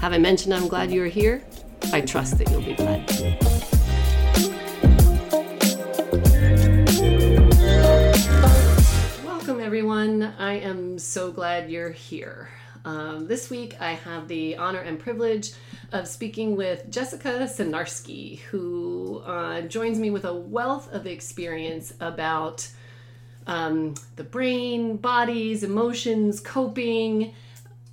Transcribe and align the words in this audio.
Have 0.00 0.12
I 0.12 0.18
mentioned 0.18 0.54
I'm 0.54 0.68
glad 0.68 0.90
you 0.90 1.02
are 1.02 1.06
here? 1.06 1.42
I 1.92 2.00
trust 2.00 2.38
that 2.38 2.50
you'll 2.50 2.62
be 2.62 2.74
glad. 2.74 3.08
Welcome, 9.24 9.60
everyone. 9.60 10.22
I 10.38 10.54
am 10.54 10.98
so 10.98 11.30
glad 11.32 11.70
you're 11.70 11.90
here. 11.90 12.48
Um, 12.84 13.26
this 13.26 13.50
week, 13.50 13.76
I 13.80 13.92
have 13.92 14.26
the 14.26 14.56
honor 14.56 14.80
and 14.80 14.98
privilege 14.98 15.52
of 15.92 16.08
speaking 16.08 16.56
with 16.56 16.90
Jessica 16.90 17.46
Sinarski, 17.50 18.38
who 18.40 19.22
uh, 19.26 19.62
joins 19.62 19.98
me 19.98 20.10
with 20.10 20.24
a 20.24 20.34
wealth 20.34 20.90
of 20.92 21.06
experience 21.06 21.92
about 22.00 22.66
um, 23.46 23.94
the 24.16 24.24
brain, 24.24 24.96
bodies, 24.96 25.62
emotions, 25.62 26.40
coping, 26.40 27.34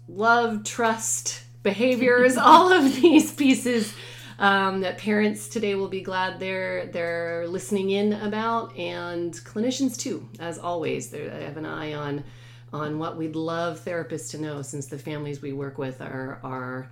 love, 0.07 0.63
trust, 0.63 1.43
behaviors, 1.63 2.37
all 2.37 2.71
of 2.71 3.01
these 3.01 3.31
pieces 3.33 3.93
um, 4.39 4.81
that 4.81 4.97
parents 4.97 5.47
today 5.47 5.75
will 5.75 5.87
be 5.87 6.01
glad 6.01 6.39
they're 6.39 6.85
they're 6.87 7.47
listening 7.47 7.89
in 7.89 8.13
about, 8.13 8.77
and 8.77 9.33
clinicians 9.33 9.97
too. 9.97 10.27
As 10.39 10.59
always, 10.59 11.09
they 11.09 11.27
have 11.27 11.57
an 11.57 11.65
eye 11.65 11.93
on 11.93 12.23
on 12.71 12.99
what 12.99 13.17
we'd 13.17 13.35
love 13.35 13.79
therapists 13.83 14.31
to 14.31 14.37
know, 14.37 14.61
since 14.61 14.87
the 14.87 14.99
families 14.99 15.41
we 15.41 15.53
work 15.53 15.77
with 15.77 16.01
are 16.01 16.39
are 16.43 16.89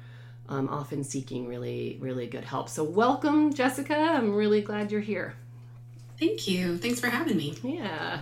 um, 0.49 0.69
often 0.69 1.03
seeking 1.03 1.47
really 1.47 1.97
really 2.01 2.27
good 2.27 2.43
help. 2.43 2.69
So 2.69 2.83
welcome, 2.83 3.53
Jessica. 3.53 3.95
I'm 3.95 4.33
really 4.33 4.61
glad 4.61 4.91
you're 4.91 5.01
here. 5.01 5.35
Thank 6.19 6.47
you. 6.47 6.77
Thanks 6.77 6.99
for 6.99 7.09
having 7.09 7.37
me. 7.37 7.55
Yeah. 7.61 8.21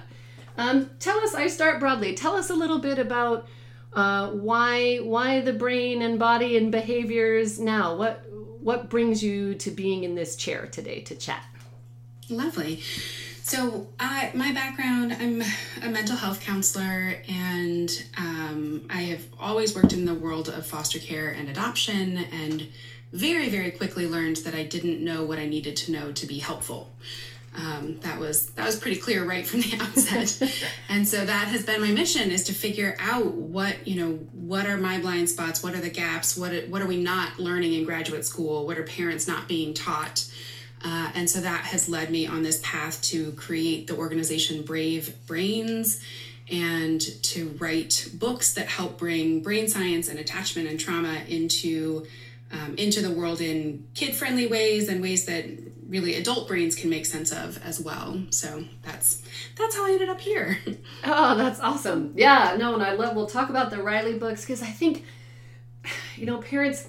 Um, 0.58 0.90
tell 1.00 1.18
us. 1.20 1.34
I 1.34 1.48
start 1.48 1.80
broadly. 1.80 2.14
Tell 2.14 2.36
us 2.36 2.50
a 2.50 2.56
little 2.56 2.80
bit 2.80 3.00
about 3.00 3.48
uh, 3.96 4.30
why 4.30 4.98
why 4.98 5.42
the 5.42 5.54
brain 5.54 6.02
and 6.02 6.18
body 6.18 6.58
and 6.58 6.72
behaviors 6.72 7.59
now? 7.59 7.96
What 7.96 8.26
what 8.30 8.90
brings 8.90 9.24
you 9.24 9.56
to 9.56 9.72
being 9.72 10.04
in 10.04 10.16
this 10.16 10.36
chair 10.36 10.68
today 10.68 11.02
to 11.02 11.16
chat? 11.16 11.44
Lovely. 12.30 12.82
So, 13.46 13.88
I, 14.00 14.32
my 14.34 14.53
background, 14.53 15.18
I'm 15.20 15.44
a 15.82 15.90
mental 15.90 16.16
health 16.16 16.40
counselor, 16.40 17.22
and 17.28 18.06
um, 18.18 18.88
I 18.90 19.02
have 19.02 19.26
always 19.38 19.76
worked 19.76 19.92
in 19.92 20.06
the 20.06 20.14
world 20.14 20.48
of 20.48 20.66
foster 20.66 20.98
care 20.98 21.32
and 21.32 21.50
adoption, 21.50 22.20
and 22.32 22.70
very, 23.12 23.50
very 23.50 23.72
quickly 23.72 24.08
learned 24.08 24.38
that 24.38 24.56
I 24.56 24.64
didn't 24.64 25.03
know 25.03 25.26
what 25.26 25.40
I 25.40 25.46
needed 25.46 25.76
to 25.76 25.92
know 25.92 26.14
to 26.14 26.26
be 26.26 26.40
helpful. 26.40 26.94
Um, 27.56 28.00
that 28.00 28.19
was 28.19 28.47
that 28.52 28.66
was 28.66 28.78
pretty 28.78 29.00
clear 29.00 29.24
right 29.24 29.46
from 29.46 29.62
the 29.62 29.78
outset. 29.81 30.59
And 30.90 31.08
so 31.08 31.24
that 31.24 31.47
has 31.50 31.66
been 31.66 31.81
my 31.81 31.91
mission 31.91 32.31
is 32.31 32.44
to 32.46 32.53
figure 32.53 32.96
out 33.00 33.34
what 33.34 33.88
you 33.88 34.03
know 34.03 34.14
what 34.34 34.66
are 34.66 34.78
my 34.78 35.00
blind 35.00 35.30
spots? 35.30 35.62
What 35.62 35.75
are 35.75 35.81
the 35.81 35.90
gaps? 35.90 36.36
What 36.36 36.68
what 36.69 36.81
are 36.81 36.88
we 36.88 36.97
not 36.97 37.40
learning 37.40 37.74
in 37.74 37.86
graduate 37.86 38.25
school? 38.25 38.66
What 38.66 38.78
are 38.78 38.84
parents 38.84 39.28
not 39.28 39.47
being 39.47 39.74
taught? 39.74 40.25
Uh, 40.84 41.12
and 41.16 41.30
so 41.30 41.40
that 41.40 41.64
has 41.66 41.88
led 41.88 42.09
me 42.09 42.28
on 42.28 42.44
this 42.44 42.59
path 42.64 43.02
to 43.03 43.31
create 43.34 43.88
the 43.88 43.96
organization 43.96 44.64
brave 44.64 45.16
brains 45.28 46.03
and 46.52 47.00
to 47.24 47.50
write 47.59 48.09
books 48.16 48.53
that 48.56 48.68
help 48.68 48.97
bring 48.97 49.41
brain 49.41 49.70
science 49.70 50.09
and 50.09 50.20
attachment 50.20 50.67
and 50.67 50.79
trauma 50.79 51.22
into 51.28 52.05
um, 52.53 52.76
into 52.78 53.02
the 53.02 53.11
world 53.11 53.41
in 53.41 53.88
kid 53.94 54.16
friendly 54.16 54.47
ways 54.47 54.88
and 54.88 55.02
ways 55.02 55.26
that 55.26 55.46
really 55.88 56.16
adult 56.16 56.47
brains 56.47 56.76
can 56.76 56.90
make 56.90 57.05
sense 57.05 57.32
of 57.32 57.61
as 57.64 57.82
well. 57.82 58.23
So 58.29 58.64
that's 58.82 59.22
that's 59.58 59.76
how 59.76 59.85
I 59.85 59.91
ended 59.91 60.09
up 60.09 60.22
here. 60.22 60.59
oh, 61.03 61.35
that's 61.35 61.59
awesome. 61.59 62.14
Yeah, 62.16 62.55
no, 62.58 62.73
and 62.76 62.84
I 62.84 62.94
love 62.94 63.16
we'll 63.16 63.28
talk 63.28 63.50
about 63.50 63.70
the 63.70 63.84
Riley 63.84 64.17
books 64.17 64.41
because 64.41 64.61
I 64.61 64.67
think 64.67 65.03
you 66.16 66.26
know, 66.26 66.41
parents 66.41 66.88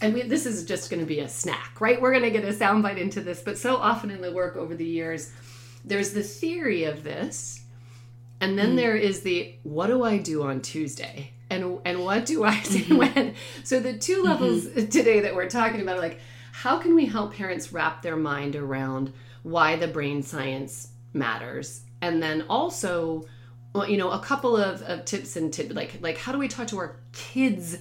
and 0.00 0.14
we, 0.14 0.22
this 0.22 0.46
is 0.46 0.64
just 0.64 0.90
going 0.90 1.00
to 1.00 1.06
be 1.06 1.20
a 1.20 1.28
snack, 1.28 1.80
right? 1.80 2.00
We're 2.00 2.12
going 2.12 2.22
to 2.22 2.30
get 2.30 2.44
a 2.44 2.52
soundbite 2.52 2.98
into 2.98 3.20
this, 3.20 3.42
but 3.42 3.58
so 3.58 3.76
often 3.76 4.10
in 4.10 4.20
the 4.20 4.32
work 4.32 4.56
over 4.56 4.74
the 4.74 4.84
years, 4.84 5.32
there's 5.84 6.12
the 6.12 6.22
theory 6.22 6.84
of 6.84 7.02
this, 7.02 7.62
and 8.40 8.58
then 8.58 8.72
mm. 8.72 8.76
there 8.76 8.96
is 8.96 9.22
the 9.22 9.56
what 9.62 9.88
do 9.88 10.04
I 10.04 10.18
do 10.18 10.42
on 10.42 10.60
Tuesday, 10.60 11.32
what 12.08 12.24
do 12.24 12.42
I 12.42 12.58
do 12.62 12.78
mm-hmm. 12.84 12.96
when? 12.96 13.34
So 13.64 13.80
the 13.80 13.92
two 13.92 14.22
levels 14.22 14.64
mm-hmm. 14.64 14.86
today 14.98 15.20
that 15.20 15.34
we're 15.34 15.50
talking 15.50 15.82
about, 15.82 15.98
like 15.98 16.20
how 16.52 16.78
can 16.78 16.94
we 16.94 17.04
help 17.04 17.34
parents 17.34 17.70
wrap 17.70 18.00
their 18.00 18.16
mind 18.16 18.56
around 18.56 19.12
why 19.42 19.76
the 19.76 19.86
brain 19.86 20.22
science 20.22 20.88
matters 21.12 21.82
and 22.00 22.22
then 22.22 22.46
also 22.48 23.26
well, 23.74 23.88
you 23.88 23.98
know 23.98 24.10
a 24.10 24.20
couple 24.20 24.56
of, 24.56 24.80
of 24.82 25.04
tips 25.04 25.36
and 25.36 25.52
tips 25.52 25.74
like 25.74 25.98
like 26.00 26.16
how 26.16 26.32
do 26.32 26.38
we 26.38 26.48
talk 26.48 26.66
to 26.68 26.78
our 26.78 26.96
kids 27.12 27.76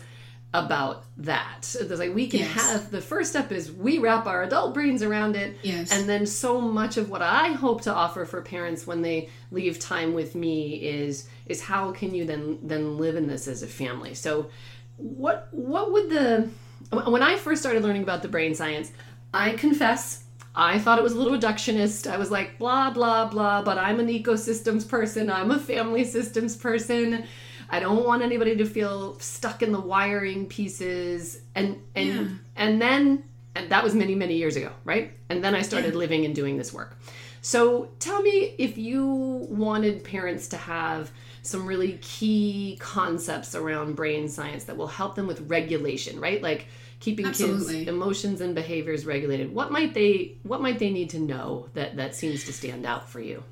about 0.65 1.03
that. 1.17 1.63
So 1.65 1.83
there's 1.83 1.99
like 1.99 2.13
we 2.13 2.27
can 2.27 2.41
Yes. 2.41 2.51
have 2.51 2.91
the 2.91 3.01
first 3.01 3.29
step 3.31 3.51
is 3.51 3.71
we 3.71 3.97
wrap 3.99 4.25
our 4.27 4.43
adult 4.43 4.73
brains 4.73 5.01
around 5.03 5.35
it. 5.35 5.57
Yes. 5.63 5.91
And 5.91 6.07
then 6.07 6.25
so 6.25 6.59
much 6.61 6.97
of 6.97 7.09
what 7.09 7.21
I 7.21 7.49
hope 7.49 7.81
to 7.81 7.93
offer 7.93 8.25
for 8.25 8.41
parents 8.41 8.85
when 8.85 9.01
they 9.01 9.29
leave 9.51 9.79
time 9.79 10.13
with 10.13 10.35
me 10.35 10.75
is 10.75 11.27
is 11.45 11.61
how 11.61 11.91
can 11.91 12.13
you 12.13 12.25
then 12.25 12.59
then 12.63 12.97
live 12.97 13.15
in 13.15 13.27
this 13.27 13.47
as 13.47 13.63
a 13.63 13.67
family. 13.67 14.13
So 14.13 14.49
what 14.97 15.47
what 15.51 15.91
would 15.91 16.09
the 16.09 16.49
when 16.91 17.23
I 17.23 17.35
first 17.37 17.61
started 17.61 17.83
learning 17.83 18.03
about 18.03 18.21
the 18.21 18.27
brain 18.27 18.55
science, 18.55 18.91
I 19.33 19.51
confess 19.51 20.23
I 20.55 20.79
thought 20.79 20.97
it 20.97 21.03
was 21.03 21.13
a 21.13 21.19
little 21.19 21.37
reductionist. 21.37 22.09
I 22.11 22.17
was 22.17 22.31
like 22.31 22.57
blah 22.57 22.89
blah 22.89 23.27
blah, 23.27 23.61
but 23.61 23.77
I'm 23.77 23.99
an 23.99 24.07
ecosystems 24.07 24.87
person. 24.87 25.29
I'm 25.29 25.51
a 25.51 25.59
family 25.59 26.03
systems 26.03 26.55
person. 26.55 27.25
I 27.69 27.79
don't 27.79 28.05
want 28.05 28.21
anybody 28.21 28.55
to 28.57 28.65
feel 28.65 29.19
stuck 29.19 29.61
in 29.61 29.71
the 29.71 29.79
wiring 29.79 30.45
pieces 30.47 31.41
and 31.55 31.81
and 31.95 32.07
Yeah. 32.07 32.27
and 32.55 32.81
then 32.81 33.23
and 33.55 33.69
that 33.71 33.83
was 33.83 33.93
many 33.95 34.15
many 34.15 34.35
years 34.37 34.55
ago, 34.55 34.71
right? 34.83 35.11
And 35.29 35.43
then 35.43 35.55
I 35.55 35.61
started 35.61 35.95
living 35.95 36.25
and 36.25 36.33
doing 36.35 36.57
this 36.57 36.71
work. 36.73 36.97
So 37.41 37.89
tell 37.99 38.21
me 38.21 38.55
if 38.57 38.77
you 38.77 39.05
wanted 39.49 40.03
parents 40.03 40.49
to 40.49 40.57
have 40.57 41.11
some 41.43 41.65
really 41.65 41.97
key 42.01 42.77
concepts 42.79 43.55
around 43.55 43.95
brain 43.95 44.27
science 44.27 44.65
that 44.65 44.75
will 44.75 44.87
help 44.87 45.15
them 45.15 45.27
with 45.27 45.39
regulation, 45.49 46.19
right? 46.19 46.41
Like 46.41 46.67
keeping 46.99 47.25
Absolutely. 47.27 47.79
kids 47.85 47.89
emotions 47.89 48.41
and 48.41 48.53
behaviors 48.55 49.05
regulated. 49.05 49.53
What 49.53 49.71
might 49.71 49.93
they 49.93 50.35
what 50.43 50.61
might 50.61 50.79
they 50.79 50.89
need 50.89 51.11
to 51.11 51.19
know 51.19 51.69
that 51.73 51.95
that 51.97 52.15
seems 52.15 52.43
to 52.45 52.53
stand 52.53 52.85
out 52.85 53.09
for 53.09 53.19
you? 53.21 53.43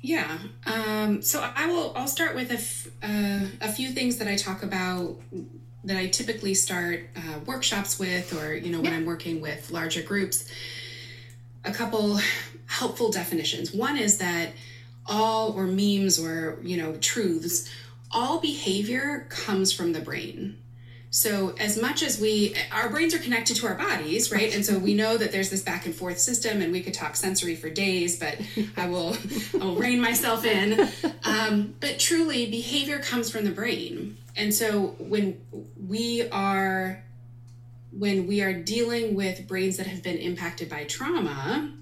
Yeah. 0.00 0.38
Um, 0.66 1.22
so 1.22 1.40
I 1.54 1.66
will. 1.66 1.92
I'll 1.96 2.06
start 2.08 2.34
with 2.34 2.50
a, 2.50 2.54
f- 2.54 2.88
uh, 3.02 3.46
a 3.60 3.72
few 3.72 3.90
things 3.90 4.18
that 4.18 4.28
I 4.28 4.36
talk 4.36 4.62
about 4.62 5.16
that 5.84 5.96
I 5.96 6.08
typically 6.08 6.54
start 6.54 7.08
uh, 7.16 7.38
workshops 7.44 7.98
with, 7.98 8.32
or 8.40 8.54
you 8.54 8.70
know, 8.70 8.80
when 8.80 8.92
I'm 8.92 9.06
working 9.06 9.40
with 9.40 9.70
larger 9.70 10.02
groups. 10.02 10.48
A 11.64 11.72
couple 11.72 12.20
helpful 12.66 13.10
definitions. 13.10 13.72
One 13.72 13.96
is 13.96 14.18
that 14.18 14.50
all 15.06 15.52
or 15.52 15.66
memes 15.66 16.18
or 16.18 16.58
you 16.62 16.76
know 16.76 16.96
truths, 16.96 17.68
all 18.10 18.40
behavior 18.40 19.26
comes 19.30 19.72
from 19.72 19.92
the 19.92 20.00
brain. 20.00 20.58
So 21.16 21.54
as 21.58 21.80
much 21.80 22.02
as 22.02 22.20
we, 22.20 22.54
our 22.70 22.90
brains 22.90 23.14
are 23.14 23.18
connected 23.18 23.56
to 23.56 23.66
our 23.68 23.74
bodies, 23.74 24.30
right? 24.30 24.54
And 24.54 24.62
so 24.62 24.78
we 24.78 24.92
know 24.92 25.16
that 25.16 25.32
there's 25.32 25.48
this 25.48 25.62
back 25.62 25.86
and 25.86 25.94
forth 25.94 26.18
system, 26.18 26.60
and 26.60 26.70
we 26.70 26.82
could 26.82 26.92
talk 26.92 27.16
sensory 27.16 27.56
for 27.56 27.70
days, 27.70 28.18
but 28.18 28.36
I 28.76 28.86
will, 28.86 29.16
I 29.58 29.64
will 29.64 29.76
rein 29.76 29.98
myself 29.98 30.44
in. 30.44 30.78
Um, 31.24 31.74
but 31.80 31.98
truly, 31.98 32.50
behavior 32.50 32.98
comes 32.98 33.30
from 33.30 33.46
the 33.46 33.50
brain, 33.50 34.18
and 34.36 34.52
so 34.52 34.94
when 34.98 35.40
we 35.88 36.28
are, 36.28 37.02
when 37.92 38.26
we 38.26 38.42
are 38.42 38.52
dealing 38.52 39.14
with 39.14 39.48
brains 39.48 39.78
that 39.78 39.86
have 39.86 40.02
been 40.02 40.18
impacted 40.18 40.68
by 40.68 40.84
trauma, 40.84 41.72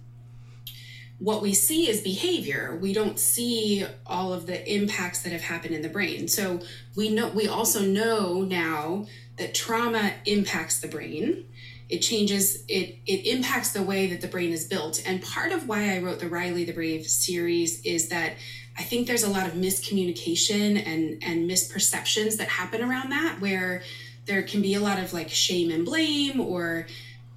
what 1.18 1.40
we 1.40 1.54
see 1.54 1.88
is 1.88 2.00
behavior 2.00 2.76
we 2.82 2.92
don't 2.92 3.20
see 3.20 3.86
all 4.04 4.32
of 4.32 4.46
the 4.46 4.74
impacts 4.74 5.22
that 5.22 5.32
have 5.32 5.42
happened 5.42 5.72
in 5.72 5.80
the 5.80 5.88
brain 5.88 6.26
so 6.26 6.60
we 6.96 7.08
know 7.08 7.28
we 7.28 7.46
also 7.46 7.80
know 7.80 8.42
now 8.42 9.06
that 9.36 9.54
trauma 9.54 10.12
impacts 10.26 10.80
the 10.80 10.88
brain. 10.88 11.46
It 11.88 11.98
changes 11.98 12.64
it 12.68 12.98
it 13.06 13.26
impacts 13.26 13.72
the 13.72 13.82
way 13.82 14.06
that 14.08 14.20
the 14.20 14.28
brain 14.28 14.52
is 14.52 14.66
built. 14.66 15.02
And 15.06 15.22
part 15.22 15.52
of 15.52 15.68
why 15.68 15.94
i 15.94 15.98
wrote 15.98 16.18
the 16.18 16.28
riley 16.28 16.64
the 16.64 16.72
brave 16.72 17.06
series 17.06 17.84
is 17.84 18.08
that 18.08 18.32
i 18.78 18.82
think 18.82 19.06
there's 19.06 19.22
a 19.22 19.28
lot 19.28 19.46
of 19.46 19.52
miscommunication 19.52 20.82
and 20.86 21.22
and 21.22 21.48
misperceptions 21.48 22.38
that 22.38 22.48
happen 22.48 22.82
around 22.82 23.10
that 23.10 23.38
where 23.40 23.82
there 24.26 24.42
can 24.42 24.62
be 24.62 24.74
a 24.74 24.80
lot 24.80 24.98
of 24.98 25.12
like 25.12 25.28
shame 25.28 25.70
and 25.70 25.84
blame 25.84 26.40
or 26.40 26.86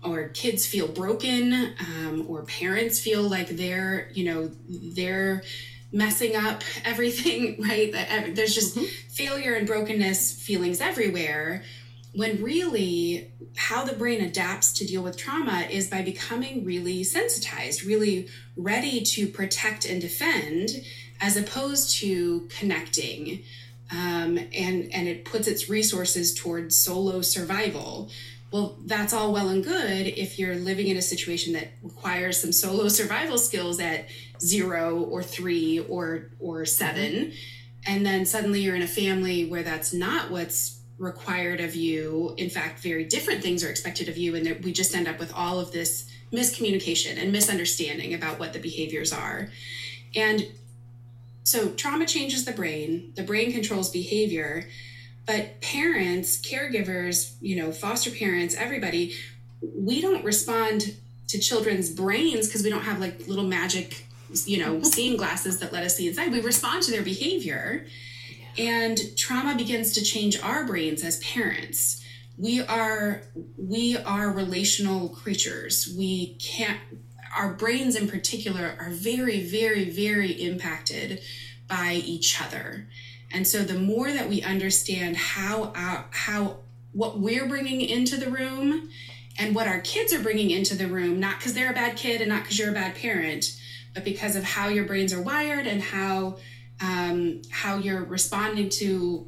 or 0.04 0.30
kids 0.30 0.66
feel 0.66 0.88
broken 0.88 1.74
um, 1.80 2.26
or 2.30 2.44
parents 2.44 3.00
feel 3.00 3.24
like 3.24 3.50
they're 3.50 4.10
you 4.14 4.24
know 4.24 4.52
they're 4.70 5.44
messing 5.92 6.36
up 6.36 6.64
everything 6.86 7.62
right? 7.62 7.92
There's 8.36 8.54
just 8.54 8.78
failure 9.10 9.54
and 9.54 9.68
brokenness 9.68 10.40
feelings 10.42 10.82
everywhere 10.82 11.64
when 12.18 12.42
really 12.42 13.32
how 13.56 13.86
the 13.86 13.94
brain 13.94 14.22
adapts 14.22 14.74
to 14.74 14.86
deal 14.86 15.04
with 15.04 15.16
trauma 15.16 15.68
is 15.70 15.88
by 15.88 16.02
becoming 16.02 16.66
really 16.66 17.04
sensitized 17.04 17.84
really 17.84 18.28
ready 18.56 19.02
to 19.02 19.28
protect 19.28 19.86
and 19.86 20.02
defend 20.02 20.84
as 21.22 21.38
opposed 21.38 21.96
to 21.96 22.48
connecting 22.50 23.44
um, 23.92 24.38
and 24.38 24.92
and 24.94 25.08
it 25.08 25.26
puts 25.26 25.48
its 25.48 25.70
resources 25.70 26.34
towards 26.34 26.76
solo 26.76 27.22
survival. 27.22 28.10
Well, 28.52 28.78
that's 28.86 29.14
all 29.14 29.32
well 29.32 29.50
and 29.50 29.64
good 29.64 30.08
if 30.08 30.40
you're 30.40 30.56
living 30.56 30.88
in 30.88 30.98
a 30.98 31.02
situation 31.02 31.54
that 31.54 31.70
requires 31.84 32.42
some 32.42 32.52
solo 32.52 32.88
survival 32.88 33.38
skills 33.38 33.80
at 33.80 34.08
zero 34.42 35.04
or 35.04 35.22
three 35.24 35.80
or 35.80 36.32
or 36.40 36.66
seven, 36.66 37.34
and 37.86 38.06
then 38.06 38.26
suddenly 38.26 38.62
you're 38.62 38.76
in 38.76 38.82
a 38.82 38.88
family 38.88 39.46
where 39.46 39.64
that's 39.64 39.94
not 39.94 40.32
what's 40.32 40.80
required 40.98 41.60
of 41.60 41.76
you. 41.76 42.34
In 42.38 42.50
fact, 42.50 42.80
very 42.80 43.04
different 43.04 43.42
things 43.42 43.64
are 43.64 43.70
expected 43.70 44.10
of 44.10 44.18
you, 44.18 44.36
and 44.36 44.46
that 44.46 44.62
we 44.64 44.72
just 44.72 44.96
end 44.96 45.08
up 45.08 45.20
with 45.20 45.34
all 45.34 45.60
of 45.60 45.72
this 45.72 46.10
miscommunication 46.32 47.22
and 47.22 47.32
misunderstanding 47.32 48.14
about 48.14 48.40
what 48.40 48.54
the 48.54 48.60
behaviors 48.60 49.14
are. 49.14 49.50
And 50.16 50.48
so 51.44 51.70
trauma 51.70 52.06
changes 52.06 52.46
the 52.46 52.52
brain, 52.52 53.14
the 53.16 53.24
brain 53.24 53.52
controls 53.52 53.90
behavior, 53.90 54.68
but 55.26 55.62
parents, 55.62 56.42
caregivers, 56.42 57.36
you 57.42 57.56
know, 57.56 57.72
foster 57.72 58.12
parents, 58.12 58.56
everybody, 58.56 59.16
we 59.62 60.02
don't 60.02 60.24
respond 60.24 60.96
to 61.28 61.40
children's 61.40 61.90
brains 61.90 62.48
because 62.48 62.64
we 62.64 62.70
don't 62.70 62.84
have 62.84 63.00
like 63.00 63.28
little 63.28 63.46
magic, 63.46 64.06
you 64.46 64.58
know, 64.58 64.82
seeing 64.84 65.18
glasses 65.18 65.60
that 65.60 65.72
let 65.72 65.84
us 65.84 65.96
see 65.96 66.08
inside. 66.08 66.32
We 66.32 66.42
respond 66.42 66.84
to 66.84 66.92
their 66.92 67.04
behavior. 67.04 67.86
And 68.58 69.00
trauma 69.16 69.56
begins 69.56 69.94
to 69.94 70.04
change 70.04 70.40
our 70.42 70.66
brains 70.66 71.04
as 71.04 71.20
parents. 71.20 72.04
We 72.38 72.62
are 72.62 73.24
we 73.58 73.98
are 73.98 74.30
relational 74.32 75.10
creatures. 75.10 75.94
We 75.98 76.36
can't 76.36 76.80
our 77.36 77.54
brains 77.54 77.96
in 77.96 78.08
particular 78.08 78.76
are 78.80 78.90
very 78.90 79.42
very 79.42 79.90
very 79.90 80.32
impacted 80.32 81.22
by 81.68 82.02
each 82.06 82.42
other. 82.42 82.88
And 83.32 83.46
so 83.48 83.64
the 83.64 83.78
more 83.78 84.12
that 84.12 84.30
we 84.30 84.42
understand 84.42 85.18
how 85.18 85.74
our, 85.76 86.06
how 86.12 86.60
what 86.94 87.20
we're 87.20 87.48
bringing 87.48 87.82
into 87.82 88.18
the 88.18 88.32
room 88.32 88.90
and 89.38 89.54
what 89.54 89.68
our 89.68 89.80
kids 89.82 90.14
are 90.14 90.22
bringing 90.22 90.50
into 90.50 90.76
the 90.76 90.88
room, 90.88 91.20
not 91.20 91.38
because 91.38 91.54
they're 91.54 91.72
a 91.72 91.76
bad 91.76 91.96
kid 91.96 92.22
and 92.22 92.30
not 92.30 92.44
because 92.44 92.58
you're 92.58 92.72
a 92.72 92.74
bad 92.74 92.96
parent, 92.96 93.56
but 93.94 94.04
because 94.04 94.36
of 94.36 94.44
how 94.44 94.68
your 94.68 94.86
brains 94.86 95.14
are 95.14 95.22
wired 95.22 95.68
and 95.68 95.82
how 95.82 96.38
um, 96.82 97.42
how 97.50 97.78
you're 97.78 98.04
responding 98.04 98.70
to, 98.70 99.28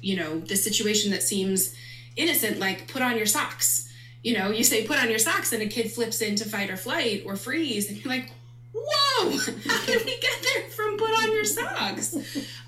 you 0.00 0.16
know, 0.16 0.40
the 0.40 0.56
situation 0.56 1.10
that 1.12 1.22
seems 1.22 1.74
innocent, 2.16 2.58
like 2.58 2.88
put 2.88 3.02
on 3.02 3.16
your 3.16 3.26
socks. 3.26 3.92
You 4.22 4.36
know, 4.36 4.50
you 4.50 4.64
say 4.64 4.86
put 4.86 4.98
on 4.98 5.08
your 5.08 5.18
socks, 5.18 5.52
and 5.52 5.62
a 5.62 5.66
kid 5.66 5.92
flips 5.92 6.20
into 6.20 6.44
fight 6.48 6.70
or 6.70 6.76
flight 6.76 7.22
or 7.26 7.36
freeze, 7.36 7.88
and 7.88 7.96
you're 7.96 8.12
like, 8.12 8.30
whoa, 8.72 9.30
how 9.68 9.86
did 9.86 10.04
we 10.04 10.18
get 10.18 10.42
there 10.42 10.68
from 10.70 10.96
put 10.96 11.10
on 11.10 11.32
your 11.32 11.44
socks? 11.44 12.16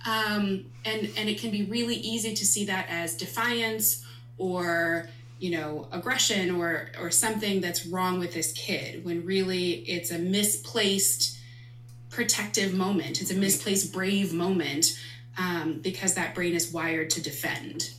Um, 0.07 0.67
and 0.85 1.11
and 1.17 1.29
it 1.29 1.39
can 1.39 1.51
be 1.51 1.65
really 1.65 1.97
easy 1.97 2.35
to 2.35 2.47
see 2.47 2.65
that 2.67 2.87
as 2.89 3.15
defiance 3.15 4.05
or 4.39 5.09
you 5.39 5.51
know 5.51 5.89
aggression 5.93 6.57
or 6.57 6.91
or 7.01 7.11
something 7.11 7.61
that's 7.61 7.87
wrong 7.87 8.19
with 8.19 8.33
this 8.35 8.53
kid 8.53 9.05
when 9.05 9.25
really 9.25 9.71
it's 9.89 10.11
a 10.11 10.19
misplaced 10.19 11.38
protective 12.19 12.75
moment. 12.75 13.21
It's 13.21 13.31
a 13.31 13.37
misplaced 13.37 13.93
brave 13.93 14.33
moment 14.33 14.99
um, 15.39 15.79
because 15.81 16.15
that 16.15 16.35
brain 16.35 16.53
is 16.53 16.73
wired 16.73 17.11
to 17.11 17.23
defend. 17.23 17.93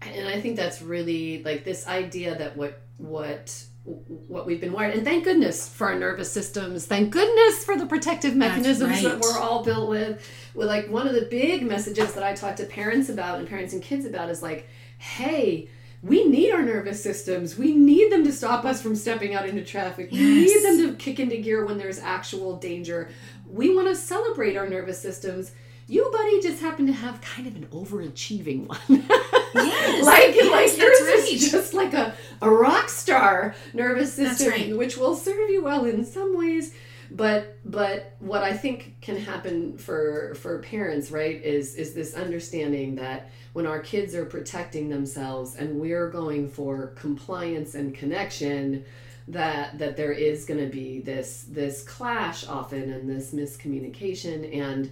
And 0.00 0.26
i 0.26 0.40
think 0.40 0.56
that's 0.56 0.80
really 0.80 1.42
like 1.42 1.62
this 1.62 1.86
idea 1.86 2.38
that 2.38 2.56
what 2.56 2.80
what 2.96 3.62
what 3.84 4.46
we've 4.46 4.62
been 4.62 4.72
wired 4.72 4.94
and 4.94 5.04
thank 5.04 5.24
goodness 5.24 5.68
for 5.68 5.88
our 5.88 5.98
nervous 5.98 6.32
systems. 6.32 6.86
Thank 6.86 7.10
goodness 7.10 7.64
for 7.64 7.76
the 7.76 7.84
protective 7.84 8.34
mechanisms 8.34 9.02
that 9.02 9.20
we're 9.20 9.38
all 9.38 9.62
built 9.62 9.90
with. 9.90 10.26
With 10.54 10.68
like 10.68 10.88
one 10.88 11.06
of 11.06 11.14
the 11.14 11.26
big 11.26 11.66
messages 11.66 12.14
that 12.14 12.22
i 12.22 12.32
talk 12.32 12.56
to 12.56 12.64
parents 12.64 13.10
about 13.10 13.40
and 13.40 13.46
parents 13.46 13.74
and 13.74 13.82
kids 13.82 14.06
about 14.06 14.30
is 14.30 14.42
like 14.42 14.66
hey 14.96 15.68
we 16.02 16.24
need 16.24 16.50
our 16.50 16.62
nervous 16.62 17.02
systems. 17.02 17.58
We 17.58 17.74
need 17.74 18.10
them 18.10 18.24
to 18.24 18.32
stop 18.32 18.64
us 18.64 18.80
from 18.80 18.96
stepping 18.96 19.34
out 19.34 19.46
into 19.46 19.62
traffic. 19.62 20.10
We 20.10 20.18
need 20.18 20.64
them 20.64 20.78
to 20.78 20.94
kick 20.94 21.20
into 21.20 21.36
gear 21.36 21.66
when 21.66 21.76
there's 21.76 21.98
actual 21.98 22.56
danger. 22.56 23.10
We 23.52 23.74
want 23.74 23.88
to 23.88 23.96
celebrate 23.96 24.56
our 24.56 24.68
nervous 24.68 25.00
systems. 25.00 25.52
You, 25.86 26.08
buddy, 26.12 26.40
just 26.40 26.62
happen 26.62 26.86
to 26.86 26.92
have 26.92 27.20
kind 27.20 27.48
of 27.48 27.56
an 27.56 27.66
overachieving 27.66 28.68
one. 28.68 29.04
Yes, 29.52 30.04
like, 30.06 30.34
yes, 30.36 30.50
like 30.52 30.78
yours 30.78 31.00
right. 31.02 31.32
is 31.32 31.50
just 31.50 31.74
like 31.74 31.94
a, 31.94 32.14
a 32.40 32.48
rock 32.48 32.88
star 32.88 33.56
nervous 33.74 34.14
system, 34.14 34.50
right. 34.50 34.76
which 34.76 34.96
will 34.96 35.16
serve 35.16 35.50
you 35.50 35.64
well 35.64 35.84
in 35.86 36.04
some 36.04 36.38
ways, 36.38 36.72
but 37.10 37.58
but 37.64 38.14
what 38.20 38.42
I 38.42 38.56
think 38.56 39.00
can 39.00 39.16
happen 39.16 39.76
for 39.76 40.34
for 40.36 40.60
parents, 40.60 41.10
right, 41.10 41.42
is 41.42 41.74
is 41.74 41.92
this 41.92 42.14
understanding 42.14 42.94
that 42.96 43.30
when 43.52 43.66
our 43.66 43.80
kids 43.80 44.14
are 44.14 44.24
protecting 44.24 44.88
themselves 44.88 45.56
and 45.56 45.80
we're 45.80 46.08
going 46.08 46.48
for 46.48 46.88
compliance 46.88 47.74
and 47.74 47.94
connection, 47.94 48.84
that 49.28 49.78
that 49.78 49.96
there 49.96 50.12
is 50.12 50.44
going 50.44 50.60
to 50.60 50.70
be 50.70 51.00
this 51.00 51.46
this 51.48 51.82
clash 51.82 52.46
often 52.46 52.90
and 52.90 53.08
this 53.08 53.32
miscommunication 53.32 54.56
and 54.56 54.90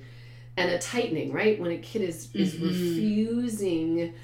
and 0.57 0.71
a 0.71 0.79
tightening, 0.79 1.33
right? 1.33 1.59
When 1.59 1.71
a 1.71 1.79
kid 1.79 2.03
is 2.03 2.29
is 2.35 2.55
mm-hmm. 2.55 2.67
refusing 2.67 4.15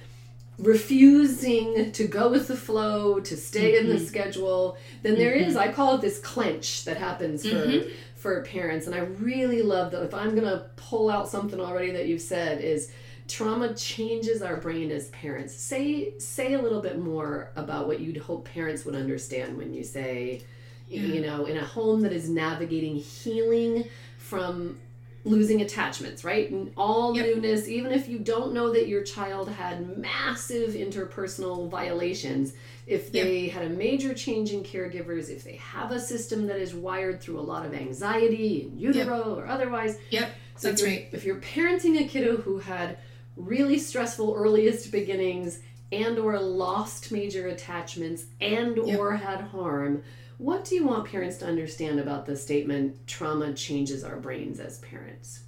refusing 0.59 1.91
to 1.91 2.07
go 2.07 2.29
with 2.29 2.47
the 2.47 2.57
flow, 2.57 3.19
to 3.19 3.37
stay 3.37 3.73
mm-hmm. 3.73 3.87
in 3.87 3.89
the 3.89 3.97
mm-hmm. 3.97 4.05
schedule, 4.05 4.77
then 5.03 5.17
there 5.17 5.35
mm-hmm. 5.35 5.49
is 5.49 5.57
I 5.57 5.73
call 5.73 5.97
it 5.97 6.01
this 6.01 6.19
clench 6.21 6.85
that 6.85 6.97
happens 6.97 7.43
for 7.43 7.57
mm-hmm. 7.57 7.89
for 8.17 8.43
parents. 8.45 8.87
And 8.87 8.95
I 8.95 9.01
really 9.01 9.63
love 9.63 9.91
that 9.93 10.03
if 10.03 10.15
I'm 10.15 10.35
gonna 10.35 10.67
pull 10.77 11.11
out 11.11 11.29
something 11.29 11.61
already 11.61 11.91
that 11.93 12.07
you've 12.07 12.23
said 12.23 12.61
is 12.61 12.91
trauma 13.27 13.75
changes 13.75 14.43
our 14.43 14.57
brain 14.57 14.91
as 14.91 15.09
parents. 15.09 15.55
Say 15.55 16.19
say 16.19 16.55
a 16.55 16.61
little 16.61 16.81
bit 16.81 16.99
more 16.99 17.51
about 17.57 17.87
what 17.87 18.01
you'd 18.01 18.17
hope 18.17 18.45
parents 18.45 18.85
would 18.85 18.95
understand 18.95 19.57
when 19.57 19.73
you 19.73 19.83
say 19.83 20.43
yeah. 20.89 21.03
you 21.03 21.21
know, 21.21 21.47
in 21.47 21.57
a 21.57 21.65
home 21.65 22.03
that 22.03 22.13
is 22.13 22.29
navigating 22.29 22.97
healing 22.97 23.85
from 24.19 24.79
losing 25.25 25.63
attachments, 25.63 26.23
right? 26.23 26.51
And 26.51 26.71
all 26.77 27.17
yep. 27.17 27.27
newness, 27.27 27.67
even 27.67 27.93
if 27.93 28.09
you 28.09 28.19
don't 28.19 28.53
know 28.53 28.73
that 28.73 28.89
your 28.89 29.03
child 29.03 29.49
had 29.49 29.97
massive 29.97 30.75
interpersonal 30.75 31.69
violations, 31.71 32.53
if 32.87 33.11
they 33.11 33.45
yep. 33.45 33.53
had 33.53 33.65
a 33.65 33.71
major 33.71 34.13
change 34.13 34.53
in 34.53 34.63
caregivers, 34.63 35.31
if 35.31 35.43
they 35.43 35.57
have 35.57 35.93
a 35.93 36.01
system 36.01 36.47
that 36.49 36.59
is 36.59 36.75
wired 36.75 37.23
through 37.23 37.41
a 37.41 37.43
lot 37.43 37.65
of 37.65 37.73
anxiety 37.73 38.63
in 38.63 38.79
utero 38.79 39.17
yep. 39.17 39.39
or 39.39 39.47
otherwise. 39.47 39.99
Yep, 40.11 40.31
so 40.57 40.69
that's 40.69 40.83
if 40.83 40.89
right. 40.89 41.09
If 41.13 41.25
you're 41.25 41.41
parenting 41.41 42.05
a 42.05 42.07
kiddo 42.07 42.37
who 42.37 42.59
had 42.59 42.99
really 43.37 43.79
stressful 43.79 44.35
earliest 44.37 44.93
beginnings 44.93 45.61
and 45.93 46.19
or 46.19 46.39
lost 46.39 47.13
major 47.13 47.49
attachments 47.49 48.25
and 48.41 48.79
or 48.79 49.17
had 49.17 49.41
harm, 49.41 50.03
what 50.39 50.65
do 50.65 50.75
you 50.75 50.85
want 50.85 51.09
parents 51.09 51.37
to 51.39 51.47
understand 51.47 52.01
about 52.01 52.27
the 52.27 52.37
statement 52.37 53.07
trauma 53.07 53.53
changes 53.53 54.03
our 54.03 54.17
brains 54.17 54.59
as 54.59 54.79
parents? 54.79 55.41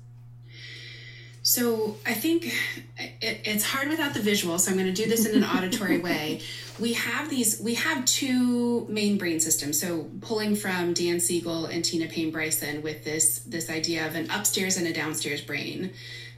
So 1.43 1.97
I 2.05 2.13
think 2.13 2.47
it, 2.99 3.41
it's 3.45 3.65
hard 3.65 3.89
without 3.89 4.15
the 4.15 4.21
visual, 4.21 4.59
so 4.59 4.73
I'm 4.73 4.77
going 4.77 4.93
to 4.93 5.03
do 5.03 5.09
this 5.09 5.27
in 5.27 5.37
an 5.37 5.49
auditory 5.49 5.99
way. 6.01 6.41
We 6.81 6.95
have 6.95 7.31
these, 7.31 7.61
we 7.61 7.75
have 7.75 8.05
two 8.05 8.85
main 8.89 9.17
brain 9.17 9.39
systems. 9.39 9.81
So 9.81 10.11
pulling 10.21 10.57
from 10.57 10.93
Dan 10.93 11.21
Siegel 11.21 11.67
and 11.67 11.85
Tina 11.85 12.09
Payne 12.09 12.33
Bryson 12.33 12.83
with 12.83 13.05
this 13.05 13.39
this 13.47 13.71
idea 13.71 14.09
of 14.09 14.17
an 14.17 14.29
upstairs 14.31 14.77
and 14.77 14.89
a 14.89 14.93
downstairs 14.93 15.41
brain 15.41 15.93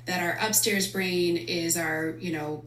that 0.09 0.23
our 0.23 0.39
upstairs 0.49 0.89
brain 0.89 1.37
is 1.37 1.77
our 1.77 2.15
you 2.19 2.33
know 2.33 2.65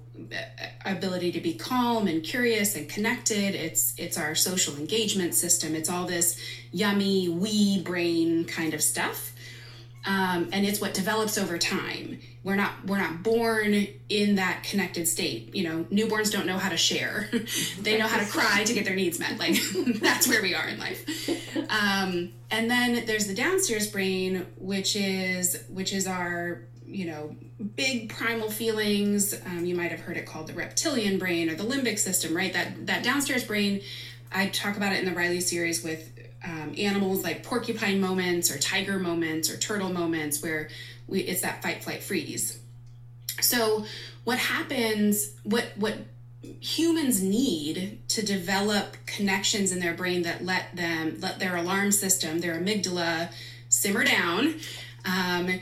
ability 0.85 1.31
to 1.31 1.41
be 1.41 1.55
calm 1.55 2.07
and 2.07 2.23
curious 2.23 2.75
and 2.75 2.87
connected. 2.87 3.55
It's 3.55 3.95
it's 3.97 4.17
our 4.17 4.35
social 4.35 4.77
engagement 4.77 5.33
system. 5.33 5.73
It's 5.75 5.89
all 5.89 6.05
this 6.05 6.39
yummy 6.71 7.29
we 7.29 7.81
brain 7.81 8.45
kind 8.45 8.75
of 8.75 8.81
stuff. 8.81 9.33
Um, 10.03 10.49
and 10.51 10.65
it's 10.65 10.81
what 10.81 10.95
develops 10.95 11.37
over 11.37 11.57
time. 11.57 12.19
We're 12.43 12.55
not 12.55 12.85
we're 12.85 12.99
not 12.99 13.23
born 13.23 13.87
in 14.09 14.35
that 14.35 14.61
connected 14.61 15.07
state. 15.07 15.55
You 15.55 15.63
know 15.63 15.83
newborns 15.85 16.31
don't 16.31 16.45
know 16.45 16.59
how 16.59 16.69
to 16.69 16.77
share. 16.77 17.27
They 17.81 17.97
know 17.97 18.07
how 18.07 18.19
to 18.19 18.25
cry 18.25 18.63
to 18.63 18.73
get 18.73 18.85
their 18.85 18.95
needs 18.95 19.19
met. 19.19 19.39
Like 19.39 19.59
that's 19.99 20.27
where 20.27 20.43
we 20.43 20.53
are 20.53 20.67
in 20.67 20.77
life. 20.77 21.27
Um, 21.71 22.33
and 22.51 22.69
then 22.69 23.07
there's 23.07 23.25
the 23.25 23.33
downstairs 23.33 23.87
brain 23.87 24.45
which 24.57 24.95
is 24.95 25.63
which 25.69 25.91
is 25.91 26.05
our 26.05 26.67
you 26.91 27.05
know, 27.05 27.35
big 27.75 28.09
primal 28.09 28.49
feelings. 28.49 29.33
Um, 29.45 29.65
you 29.65 29.75
might 29.75 29.91
have 29.91 30.01
heard 30.01 30.17
it 30.17 30.25
called 30.25 30.47
the 30.47 30.53
reptilian 30.53 31.17
brain 31.17 31.49
or 31.49 31.55
the 31.55 31.63
limbic 31.63 31.99
system, 31.99 32.35
right? 32.35 32.53
That 32.53 32.87
that 32.87 33.03
downstairs 33.03 33.43
brain. 33.43 33.81
I 34.31 34.47
talk 34.47 34.77
about 34.77 34.93
it 34.93 34.99
in 34.99 35.05
the 35.05 35.13
Riley 35.13 35.41
series 35.41 35.83
with 35.83 36.09
um, 36.43 36.73
animals 36.77 37.23
like 37.23 37.43
porcupine 37.43 37.99
moments 37.99 38.49
or 38.49 38.57
tiger 38.57 38.97
moments 38.97 39.49
or 39.49 39.57
turtle 39.57 39.91
moments 39.91 40.41
where 40.41 40.69
we 41.07 41.21
it's 41.21 41.41
that 41.41 41.61
fight, 41.61 41.83
flight, 41.83 42.01
freeze. 42.03 42.59
So 43.41 43.85
what 44.23 44.37
happens? 44.37 45.33
What 45.43 45.65
what 45.75 45.97
humans 46.59 47.21
need 47.21 47.99
to 48.09 48.25
develop 48.25 48.97
connections 49.05 49.71
in 49.71 49.79
their 49.79 49.93
brain 49.93 50.23
that 50.23 50.43
let 50.43 50.75
them 50.75 51.17
let 51.19 51.39
their 51.39 51.55
alarm 51.55 51.91
system, 51.91 52.39
their 52.39 52.59
amygdala, 52.59 53.31
simmer 53.69 54.03
down. 54.03 54.55
Um, 55.05 55.59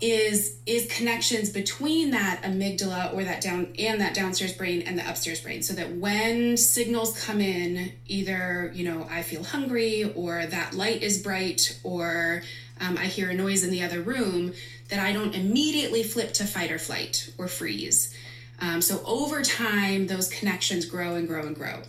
is 0.00 0.56
is 0.64 0.86
connections 0.86 1.50
between 1.50 2.10
that 2.10 2.40
amygdala 2.42 3.12
or 3.12 3.22
that 3.22 3.40
down 3.40 3.72
and 3.78 4.00
that 4.00 4.14
downstairs 4.14 4.52
brain 4.54 4.82
and 4.82 4.98
the 4.98 5.08
upstairs 5.08 5.40
brain 5.40 5.62
so 5.62 5.74
that 5.74 5.94
when 5.96 6.56
signals 6.56 7.22
come 7.22 7.40
in 7.40 7.92
either 8.06 8.72
you 8.74 8.82
know 8.82 9.06
i 9.10 9.22
feel 9.22 9.44
hungry 9.44 10.10
or 10.14 10.46
that 10.46 10.72
light 10.74 11.02
is 11.02 11.22
bright 11.22 11.78
or 11.84 12.42
um, 12.80 12.96
i 12.96 13.04
hear 13.04 13.28
a 13.28 13.34
noise 13.34 13.62
in 13.62 13.70
the 13.70 13.82
other 13.82 14.00
room 14.00 14.52
that 14.88 14.98
i 14.98 15.12
don't 15.12 15.34
immediately 15.34 16.02
flip 16.02 16.32
to 16.32 16.44
fight 16.44 16.70
or 16.70 16.78
flight 16.78 17.30
or 17.38 17.46
freeze. 17.48 18.14
Um, 18.62 18.82
so 18.82 19.02
over 19.06 19.42
time 19.42 20.06
those 20.06 20.28
connections 20.28 20.84
grow 20.84 21.14
and 21.14 21.26
grow 21.26 21.46
and 21.46 21.56
grow 21.56 21.82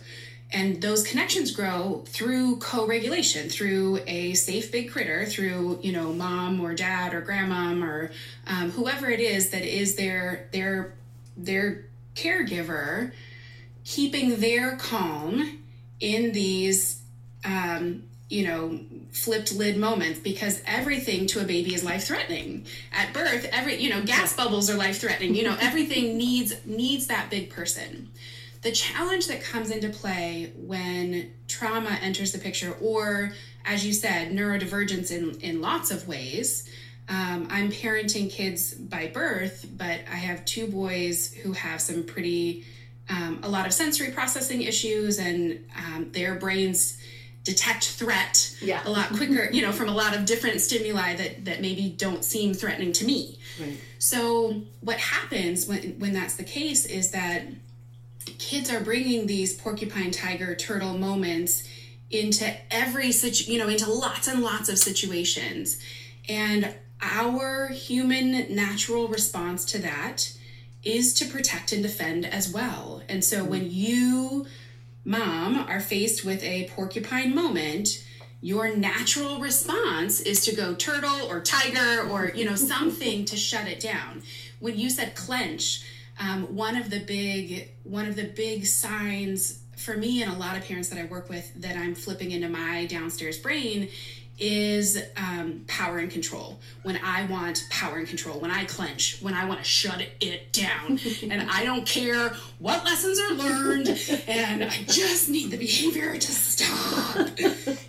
and 0.52 0.82
those 0.82 1.02
connections 1.02 1.50
grow 1.50 2.04
through 2.06 2.56
co-regulation 2.56 3.48
through 3.48 4.00
a 4.06 4.34
safe 4.34 4.70
big 4.70 4.90
critter 4.90 5.24
through 5.24 5.78
you 5.82 5.92
know 5.92 6.12
mom 6.12 6.60
or 6.60 6.74
dad 6.74 7.14
or 7.14 7.22
grandmom 7.22 7.82
or 7.82 8.10
um, 8.46 8.70
whoever 8.70 9.08
it 9.08 9.20
is 9.20 9.50
that 9.50 9.62
is 9.62 9.96
their 9.96 10.48
their 10.52 10.94
their 11.36 11.84
caregiver 12.14 13.12
keeping 13.84 14.36
their 14.40 14.76
calm 14.76 15.58
in 16.00 16.32
these 16.32 17.00
um, 17.44 18.02
you 18.28 18.46
know 18.46 18.78
flipped 19.10 19.52
lid 19.52 19.76
moments 19.76 20.18
because 20.18 20.62
everything 20.66 21.26
to 21.26 21.40
a 21.40 21.44
baby 21.44 21.74
is 21.74 21.84
life 21.84 22.04
threatening 22.04 22.66
at 22.92 23.12
birth 23.12 23.46
every 23.52 23.76
you 23.76 23.90
know 23.90 24.02
gas 24.02 24.34
bubbles 24.34 24.70
are 24.70 24.76
life 24.76 24.98
threatening 24.98 25.34
you 25.34 25.44
know 25.44 25.56
everything 25.60 26.16
needs 26.16 26.54
needs 26.64 27.06
that 27.08 27.28
big 27.30 27.50
person 27.50 28.08
the 28.62 28.72
challenge 28.72 29.26
that 29.26 29.42
comes 29.42 29.70
into 29.70 29.90
play 29.90 30.52
when 30.56 31.32
trauma 31.48 31.98
enters 32.00 32.32
the 32.32 32.38
picture, 32.38 32.74
or 32.80 33.32
as 33.64 33.84
you 33.84 33.92
said, 33.92 34.32
neurodivergence 34.32 35.10
in, 35.10 35.40
in 35.40 35.60
lots 35.60 35.90
of 35.90 36.06
ways. 36.08 36.68
Um, 37.08 37.48
I'm 37.50 37.70
parenting 37.70 38.30
kids 38.30 38.72
by 38.72 39.08
birth, 39.08 39.66
but 39.76 40.00
I 40.10 40.16
have 40.16 40.44
two 40.44 40.68
boys 40.68 41.34
who 41.34 41.52
have 41.52 41.80
some 41.80 42.04
pretty, 42.04 42.64
um, 43.08 43.40
a 43.42 43.48
lot 43.48 43.66
of 43.66 43.72
sensory 43.72 44.12
processing 44.12 44.62
issues, 44.62 45.18
and 45.18 45.64
um, 45.76 46.12
their 46.12 46.36
brains 46.36 46.98
detect 47.44 47.88
threat 47.88 48.56
yeah. 48.62 48.80
a 48.86 48.90
lot 48.90 49.08
quicker, 49.08 49.50
you 49.50 49.62
know, 49.62 49.72
from 49.72 49.88
a 49.88 49.94
lot 49.94 50.16
of 50.16 50.24
different 50.24 50.60
stimuli 50.60 51.16
that, 51.16 51.44
that 51.44 51.60
maybe 51.60 51.90
don't 51.90 52.24
seem 52.24 52.54
threatening 52.54 52.92
to 52.92 53.04
me. 53.04 53.38
Right. 53.60 53.76
So, 53.98 54.62
what 54.80 54.98
happens 54.98 55.66
when, 55.66 55.98
when 55.98 56.12
that's 56.12 56.36
the 56.36 56.44
case 56.44 56.86
is 56.86 57.10
that 57.10 57.42
kids 58.38 58.70
are 58.70 58.80
bringing 58.80 59.26
these 59.26 59.54
porcupine 59.54 60.10
tiger 60.10 60.54
turtle 60.54 60.96
moments 60.96 61.68
into 62.10 62.54
every 62.70 63.10
situ 63.10 63.50
you 63.50 63.58
know 63.58 63.68
into 63.68 63.90
lots 63.90 64.28
and 64.28 64.42
lots 64.42 64.68
of 64.68 64.78
situations. 64.78 65.80
And 66.28 66.74
our 67.00 67.68
human 67.68 68.54
natural 68.54 69.08
response 69.08 69.64
to 69.66 69.78
that 69.78 70.32
is 70.84 71.14
to 71.14 71.24
protect 71.24 71.72
and 71.72 71.82
defend 71.82 72.26
as 72.26 72.52
well. 72.52 73.02
And 73.08 73.24
so 73.24 73.44
when 73.44 73.70
you 73.70 74.46
mom 75.04 75.58
are 75.68 75.80
faced 75.80 76.24
with 76.24 76.42
a 76.44 76.70
porcupine 76.74 77.34
moment 77.34 78.04
your 78.44 78.74
natural 78.74 79.38
response 79.38 80.20
is 80.20 80.44
to 80.44 80.54
go 80.54 80.74
turtle 80.74 81.28
or 81.28 81.40
tiger 81.40 82.08
or 82.10 82.32
you 82.34 82.44
know 82.44 82.56
something 82.56 83.24
to 83.24 83.36
shut 83.36 83.68
it 83.68 83.78
down. 83.80 84.22
When 84.58 84.76
you 84.76 84.90
said 84.90 85.14
clench 85.14 85.84
um, 86.22 86.54
one 86.54 86.76
of 86.76 86.90
the 86.90 87.00
big 87.00 87.70
one 87.84 88.06
of 88.06 88.16
the 88.16 88.24
big 88.24 88.66
signs 88.66 89.60
for 89.76 89.96
me 89.96 90.22
and 90.22 90.32
a 90.32 90.36
lot 90.36 90.56
of 90.56 90.64
parents 90.64 90.88
that 90.90 90.98
I 90.98 91.04
work 91.04 91.28
with 91.28 91.52
that 91.60 91.76
I'm 91.76 91.94
flipping 91.94 92.30
into 92.30 92.48
my 92.48 92.86
downstairs 92.86 93.38
brain 93.38 93.88
is 94.38 95.00
um, 95.16 95.64
power 95.68 95.98
and 95.98 96.10
control. 96.10 96.58
When 96.82 96.98
I 97.04 97.26
want 97.26 97.64
power 97.70 97.98
and 97.98 98.08
control, 98.08 98.40
when 98.40 98.50
I 98.50 98.64
clench, 98.64 99.18
when 99.20 99.34
I 99.34 99.44
want 99.44 99.60
to 99.60 99.64
shut 99.64 100.04
it 100.20 100.52
down, 100.52 100.98
and 101.22 101.50
I 101.50 101.64
don't 101.64 101.86
care 101.86 102.34
what 102.58 102.84
lessons 102.84 103.20
are 103.20 103.34
learned, 103.34 103.88
and 104.26 104.64
I 104.64 104.82
just 104.88 105.28
need 105.28 105.50
the 105.50 105.56
behavior 105.56 106.16
to 106.16 106.32
stop, 106.32 107.28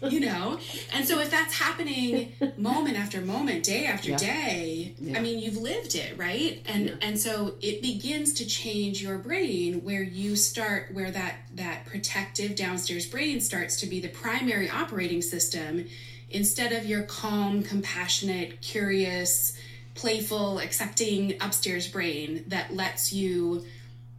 you 0.11 0.19
know? 0.19 0.59
And 0.93 1.07
so 1.07 1.19
if 1.19 1.31
that's 1.31 1.53
happening 1.53 2.33
moment 2.57 2.97
after 2.97 3.21
moment, 3.21 3.63
day 3.63 3.85
after 3.85 4.11
yeah. 4.11 4.17
day, 4.17 4.95
yeah. 4.99 5.17
I 5.17 5.21
mean, 5.21 5.39
you've 5.39 5.57
lived 5.57 5.95
it, 5.95 6.17
right? 6.17 6.61
And 6.65 6.89
yeah. 6.89 6.95
and 7.01 7.19
so 7.19 7.55
it 7.61 7.81
begins 7.81 8.33
to 8.33 8.45
change 8.45 9.01
your 9.01 9.17
brain 9.17 9.83
where 9.83 10.03
you 10.03 10.35
start 10.35 10.93
where 10.93 11.11
that 11.11 11.35
that 11.55 11.85
protective 11.85 12.55
downstairs 12.55 13.05
brain 13.05 13.39
starts 13.41 13.79
to 13.81 13.87
be 13.87 13.99
the 13.99 14.09
primary 14.09 14.69
operating 14.69 15.21
system 15.21 15.85
instead 16.33 16.73
of 16.73 16.85
your 16.85 17.03
calm, 17.03 17.63
compassionate, 17.63 18.59
curious, 18.61 19.57
playful, 19.95 20.59
accepting 20.59 21.37
upstairs 21.39 21.87
brain 21.87 22.43
that 22.47 22.73
lets 22.73 23.13
you 23.13 23.63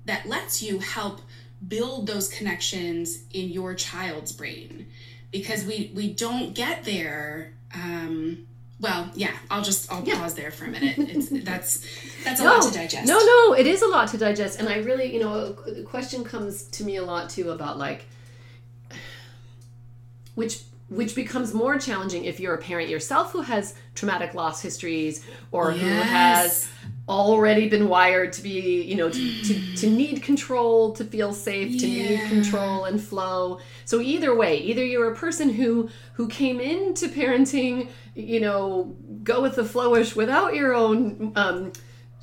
that 0.06 0.26
lets 0.26 0.62
you 0.62 0.78
help 0.78 1.20
build 1.66 2.06
those 2.06 2.28
connections 2.28 3.24
in 3.32 3.48
your 3.48 3.74
child's 3.74 4.32
brain. 4.32 4.86
Because 5.32 5.64
we 5.64 5.90
we 5.94 6.12
don't 6.12 6.54
get 6.54 6.84
there 6.84 7.52
um, 7.74 8.46
well 8.80 9.08
yeah 9.14 9.32
i'll 9.50 9.62
just 9.62 9.90
i'll 9.90 10.04
yeah. 10.04 10.20
pause 10.20 10.34
there 10.34 10.52
for 10.52 10.64
a 10.64 10.68
minute. 10.68 10.96
It's, 10.98 11.28
that's 11.44 11.86
that's 12.22 12.40
a 12.40 12.44
no, 12.44 12.54
lot 12.54 12.62
to 12.62 12.78
digest. 12.78 13.08
No 13.08 13.18
no 13.18 13.54
it 13.54 13.66
is 13.66 13.82
a 13.82 13.88
lot 13.88 14.08
to 14.08 14.18
digest. 14.18 14.60
And 14.60 14.68
i 14.68 14.78
really 14.78 15.12
you 15.12 15.20
know 15.20 15.52
the 15.52 15.82
question 15.82 16.22
comes 16.22 16.64
to 16.68 16.84
me 16.84 16.96
a 16.96 17.04
lot 17.04 17.30
too 17.30 17.50
about 17.50 17.78
like 17.78 18.04
which 20.36 20.62
which 20.88 21.14
becomes 21.14 21.54
more 21.54 21.78
challenging 21.78 22.24
if 22.24 22.38
you're 22.38 22.54
a 22.54 22.58
parent 22.58 22.88
yourself 22.88 23.32
who 23.32 23.40
has 23.40 23.74
traumatic 23.94 24.34
loss 24.34 24.60
histories 24.60 25.24
or 25.50 25.72
yes. 25.72 25.80
who 25.80 25.88
has 25.88 26.68
already 27.08 27.68
been 27.68 27.88
wired 27.88 28.32
to 28.32 28.42
be 28.42 28.82
you 28.82 28.94
know 28.94 29.08
to, 29.08 29.42
to, 29.42 29.76
to 29.76 29.90
need 29.90 30.22
control 30.22 30.92
to 30.92 31.04
feel 31.04 31.32
safe 31.32 31.70
yeah. 31.70 31.78
to 31.80 31.86
need 31.86 32.28
control 32.28 32.84
and 32.84 33.00
flow 33.00 33.58
so 33.84 34.00
either 34.00 34.34
way 34.34 34.58
either 34.58 34.84
you're 34.84 35.12
a 35.12 35.16
person 35.16 35.50
who 35.50 35.88
who 36.14 36.26
came 36.28 36.60
into 36.60 37.08
parenting 37.08 37.88
you 38.14 38.40
know 38.40 38.94
go 39.22 39.42
with 39.42 39.54
the 39.56 39.64
flowish 39.64 40.16
without 40.16 40.54
your 40.54 40.74
own 40.74 41.32
um, 41.36 41.72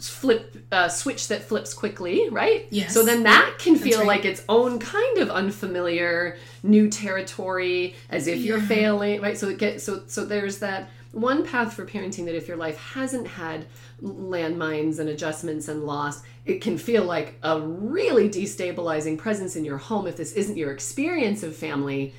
flip 0.09 0.55
uh, 0.71 0.89
switch 0.89 1.27
that 1.27 1.43
flips 1.43 1.73
quickly, 1.73 2.29
right? 2.29 2.67
Yes. 2.69 2.93
So 2.93 3.03
then 3.03 3.23
that 3.23 3.57
can 3.59 3.75
feel 3.75 3.99
right. 3.99 4.07
like 4.07 4.25
its 4.25 4.43
own 4.49 4.79
kind 4.79 5.17
of 5.17 5.29
unfamiliar 5.29 6.37
new 6.63 6.89
territory, 6.89 7.95
as 8.09 8.27
if 8.27 8.39
yeah. 8.39 8.45
you're 8.45 8.61
failing, 8.61 9.21
right? 9.21 9.37
So 9.37 9.49
it 9.49 9.57
gets 9.57 9.83
so 9.83 10.03
so 10.07 10.25
there's 10.25 10.59
that 10.59 10.89
one 11.11 11.45
path 11.45 11.73
for 11.73 11.85
parenting 11.85 12.25
that 12.25 12.35
if 12.35 12.47
your 12.47 12.57
life 12.57 12.77
hasn't 12.77 13.27
had 13.27 13.65
landmines 14.01 14.99
and 14.99 15.09
adjustments 15.09 15.67
and 15.67 15.83
loss, 15.83 16.21
it 16.45 16.61
can 16.61 16.77
feel 16.77 17.03
like 17.03 17.37
a 17.43 17.59
really 17.59 18.29
destabilizing 18.29 19.17
presence 19.17 19.55
in 19.55 19.65
your 19.65 19.77
home 19.77 20.07
if 20.07 20.15
this 20.17 20.33
isn't 20.33 20.57
your 20.57 20.71
experience 20.71 21.43
of 21.43 21.55
family. 21.55 22.13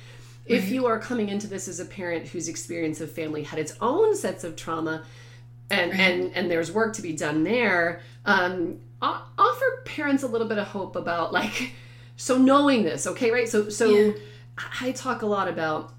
Right. 0.49 0.57
If 0.57 0.69
you 0.69 0.85
are 0.85 0.99
coming 0.99 1.29
into 1.29 1.47
this 1.47 1.67
as 1.67 1.79
a 1.79 1.85
parent 1.85 2.27
whose 2.27 2.47
experience 2.47 3.01
of 3.01 3.11
family 3.11 3.43
had 3.43 3.59
its 3.59 3.73
own 3.81 4.15
sets 4.15 4.43
of 4.43 4.55
trauma, 4.55 5.03
and 5.73 5.91
right. 5.91 5.99
and 5.99 6.35
and 6.35 6.51
there's 6.51 6.71
work 6.71 6.93
to 6.93 7.01
be 7.01 7.13
done 7.13 7.43
there 7.43 8.01
um 8.25 8.79
offer 9.01 9.81
parents 9.85 10.23
a 10.23 10.27
little 10.27 10.47
bit 10.47 10.57
of 10.57 10.67
hope 10.67 10.95
about 10.95 11.33
like 11.33 11.71
so 12.15 12.37
knowing 12.37 12.83
this 12.83 13.07
okay 13.07 13.31
right 13.31 13.49
so 13.49 13.69
so 13.69 13.89
yeah. 13.89 14.13
i 14.81 14.91
talk 14.91 15.21
a 15.21 15.25
lot 15.25 15.47
about 15.47 15.93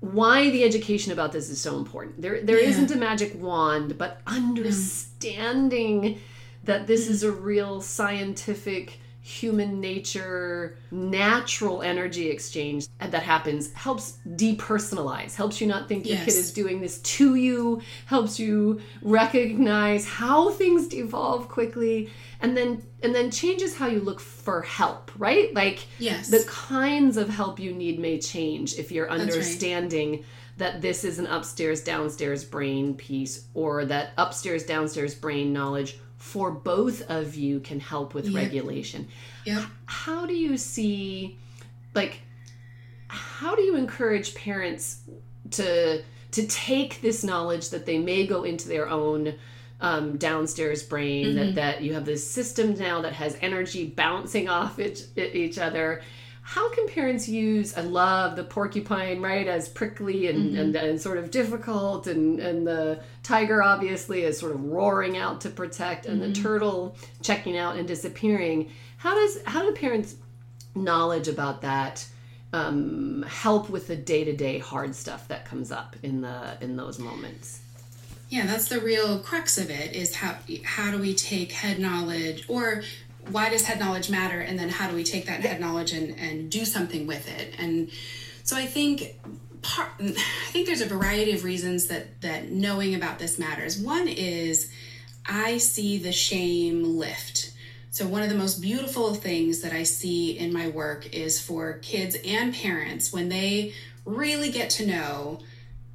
why 0.00 0.48
the 0.50 0.62
education 0.62 1.12
about 1.12 1.32
this 1.32 1.50
is 1.50 1.60
so 1.60 1.76
important 1.76 2.20
there 2.22 2.40
there 2.42 2.60
yeah. 2.60 2.80
not 2.80 2.90
a 2.90 2.96
magic 2.96 3.32
wand 3.40 3.98
but 3.98 4.20
understanding 4.26 6.18
that 6.64 6.86
this 6.86 7.04
mm-hmm. 7.04 7.12
is 7.12 7.22
a 7.22 7.32
real 7.32 7.80
scientific 7.80 9.00
human 9.28 9.78
nature 9.80 10.78
natural 10.90 11.82
energy 11.82 12.30
exchange 12.30 12.86
that 12.98 13.22
happens 13.22 13.72
helps 13.74 14.18
depersonalize 14.26 15.34
helps 15.34 15.60
you 15.60 15.66
not 15.66 15.86
think 15.86 16.06
your 16.06 16.16
yes. 16.16 16.24
kid 16.24 16.34
is 16.34 16.52
doing 16.52 16.80
this 16.80 16.98
to 17.02 17.34
you 17.34 17.80
helps 18.06 18.40
you 18.40 18.80
recognize 19.02 20.06
how 20.08 20.48
things 20.50 20.94
evolve 20.94 21.46
quickly 21.48 22.10
and 22.40 22.56
then 22.56 22.82
and 23.02 23.14
then 23.14 23.30
changes 23.30 23.76
how 23.76 23.86
you 23.86 24.00
look 24.00 24.18
for 24.18 24.62
help 24.62 25.08
right? 25.18 25.52
Like 25.52 25.86
yes. 25.98 26.28
the 26.28 26.44
kinds 26.48 27.16
of 27.16 27.28
help 27.28 27.58
you 27.58 27.74
need 27.74 27.98
may 27.98 28.18
change 28.18 28.78
if 28.78 28.90
you're 28.90 29.10
understanding 29.10 30.24
that 30.56 30.80
this 30.80 31.04
is 31.04 31.18
an 31.18 31.26
upstairs 31.26 31.82
downstairs 31.82 32.44
brain 32.44 32.94
piece 32.94 33.46
or 33.54 33.84
that 33.86 34.12
upstairs 34.16 34.64
downstairs 34.64 35.14
brain 35.14 35.52
knowledge 35.52 35.98
for 36.18 36.50
both 36.50 37.08
of 37.10 37.34
you 37.34 37.60
can 37.60 37.80
help 37.80 38.12
with 38.12 38.34
regulation. 38.34 39.08
Yep. 39.46 39.62
How 39.86 40.26
do 40.26 40.34
you 40.34 40.58
see 40.58 41.38
like 41.94 42.20
how 43.08 43.54
do 43.54 43.62
you 43.62 43.76
encourage 43.76 44.34
parents 44.34 45.00
to 45.52 46.02
to 46.30 46.46
take 46.46 47.00
this 47.00 47.24
knowledge 47.24 47.70
that 47.70 47.86
they 47.86 47.98
may 47.98 48.26
go 48.26 48.44
into 48.44 48.68
their 48.68 48.88
own 48.88 49.34
um, 49.80 50.16
downstairs 50.18 50.82
brain 50.82 51.26
mm-hmm. 51.26 51.36
that, 51.36 51.54
that 51.54 51.82
you 51.82 51.94
have 51.94 52.04
this 52.04 52.28
system 52.28 52.74
now 52.74 53.00
that 53.02 53.12
has 53.12 53.38
energy 53.40 53.86
bouncing 53.86 54.48
off 54.48 54.78
each, 54.78 55.02
each 55.16 55.58
other 55.58 56.02
how 56.48 56.70
can 56.70 56.88
parents 56.88 57.28
use 57.28 57.76
i 57.76 57.82
love 57.82 58.34
the 58.34 58.42
porcupine 58.42 59.20
right 59.20 59.46
as 59.46 59.68
prickly 59.68 60.28
and, 60.28 60.50
mm-hmm. 60.50 60.58
and, 60.58 60.76
and, 60.76 60.98
sort 61.00 61.18
of 61.18 61.30
difficult 61.30 62.06
and, 62.06 62.40
and 62.40 62.66
the 62.66 62.98
tiger 63.22 63.62
obviously 63.62 64.22
is 64.22 64.38
sort 64.38 64.52
of 64.52 64.64
roaring 64.64 65.18
out 65.18 65.42
to 65.42 65.50
protect 65.50 66.06
and 66.06 66.22
mm-hmm. 66.22 66.32
the 66.32 66.40
turtle 66.40 66.96
checking 67.22 67.58
out 67.58 67.76
and 67.76 67.86
disappearing 67.86 68.70
how 68.96 69.14
does 69.14 69.42
how 69.44 69.62
do 69.62 69.72
parents 69.72 70.16
knowledge 70.74 71.28
about 71.28 71.60
that 71.60 72.06
um, 72.54 73.22
help 73.28 73.68
with 73.68 73.86
the 73.86 73.96
day-to-day 73.96 74.58
hard 74.58 74.94
stuff 74.94 75.28
that 75.28 75.44
comes 75.44 75.70
up 75.70 75.96
in 76.02 76.22
the 76.22 76.56
in 76.62 76.76
those 76.76 76.98
moments 76.98 77.60
yeah 78.30 78.46
that's 78.46 78.68
the 78.68 78.80
real 78.80 79.18
crux 79.18 79.58
of 79.58 79.68
it 79.68 79.94
is 79.94 80.14
how 80.14 80.34
how 80.64 80.90
do 80.90 80.96
we 80.96 81.14
take 81.14 81.52
head 81.52 81.78
knowledge 81.78 82.46
or 82.48 82.82
why 83.30 83.50
does 83.50 83.64
head 83.64 83.78
knowledge 83.78 84.10
matter? 84.10 84.40
And 84.40 84.58
then 84.58 84.68
how 84.68 84.88
do 84.88 84.94
we 84.94 85.04
take 85.04 85.26
that 85.26 85.40
head 85.40 85.60
knowledge 85.60 85.92
and, 85.92 86.18
and 86.18 86.50
do 86.50 86.64
something 86.64 87.06
with 87.06 87.28
it? 87.28 87.54
And 87.58 87.90
so 88.44 88.56
i 88.56 88.64
think 88.64 89.20
part 89.60 89.90
i 90.00 90.12
think 90.50 90.66
there's 90.66 90.80
a 90.80 90.86
variety 90.86 91.32
of 91.32 91.44
reasons 91.44 91.88
that 91.88 92.20
that 92.22 92.50
knowing 92.50 92.94
about 92.94 93.18
this 93.18 93.38
matters. 93.38 93.78
One 93.78 94.08
is 94.08 94.72
i 95.26 95.58
see 95.58 95.98
the 95.98 96.12
shame 96.12 96.98
lift. 96.98 97.52
So 97.90 98.06
one 98.06 98.22
of 98.22 98.28
the 98.28 98.36
most 98.36 98.60
beautiful 98.60 99.14
things 99.14 99.60
that 99.60 99.72
i 99.72 99.82
see 99.82 100.38
in 100.38 100.52
my 100.52 100.68
work 100.68 101.14
is 101.14 101.40
for 101.40 101.74
kids 101.74 102.16
and 102.24 102.54
parents 102.54 103.12
when 103.12 103.28
they 103.28 103.74
really 104.04 104.50
get 104.50 104.70
to 104.70 104.86
know 104.86 105.40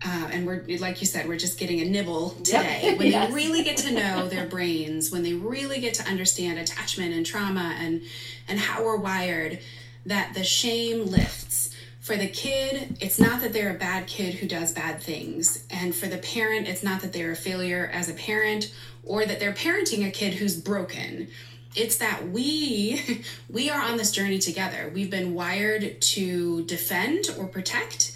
uh, 0.06 0.30
and 0.32 0.46
we're 0.46 0.64
like 0.80 1.00
you 1.00 1.08
said 1.08 1.28
we're 1.28 1.38
just 1.38 1.58
getting 1.58 1.80
a 1.82 1.86
nibble 1.86 2.32
today. 2.32 2.82
Yep. 2.84 2.98
when 3.00 3.08
yes. 3.08 3.30
they 3.30 3.36
really 3.36 3.64
get 3.64 3.78
to 3.78 3.92
know 3.92 4.28
their 4.30 4.46
brains 4.46 5.12
when 5.12 5.24
they 5.24 5.34
really 5.34 5.80
get 5.80 5.94
to 5.96 6.04
understand 6.08 6.60
attachment 6.60 7.14
and 7.14 7.26
trauma 7.26 7.76
and 7.80 8.02
and 8.48 8.60
how 8.60 8.84
we're 8.84 8.98
wired 8.98 9.60
that 10.06 10.34
the 10.34 10.44
shame 10.44 11.06
lifts. 11.06 11.76
For 12.02 12.18
the 12.18 12.28
kid 12.28 12.98
it's 13.00 13.18
not 13.20 13.42
that 13.42 13.54
they're 13.54 13.74
a 13.74 13.80
bad 13.80 14.08
kid 14.08 14.36
who 14.36 14.48
does 14.48 14.74
bad 14.74 15.02
things. 15.02 15.66
And 15.70 15.96
for 15.96 16.08
the 16.08 16.18
parent 16.18 16.68
it's 16.68 16.84
not 16.84 17.02
that 17.02 17.14
they're 17.14 17.32
a 17.32 17.36
failure 17.36 17.90
as 17.94 18.10
a 18.10 18.14
parent 18.14 18.74
or 19.06 19.26
that 19.26 19.40
they're 19.40 19.54
parenting 19.54 20.06
a 20.06 20.12
kid 20.12 20.34
who's 20.34 20.58
broken. 20.58 21.30
It's 21.76 21.96
that 21.98 22.30
we 22.30 23.24
we 23.50 23.70
are 23.70 23.82
on 23.82 23.96
this 23.96 24.12
journey 24.12 24.40
together. 24.40 24.92
We've 24.94 25.10
been 25.10 25.34
wired 25.34 26.02
to 26.02 26.66
defend 26.66 27.30
or 27.38 27.48
protect 27.48 28.13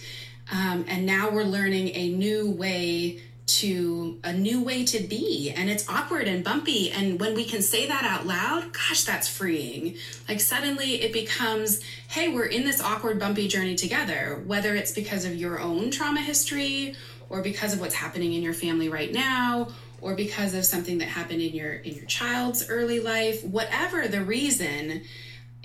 um, 0.52 0.86
and 0.88 1.06
now 1.06 1.30
we're 1.30 1.44
learning 1.44 1.90
a 1.96 2.10
new 2.10 2.50
way 2.50 3.22
to 3.48 4.20
a 4.26 4.34
new 4.34 4.62
way 4.62 4.84
to 4.84 5.00
be. 5.00 5.54
And 5.56 5.70
it's 5.70 5.88
awkward 5.88 6.28
and 6.28 6.44
bumpy. 6.44 6.92
And 6.92 7.20
when 7.20 7.34
we 7.34 7.46
can 7.46 7.62
say 7.62 7.88
that 7.88 8.04
out 8.04 8.28
loud 8.28 8.74
gosh 8.74 9.06
that's 9.06 9.28
freeing. 9.28 9.96
Like 10.28 10.42
suddenly 10.42 11.02
it 11.02 11.14
becomes 11.14 11.82
hey 12.10 12.28
we're 12.28 12.46
in 12.46 12.66
this 12.66 12.82
awkward 12.82 13.20
bumpy 13.20 13.48
journey 13.48 13.76
together. 13.76 14.44
Whether 14.46 14.76
it's 14.76 14.92
because 14.92 15.24
of 15.24 15.36
your 15.36 15.60
own 15.60 15.92
trauma 15.92 16.22
history 16.22 16.96
or 17.30 17.42
because 17.42 17.74
of 17.74 17.80
what's 17.80 17.96
happening 17.96 18.34
in 18.34 18.42
your 18.42 18.54
family 18.54 18.90
right 18.90 19.14
now 19.14 19.70
or 20.02 20.14
because 20.14 20.54
of 20.54 20.66
something 20.66 20.98
that 21.00 21.08
happened 21.08 21.42
in 21.42 21.54
your 21.54 21.74
in 21.74 21.96
your 21.96 22.06
child's 22.06 22.70
early 22.70 23.00
life 23.00 23.44
whatever 23.44 24.08
the 24.08 24.22
reason 24.22 25.02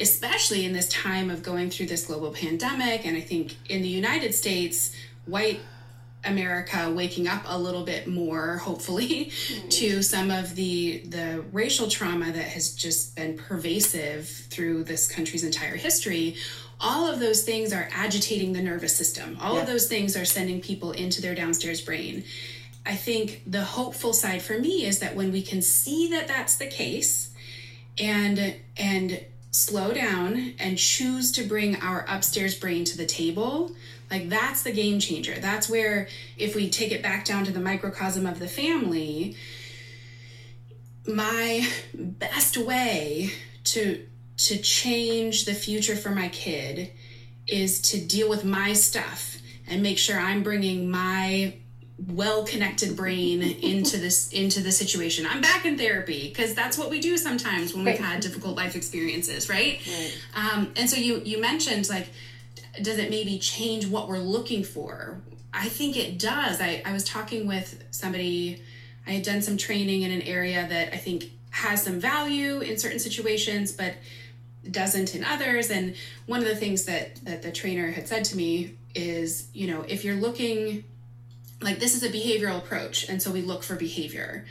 especially 0.03 0.67
in 0.67 0.73
this 0.73 0.89
time 0.89 1.31
of 1.31 1.43
going 1.43 1.71
through 1.71 1.87
this 1.87 2.07
global 2.07 2.33
pandemic. 2.33 3.07
And 3.07 3.17
I 3.17 3.21
think 3.21 3.57
in 3.71 3.83
the 3.83 3.89
United 3.89 4.35
States, 4.35 4.95
white 5.25 5.61
America 6.25 6.93
waking 6.95 7.29
up 7.29 7.43
a 7.47 7.59
little 7.59 7.85
bit 7.85 8.07
more, 8.07 8.57
hopefully, 8.69 9.27
mm-hmm. 9.27 9.69
to 9.69 10.03
some 10.03 10.31
of 10.31 10.55
the 10.55 10.99
the 11.07 11.45
racial 11.53 11.89
trauma 11.89 12.27
that 12.27 12.45
has 12.45 12.75
just 12.75 13.17
been 13.17 13.37
pervasive 13.39 14.29
through 14.29 14.85
this 14.85 15.09
country's 15.09 15.45
entire 15.45 15.77
history. 15.77 16.37
All 16.81 17.07
of 17.07 17.21
those 17.21 17.45
things 17.45 17.73
are 17.73 17.89
agitating 17.93 18.53
the 18.53 18.63
nervous 18.63 18.97
system. 18.97 19.39
All 19.41 19.55
yeah. 19.55 19.61
of 19.61 19.67
those 19.69 19.87
things 19.87 20.17
are 20.17 20.25
sending 20.25 20.61
people 20.61 20.91
into 20.91 21.23
their 21.23 21.35
downstairs 21.35 21.81
brain. 21.81 22.25
I 22.85 22.97
think 22.97 23.43
the 23.47 23.63
hopeful 23.63 24.13
side 24.13 24.43
for 24.43 24.59
me 24.59 24.85
is 24.85 24.99
that 24.99 25.15
when 25.15 25.31
we 25.31 25.43
can 25.43 25.63
see 25.63 26.11
that 26.11 26.27
that's 26.27 26.57
the 26.57 26.67
case, 26.67 27.31
and 27.99 28.57
and 28.77 29.25
slow 29.53 29.93
down 29.93 30.55
and 30.59 30.79
choose 30.79 31.31
to 31.31 31.45
bring 31.45 31.77
our 31.77 32.05
upstairs 32.09 32.59
brain 32.59 32.85
to 32.85 32.97
the 32.97 33.07
table, 33.07 33.71
like 34.11 34.29
that's 34.29 34.63
the 34.63 34.73
game 34.73 34.99
changer. 34.99 35.39
That's 35.39 35.69
where, 35.69 36.09
if 36.37 36.57
we 36.57 36.69
take 36.69 36.91
it 36.91 37.03
back 37.03 37.25
down 37.25 37.45
to 37.45 37.53
the 37.53 37.61
microcosm 37.61 38.27
of 38.27 38.39
the 38.39 38.49
family, 38.49 39.37
my 41.07 41.69
best 41.95 42.57
way 42.57 43.31
to 43.65 44.07
to 44.39 44.57
change 44.57 45.45
the 45.45 45.55
future 45.55 45.95
for 45.95 46.11
my 46.11 46.29
kid 46.29 46.91
is 47.47 47.81
to 47.81 48.01
deal 48.01 48.29
with 48.29 48.45
my 48.45 48.73
stuff 48.73 49.37
and 49.69 49.83
make 49.83 49.99
sure 49.99 50.19
I'm 50.19 50.43
bringing 50.43 50.91
my 50.91 51.55
well 52.09 52.45
connected 52.45 52.97
brain 52.97 53.43
into 53.43 53.97
this 53.97 54.33
into 54.33 54.61
the 54.61 54.73
situation. 54.73 55.27
I'm 55.29 55.41
back 55.41 55.65
in 55.65 55.79
therapy 55.79 56.29
because 56.29 56.55
that's 56.55 56.77
what 56.77 56.91
we 56.91 57.01
do 57.01 57.17
sometimes 57.17 57.75
when 57.75 57.85
we've 57.85 57.99
had 57.99 58.21
difficult 58.21 58.57
life 58.57 58.75
experiences 58.77 59.49
right, 59.49 59.81
right. 59.87 60.19
Um, 60.35 60.73
and 60.77 60.89
so 60.89 60.97
you 60.97 61.23
you 61.25 61.41
mentioned 61.41 61.89
like 61.89 62.09
does 62.81 62.99
it 62.99 63.11
maybe 63.11 63.39
change 63.39 63.87
what 63.87 64.09
we're 64.09 64.19
looking 64.19 64.65
for? 64.65 65.21
I 65.53 65.69
think 65.69 65.97
it 65.97 66.19
does. 66.19 66.61
I, 66.61 66.83
I 66.87 66.93
was 66.93 67.05
talking 67.05 67.47
with 67.47 67.83
somebody 67.91 68.63
i 69.05 69.11
had 69.11 69.25
done 69.25 69.43
some 69.43 69.57
training 69.57 70.03
in 70.03 70.13
an 70.13 70.23
area 70.23 70.65
that 70.69 70.95
i 70.95 70.97
think 70.97 71.25
has 71.51 71.83
some 71.83 71.99
value 71.99 72.61
in 72.61 72.79
certain 72.79 73.01
situations 73.01 73.73
but 73.73 73.95
doesn't 74.71 75.15
in 75.15 75.25
others. 75.25 75.71
And 75.71 75.95
one 76.27 76.41
of 76.41 76.47
the 76.47 76.57
things 76.57 76.85
that 76.85 77.17
that 77.25 77.43
the 77.43 77.51
trainer 77.51 77.91
had 77.91 78.09
said 78.09 78.25
to 78.27 78.37
me 78.37 78.77
is 78.95 79.49
you 79.53 79.67
know 79.67 79.83
if 79.89 80.05
you're 80.05 80.17
looking 80.17 80.85
like 81.63 81.79
this 81.79 81.95
is 81.95 82.03
a 82.03 82.09
behavioral 82.09 82.59
approach 82.59 83.09
and 83.09 83.23
so 83.23 83.31
we 83.31 83.43
look 83.43 83.63
for 83.63 83.77
behavior. 83.77 84.45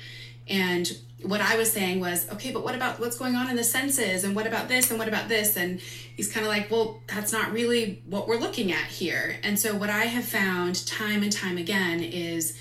And 0.47 0.91
what 1.23 1.39
i 1.39 1.55
was 1.55 1.71
saying 1.71 1.99
was 1.99 2.27
okay 2.31 2.51
but 2.51 2.63
what 2.63 2.73
about 2.73 2.99
what's 2.99 3.15
going 3.15 3.35
on 3.35 3.47
in 3.47 3.55
the 3.55 3.63
senses 3.63 4.23
and 4.23 4.35
what 4.35 4.47
about 4.47 4.67
this 4.67 4.89
and 4.89 4.97
what 4.97 5.07
about 5.07 5.29
this? 5.29 5.55
And 5.55 5.79
he's 5.79 6.31
kind 6.31 6.45
of 6.45 6.51
like 6.51 6.71
well 6.71 7.01
that's 7.07 7.31
not 7.31 7.51
really 7.51 8.01
what 8.07 8.27
we're 8.27 8.39
looking 8.39 8.71
at 8.71 8.85
here. 8.85 9.37
And 9.43 9.59
so 9.59 9.75
what 9.75 9.89
i 9.89 10.05
have 10.05 10.25
found 10.25 10.85
time 10.87 11.23
and 11.23 11.31
time 11.31 11.57
again 11.57 12.01
is 12.01 12.57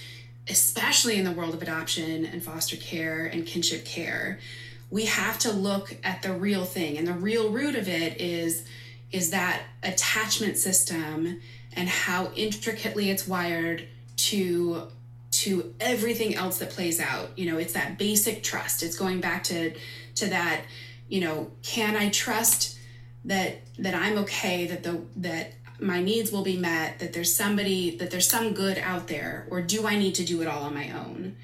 especially 0.48 1.16
in 1.16 1.24
the 1.24 1.32
world 1.32 1.54
of 1.54 1.62
adoption 1.62 2.26
and 2.26 2.42
foster 2.42 2.76
care 2.76 3.26
and 3.26 3.46
kinship 3.46 3.84
care 3.84 4.40
we 4.90 5.06
have 5.06 5.38
to 5.38 5.52
look 5.52 5.96
at 6.02 6.22
the 6.22 6.32
real 6.32 6.64
thing. 6.64 6.98
And 6.98 7.06
the 7.06 7.14
real 7.14 7.50
root 7.50 7.76
of 7.76 7.88
it 7.88 8.20
is 8.20 8.64
is 9.12 9.30
that 9.30 9.62
attachment 9.82 10.56
system 10.56 11.40
and 11.72 11.88
how 11.88 12.30
intricately 12.36 13.10
it's 13.10 13.26
wired 13.26 13.88
to 14.28 14.88
to 15.30 15.74
everything 15.78 16.35
else 16.35 16.59
that 16.59 16.70
plays 16.70 17.00
out. 17.00 17.38
You 17.38 17.50
know 17.50 17.59
it's 17.59 17.72
that 17.74 17.98
basic 17.98 18.42
trust. 18.42 18.83
It's 18.83 18.96
going 18.96 19.20
back 19.20 19.44
to 19.44 19.72
to 20.16 20.26
that 20.28 20.62
you 21.11 21.20
know 21.20 21.50
can 21.62 21.96
i 21.96 22.09
trust 22.09 22.78
that 23.24 23.59
that 23.78 23.94
i'm 23.94 24.16
okay 24.16 24.66
that 24.66 24.83
the 24.83 25.02
that 25.16 25.52
my 25.78 26.00
needs 26.00 26.30
will 26.30 26.42
be 26.42 26.56
met 26.56 26.98
that 27.00 27.12
there's 27.12 27.35
somebody 27.35 27.96
that 27.96 28.11
there's 28.11 28.28
some 28.28 28.52
good 28.52 28.78
out 28.78 29.09
there 29.09 29.46
or 29.50 29.61
do 29.61 29.87
i 29.87 29.96
need 29.96 30.14
to 30.14 30.24
do 30.24 30.40
it 30.40 30.48
all 30.48 30.62
on 30.62 30.74
my 30.74 30.90
own? 30.92 31.37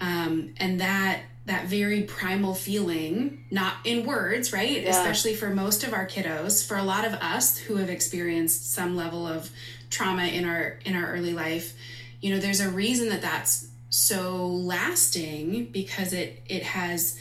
Um, 0.00 0.54
and 0.58 0.80
that 0.80 1.22
that 1.46 1.66
very 1.66 2.02
primal 2.02 2.54
feeling 2.54 3.44
not 3.50 3.74
in 3.84 4.04
words 4.06 4.52
right? 4.52 4.82
Yeah. 4.82 4.90
especially 4.90 5.34
for 5.34 5.48
most 5.50 5.82
of 5.82 5.92
our 5.92 6.06
kiddos 6.06 6.66
for 6.66 6.76
a 6.76 6.84
lot 6.84 7.04
of 7.04 7.14
us 7.14 7.56
who 7.56 7.76
have 7.76 7.88
experienced 7.88 8.72
some 8.72 8.94
level 8.94 9.26
of 9.26 9.50
trauma 9.90 10.24
in 10.24 10.44
our 10.44 10.78
in 10.84 10.94
our 10.94 11.10
early 11.12 11.32
life 11.32 11.74
you 12.20 12.32
know 12.32 12.40
there's 12.40 12.60
a 12.60 12.70
reason 12.70 13.08
that 13.08 13.22
that's 13.22 13.68
so 13.90 14.46
lasting 14.46 15.66
because 15.66 16.12
it 16.12 16.42
it 16.46 16.62
has 16.62 17.18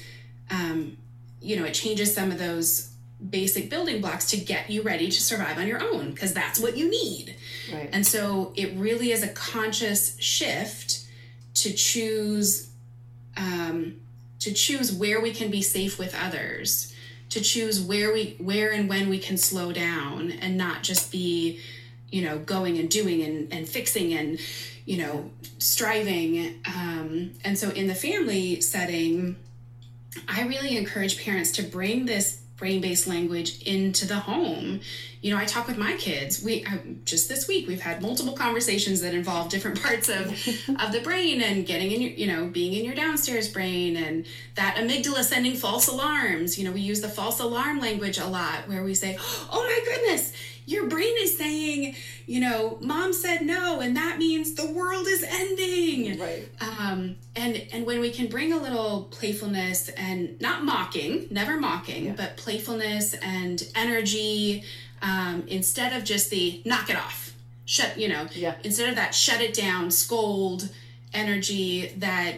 um, 0.50 0.98
you 1.42 1.56
know 1.56 1.66
it 1.66 1.74
changes 1.74 2.14
some 2.14 2.32
of 2.32 2.40
those 2.40 2.92
basic 3.30 3.70
building 3.70 4.00
blocks 4.00 4.30
to 4.30 4.38
get 4.38 4.70
you 4.70 4.82
ready 4.84 5.10
to 5.10 5.22
survive 5.22 5.58
on 5.58 5.68
your 5.68 5.82
own 5.82 6.12
because 6.12 6.34
that's 6.34 6.60
what 6.60 6.78
you 6.78 6.90
need 6.90 7.36
right. 7.74 7.90
and 7.92 8.06
so 8.06 8.54
it 8.56 8.76
really 8.76 9.12
is 9.12 9.24
a 9.24 9.30
conscious 9.30 10.16
shift 10.20 11.06
to 11.56 11.74
choose 11.74 12.70
um, 13.36 13.96
to 14.40 14.54
choose 14.54 14.92
where 14.92 15.20
we 15.20 15.32
can 15.32 15.50
be 15.50 15.62
safe 15.62 15.98
with 15.98 16.16
others 16.16 16.94
to 17.30 17.42
choose 17.42 17.82
where 17.82 18.14
we 18.14 18.36
where 18.40 18.72
and 18.72 18.88
when 18.88 19.10
we 19.10 19.20
can 19.20 19.38
slow 19.38 19.72
down 19.72 20.32
and 20.32 20.58
not 20.58 20.84
just 20.84 21.12
be 21.12 21.60
you 22.10 22.24
know 22.24 22.38
going 22.40 22.78
and 22.78 22.90
doing 22.90 23.22
and, 23.22 23.52
and 23.54 23.68
fixing 23.68 24.14
and 24.14 24.40
you 24.88 24.96
know, 24.98 25.30
striving. 25.60 26.62
Um, 26.66 27.34
and 27.44 27.60
so 27.60 27.70
in 27.70 27.88
the 27.88 27.94
family 27.94 28.62
setting, 28.62 29.36
I 30.30 30.44
really 30.44 30.78
encourage 30.78 31.24
parents 31.24 31.52
to 31.52 31.64
bring 31.64 32.06
this 32.06 32.42
brain 32.56 32.82
based 32.82 33.06
language 33.06 33.62
into 33.64 34.08
the 34.08 34.16
home. 34.16 34.80
You 35.22 35.34
know, 35.34 35.40
I 35.40 35.44
talk 35.44 35.68
with 35.68 35.78
my 35.78 35.98
kids. 35.98 36.42
We 36.42 36.66
just 37.04 37.28
this 37.28 37.50
week 37.50 37.68
we've 37.68 37.82
had 37.82 38.02
multiple 38.02 38.34
conversations 38.34 39.02
that 39.02 39.14
involve 39.14 39.50
different 39.50 39.82
parts 39.84 40.08
of 40.08 40.28
of 40.80 40.94
the 40.94 41.02
brain 41.04 41.42
and 41.42 41.66
getting 41.66 41.92
in 41.92 42.02
your, 42.02 42.12
you 42.12 42.26
know, 42.28 42.48
being 42.48 42.74
in 42.74 42.86
your 42.86 42.96
downstairs 42.96 43.50
brain 43.50 43.98
and 43.98 44.26
that 44.56 44.78
amygdala 44.78 45.24
sending 45.24 45.56
false 45.56 45.88
alarms. 45.90 46.58
You 46.58 46.64
know, 46.64 46.72
we 46.72 46.82
use 46.82 47.02
the 47.02 47.10
false 47.10 47.42
alarm 47.42 47.82
language 47.82 48.18
a 48.20 48.26
lot 48.26 48.70
where 48.70 48.84
we 48.84 48.94
say, 48.94 49.18
"Oh 49.20 49.64
my 49.64 49.82
goodness, 49.84 50.32
your 50.68 50.86
brain 50.88 51.16
is 51.22 51.36
saying, 51.38 51.96
you 52.26 52.42
know, 52.42 52.78
mom 52.82 53.14
said 53.14 53.42
no, 53.42 53.80
and 53.80 53.96
that 53.96 54.18
means 54.20 54.54
the 54.54 54.70
world 54.70 55.08
is 55.08 55.24
ending. 55.24 56.20
Right. 56.20 56.50
Um, 56.60 57.16
and 57.36 57.66
and 57.72 57.86
when 57.86 58.02
we 58.02 58.12
can 58.12 58.28
bring 58.28 58.52
a 58.52 58.58
little 58.58 59.04
playfulness 59.10 59.88
and 59.90 60.40
not 60.42 60.66
mocking, 60.66 61.28
never 61.32 61.58
mocking, 61.58 62.08
yeah. 62.08 62.14
but 62.18 62.36
playfulness 62.36 63.14
and 63.16 63.66
energy, 63.76 64.66
um, 65.02 65.46
instead 65.48 65.94
of 65.94 66.04
just 66.04 66.30
the 66.30 66.62
knock 66.66 66.90
it 66.90 66.98
off, 66.98 67.34
shut, 67.66 67.98
you 67.98 68.10
know, 68.10 68.28
yeah. 68.34 68.56
instead 68.66 68.90
of 68.90 68.96
that 68.96 69.16
shut 69.16 69.42
it 69.42 69.54
down, 69.54 69.90
scold 69.90 70.70
energy 71.14 71.94
that 71.98 72.36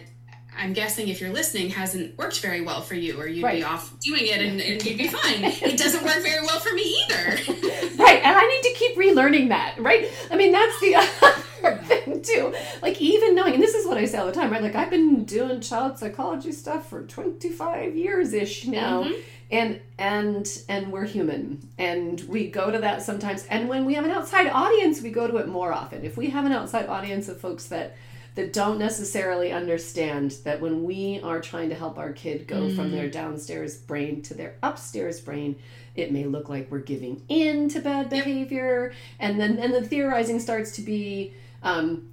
I'm 0.59 0.73
guessing 0.73 1.07
if 1.07 1.21
you're 1.21 1.31
listening 1.31 1.69
hasn't 1.69 2.17
worked 2.17 2.41
very 2.41 2.59
well 2.61 2.81
for 2.81 2.93
you, 2.93 3.19
or 3.19 3.27
you'd 3.27 3.43
right. 3.43 3.57
be 3.57 3.63
off 3.63 3.97
doing 3.99 4.27
it 4.27 4.41
and, 4.41 4.59
and, 4.59 4.83
you'd 4.83 4.97
be 4.97 5.07
fine. 5.07 5.43
it 5.43 5.77
doesn't 5.77 6.03
work 6.03 6.21
very 6.21 6.45
well 6.45 6.59
for 6.59 6.73
me 6.73 7.01
either. 7.03 7.23
right, 7.97 8.21
and 8.23 8.37
I 8.37 8.45
need 8.47 8.69
to 8.69 8.75
keep 8.75 8.97
relearning 8.97 9.49
that. 9.49 9.75
Right, 9.79 10.09
I 10.29 10.35
mean 10.35 10.51
that's 10.51 10.79
the 10.81 10.95
other 11.63 11.77
thing 11.83 12.21
too. 12.21 12.53
Like 12.81 13.01
even 13.01 13.35
knowing, 13.35 13.53
and 13.53 13.63
this 13.63 13.73
is 13.73 13.87
what 13.87 13.97
I 13.97 14.05
say 14.05 14.17
all 14.17 14.25
the 14.25 14.33
time. 14.33 14.51
Right, 14.51 14.61
like 14.61 14.75
I've 14.75 14.89
been 14.89 15.23
doing 15.23 15.61
child 15.61 15.97
psychology 15.97 16.51
stuff 16.51 16.89
for 16.89 17.03
25 17.03 17.95
years 17.95 18.33
ish 18.33 18.67
now. 18.67 19.03
Mm-hmm. 19.03 19.21
And 19.51 19.81
and 19.97 20.61
and 20.69 20.91
we're 20.91 21.05
human, 21.05 21.67
and 21.79 22.21
we 22.27 22.51
go 22.51 22.69
to 22.69 22.77
that 22.79 23.01
sometimes. 23.01 23.47
And 23.47 23.67
when 23.67 23.83
we 23.83 23.95
have 23.95 24.05
an 24.05 24.11
outside 24.11 24.45
audience, 24.47 25.01
we 25.01 25.09
go 25.09 25.25
to 25.25 25.37
it 25.37 25.47
more 25.47 25.73
often. 25.73 26.05
If 26.05 26.17
we 26.17 26.29
have 26.29 26.45
an 26.45 26.51
outside 26.51 26.85
audience 26.85 27.29
of 27.29 27.41
folks 27.41 27.65
that 27.69 27.95
that 28.39 28.53
don't 28.53 28.79
necessarily 28.79 29.51
understand 29.51 30.31
that 30.45 30.61
when 30.61 30.85
we 30.85 31.19
are 31.23 31.41
trying 31.41 31.67
to 31.67 31.75
help 31.75 31.97
our 31.97 32.13
kid 32.13 32.47
go 32.47 32.61
mm. 32.61 32.75
from 32.75 32.89
their 32.91 33.09
downstairs 33.09 33.77
brain 33.77 34.21
to 34.21 34.33
their 34.33 34.55
upstairs 34.63 35.19
brain, 35.19 35.57
it 35.93 36.13
may 36.13 36.23
look 36.23 36.47
like 36.47 36.71
we're 36.71 36.79
giving 36.79 37.21
in 37.27 37.67
to 37.67 37.81
bad 37.81 38.09
behavior, 38.09 38.93
and 39.19 39.37
then 39.39 39.57
and 39.57 39.73
the 39.73 39.81
theorizing 39.81 40.39
starts 40.39 40.71
to 40.73 40.81
be. 40.81 41.33
Um, 41.63 42.07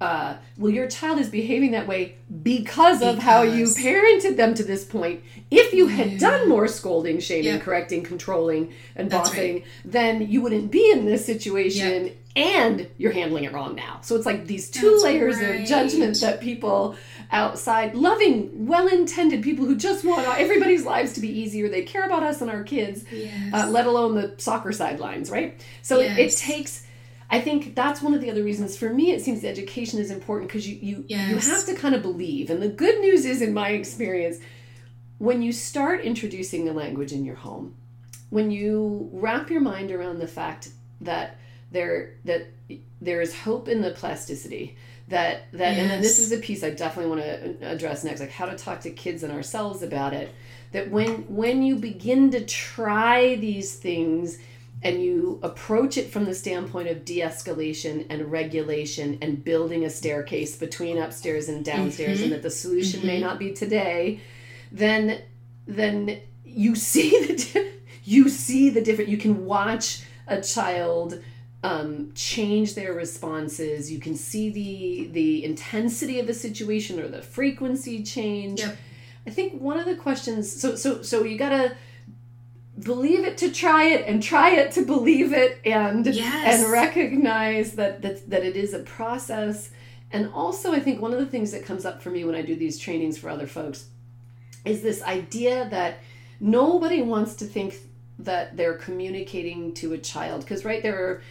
uh, 0.00 0.36
well, 0.56 0.70
your 0.70 0.86
child 0.86 1.18
is 1.18 1.28
behaving 1.28 1.72
that 1.72 1.88
way 1.88 2.14
because, 2.30 3.00
because, 3.00 3.02
of 3.02 3.18
how 3.18 3.42
you 3.42 3.64
parented 3.64 4.36
them 4.36 4.54
to 4.54 4.62
this 4.62 4.84
point. 4.84 5.20
If 5.50 5.72
you 5.72 5.88
had 5.88 6.12
yeah. 6.12 6.18
done 6.18 6.48
more 6.48 6.68
scolding, 6.68 7.18
shaming, 7.18 7.58
correcting, 7.58 8.04
controlling, 8.04 8.72
and 8.94 9.10
bossing, 9.10 9.54
right. 9.54 9.64
then 9.84 10.30
you 10.30 10.40
wouldn't 10.40 10.70
be 10.70 10.88
in 10.92 11.04
this 11.04 11.26
situation 11.26 12.16
and 12.36 12.88
you're 12.98 13.12
handling 13.12 13.44
it 13.44 13.52
wrong 13.52 13.74
now. 13.74 14.00
So 14.02 14.14
it's 14.14 14.26
like 14.26 14.46
these 14.46 14.70
two 14.70 14.90
That's 14.90 15.04
layers 15.04 15.36
right. 15.36 15.60
of 15.60 15.66
judgment 15.66 16.20
that 16.20 16.40
people 16.40 16.96
outside, 17.30 17.94
loving, 17.94 18.66
well 18.66 18.86
intended 18.86 19.42
people 19.42 19.64
who 19.64 19.76
just 19.76 20.04
want 20.04 20.26
everybody's 20.38 20.84
lives 20.84 21.14
to 21.14 21.20
be 21.20 21.28
easier, 21.28 21.68
they 21.68 21.82
care 21.82 22.04
about 22.04 22.22
us 22.22 22.40
and 22.40 22.50
our 22.50 22.62
kids, 22.62 23.04
yes. 23.10 23.52
uh, 23.52 23.68
let 23.68 23.86
alone 23.86 24.14
the 24.14 24.34
soccer 24.38 24.72
sidelines, 24.72 25.30
right? 25.30 25.60
So 25.82 26.00
yes. 26.00 26.18
it, 26.18 26.22
it, 26.22 26.36
takes. 26.36 26.86
I 27.30 27.40
think 27.40 27.74
that's 27.74 28.00
one 28.00 28.14
of 28.14 28.20
the 28.20 28.30
other 28.30 28.42
reasons 28.42 28.76
for 28.76 28.88
me 28.88 29.10
it 29.10 29.20
seems 29.20 29.44
education 29.44 29.98
is 29.98 30.10
important 30.10 30.48
because 30.48 30.66
you 30.66 30.78
you, 30.80 31.04
yes. 31.08 31.30
you 31.30 31.52
have 31.52 31.66
to 31.66 31.74
kind 31.74 31.94
of 31.94 32.02
believe. 32.02 32.50
And 32.50 32.62
the 32.62 32.68
good 32.68 33.00
news 33.00 33.24
is 33.24 33.42
in 33.42 33.52
my 33.52 33.70
experience, 33.70 34.38
when 35.18 35.42
you 35.42 35.52
start 35.52 36.02
introducing 36.02 36.64
the 36.64 36.72
language 36.72 37.12
in 37.12 37.24
your 37.24 37.34
home, 37.34 37.74
when 38.30 38.50
you 38.50 39.10
wrap 39.12 39.50
your 39.50 39.60
mind 39.60 39.90
around 39.90 40.18
the 40.18 40.28
fact 40.28 40.70
that 41.00 41.36
there 41.70 42.14
that 42.24 42.46
there 43.00 43.20
is 43.20 43.34
hope 43.34 43.68
in 43.68 43.80
the 43.80 43.90
plasticity 43.90 44.76
that 45.08 45.50
that 45.52 45.72
yes. 45.72 45.78
and 45.78 45.90
then 45.90 46.02
this 46.02 46.18
is 46.18 46.32
a 46.32 46.38
piece 46.38 46.62
I 46.62 46.70
definitely 46.70 47.10
want 47.10 47.22
to 47.22 47.70
address 47.70 48.04
next 48.04 48.20
like 48.20 48.30
how 48.30 48.46
to 48.46 48.56
talk 48.56 48.80
to 48.80 48.90
kids 48.90 49.22
and 49.22 49.32
ourselves 49.32 49.82
about 49.82 50.12
it 50.12 50.34
that 50.72 50.90
when 50.90 51.22
when 51.34 51.62
you 51.62 51.76
begin 51.76 52.30
to 52.32 52.44
try 52.44 53.36
these 53.36 53.76
things 53.76 54.38
and 54.82 55.02
you 55.02 55.40
approach 55.42 55.96
it 55.96 56.10
from 56.10 56.24
the 56.24 56.34
standpoint 56.34 56.88
of 56.88 57.04
de-escalation 57.04 58.06
and 58.10 58.30
regulation 58.30 59.18
and 59.20 59.42
building 59.42 59.84
a 59.84 59.90
staircase 59.90 60.56
between 60.56 60.98
upstairs 60.98 61.48
and 61.48 61.64
downstairs 61.64 62.18
mm-hmm. 62.18 62.24
and 62.24 62.32
that 62.32 62.42
the 62.42 62.50
solution 62.50 63.00
mm-hmm. 63.00 63.08
may 63.08 63.20
not 63.20 63.38
be 63.38 63.52
today 63.52 64.20
then 64.70 65.20
then 65.66 66.20
you 66.44 66.74
see 66.74 67.10
the 67.26 67.72
you 68.04 68.28
see 68.28 68.70
the 68.70 68.80
different 68.80 69.10
you 69.10 69.18
can 69.18 69.44
watch 69.44 70.02
a 70.26 70.40
child 70.40 71.22
um, 71.62 72.12
change 72.14 72.74
their 72.74 72.92
responses. 72.92 73.90
You 73.90 73.98
can 73.98 74.14
see 74.14 74.50
the 74.50 75.08
the 75.12 75.44
intensity 75.44 76.20
of 76.20 76.26
the 76.26 76.34
situation 76.34 77.00
or 77.00 77.08
the 77.08 77.22
frequency 77.22 78.02
change. 78.02 78.60
Yep. 78.60 78.76
I 79.26 79.30
think 79.30 79.60
one 79.60 79.78
of 79.78 79.86
the 79.86 79.96
questions. 79.96 80.60
So 80.60 80.76
so 80.76 81.02
so 81.02 81.24
you 81.24 81.36
gotta 81.36 81.76
believe 82.78 83.24
it 83.24 83.38
to 83.38 83.50
try 83.50 83.84
it 83.84 84.06
and 84.06 84.22
try 84.22 84.50
it 84.50 84.72
to 84.72 84.84
believe 84.84 85.32
it 85.32 85.60
and 85.64 86.06
yes. 86.06 86.62
and 86.62 86.72
recognize 86.72 87.72
that, 87.72 88.02
that 88.02 88.28
that 88.30 88.44
it 88.44 88.56
is 88.56 88.72
a 88.72 88.78
process 88.80 89.70
and 90.12 90.30
also 90.32 90.72
i 90.72 90.78
think 90.78 91.00
one 91.00 91.12
of 91.12 91.18
the 91.18 91.26
things 91.26 91.50
that 91.50 91.64
comes 91.64 91.84
up 91.84 92.00
for 92.00 92.10
me 92.10 92.24
when 92.24 92.34
i 92.34 92.42
do 92.42 92.54
these 92.54 92.78
trainings 92.78 93.18
for 93.18 93.28
other 93.28 93.46
folks 93.46 93.86
is 94.64 94.82
this 94.82 95.02
idea 95.02 95.68
that 95.70 95.98
nobody 96.40 97.02
wants 97.02 97.34
to 97.34 97.44
think 97.44 97.74
that 98.18 98.56
they're 98.56 98.74
communicating 98.74 99.72
to 99.74 99.92
a 99.92 99.98
child 99.98 100.40
because 100.40 100.64
right 100.64 100.82
there 100.82 100.98
are 100.98 101.22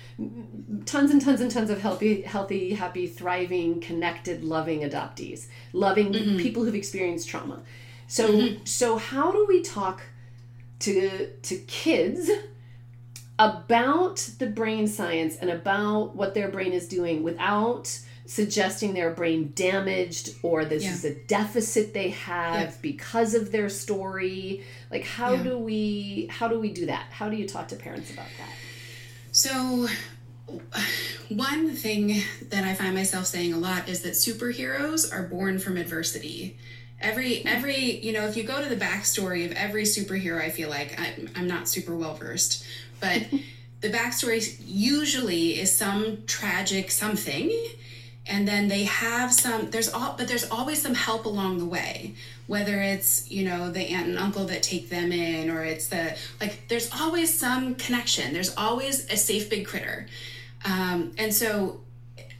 tons 0.86 1.12
and 1.12 1.22
tons 1.22 1.42
and 1.42 1.52
tons 1.52 1.70
of 1.70 1.82
healthy 1.82 2.22
healthy 2.22 2.74
happy 2.74 3.08
thriving 3.08 3.80
connected 3.82 4.44
loving 4.44 4.82
adoptees 4.82 5.48
loving 5.74 6.14
mm-hmm. 6.14 6.38
people 6.38 6.64
who've 6.64 6.76
experienced 6.76 7.28
trauma 7.28 7.62
so 8.08 8.30
mm-hmm. 8.30 8.64
so 8.66 8.98
how 8.98 9.32
do 9.32 9.46
we 9.48 9.62
talk 9.62 10.02
to 10.80 11.30
to 11.42 11.58
kids 11.68 12.30
about 13.40 14.18
the 14.40 14.48
brain 14.48 14.88
science 14.88 15.36
and 15.36 15.50
about 15.50 16.16
what 16.16 16.34
their 16.34 16.50
brain 16.50 16.74
is 16.74 16.88
doing 16.88 17.22
without 17.22 18.00
suggesting 18.28 18.94
their 18.94 19.10
brain 19.10 19.54
damaged 19.56 20.36
or 20.44 20.66
this 20.66 20.84
yeah. 20.84 20.92
is 20.92 21.06
a 21.06 21.16
deficit 21.26 21.94
they 21.94 22.10
have 22.10 22.72
yeah. 22.72 22.78
because 22.82 23.34
of 23.34 23.54
their 23.54 23.70
story 23.70 24.64
like 24.92 25.06
how 25.06 25.32
yeah. 25.32 25.44
do 25.44 25.58
we 25.58 26.28
how 26.30 26.50
do 26.50 26.60
we 26.60 26.70
do 26.70 26.88
that 26.88 27.06
how 27.10 27.30
do 27.30 27.38
you 27.38 27.48
talk 27.48 27.70
to 27.70 27.76
parents 27.78 28.12
about 28.12 28.28
that 28.38 28.52
so 29.32 29.88
one 31.30 31.72
thing 31.72 32.22
that 32.50 32.66
i 32.66 32.74
find 32.74 32.94
myself 32.94 33.26
saying 33.26 33.54
a 33.54 33.58
lot 33.58 33.88
is 33.88 34.02
that 34.02 34.12
superheroes 34.12 35.12
are 35.14 35.24
born 35.24 35.58
from 35.58 35.78
adversity 35.78 36.58
every 37.00 37.42
hmm. 37.42 37.48
every 37.48 37.98
you 38.06 38.12
know 38.12 38.28
if 38.28 38.36
you 38.36 38.44
go 38.44 38.62
to 38.62 38.68
the 38.68 38.76
backstory 38.76 39.46
of 39.46 39.54
every 39.54 39.84
superhero 39.84 40.42
i 40.42 40.50
feel 40.50 40.70
like 40.70 41.00
i'm, 41.00 41.30
I'm 41.34 41.48
not 41.48 41.70
super 41.70 41.96
well 41.96 42.16
versed 42.16 42.66
but 43.00 43.26
the 43.80 43.90
backstory 43.90 44.60
usually 44.66 45.60
is 45.60 45.74
some 45.74 46.24
tragic 46.28 46.92
something 46.92 47.50
and 48.30 48.48
then 48.48 48.68
they 48.68 48.84
have 48.84 49.34
some 49.34 49.70
there's 49.70 49.92
all 49.94 50.16
but 50.18 50.28
there's 50.28 50.50
always 50.50 50.82
some 50.82 50.94
help 50.94 51.26
along 51.26 51.58
the 51.58 51.66
way 51.66 52.14
whether 52.48 52.82
it's 52.82 53.30
you 53.30 53.44
know 53.44 53.70
the 53.70 53.82
aunt 53.90 54.08
and 54.08 54.18
uncle 54.18 54.46
that 54.46 54.64
take 54.64 54.90
them 54.90 55.12
in 55.12 55.50
or 55.50 55.64
it's 55.64 55.88
the 55.88 56.18
like 56.40 56.68
there's 56.70 56.90
always 57.00 57.38
some 57.38 57.76
connection. 57.76 58.34
There's 58.34 58.56
always 58.56 59.10
a 59.12 59.18
safe 59.18 59.50
big 59.50 59.68
critter. 59.68 60.08
Um, 60.66 61.12
and 61.18 61.34
so 61.34 61.82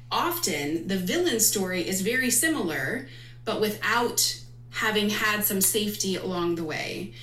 often 0.10 0.88
the 0.88 0.98
villain 0.98 1.40
story 1.40 1.88
is 1.88 2.02
very 2.02 2.30
similar 2.30 3.08
but 3.44 3.62
without 3.62 4.42
having 4.72 5.10
had 5.10 5.44
some 5.44 5.62
safety 5.62 6.16
along 6.16 6.56
the 6.56 6.64
way. 6.64 7.14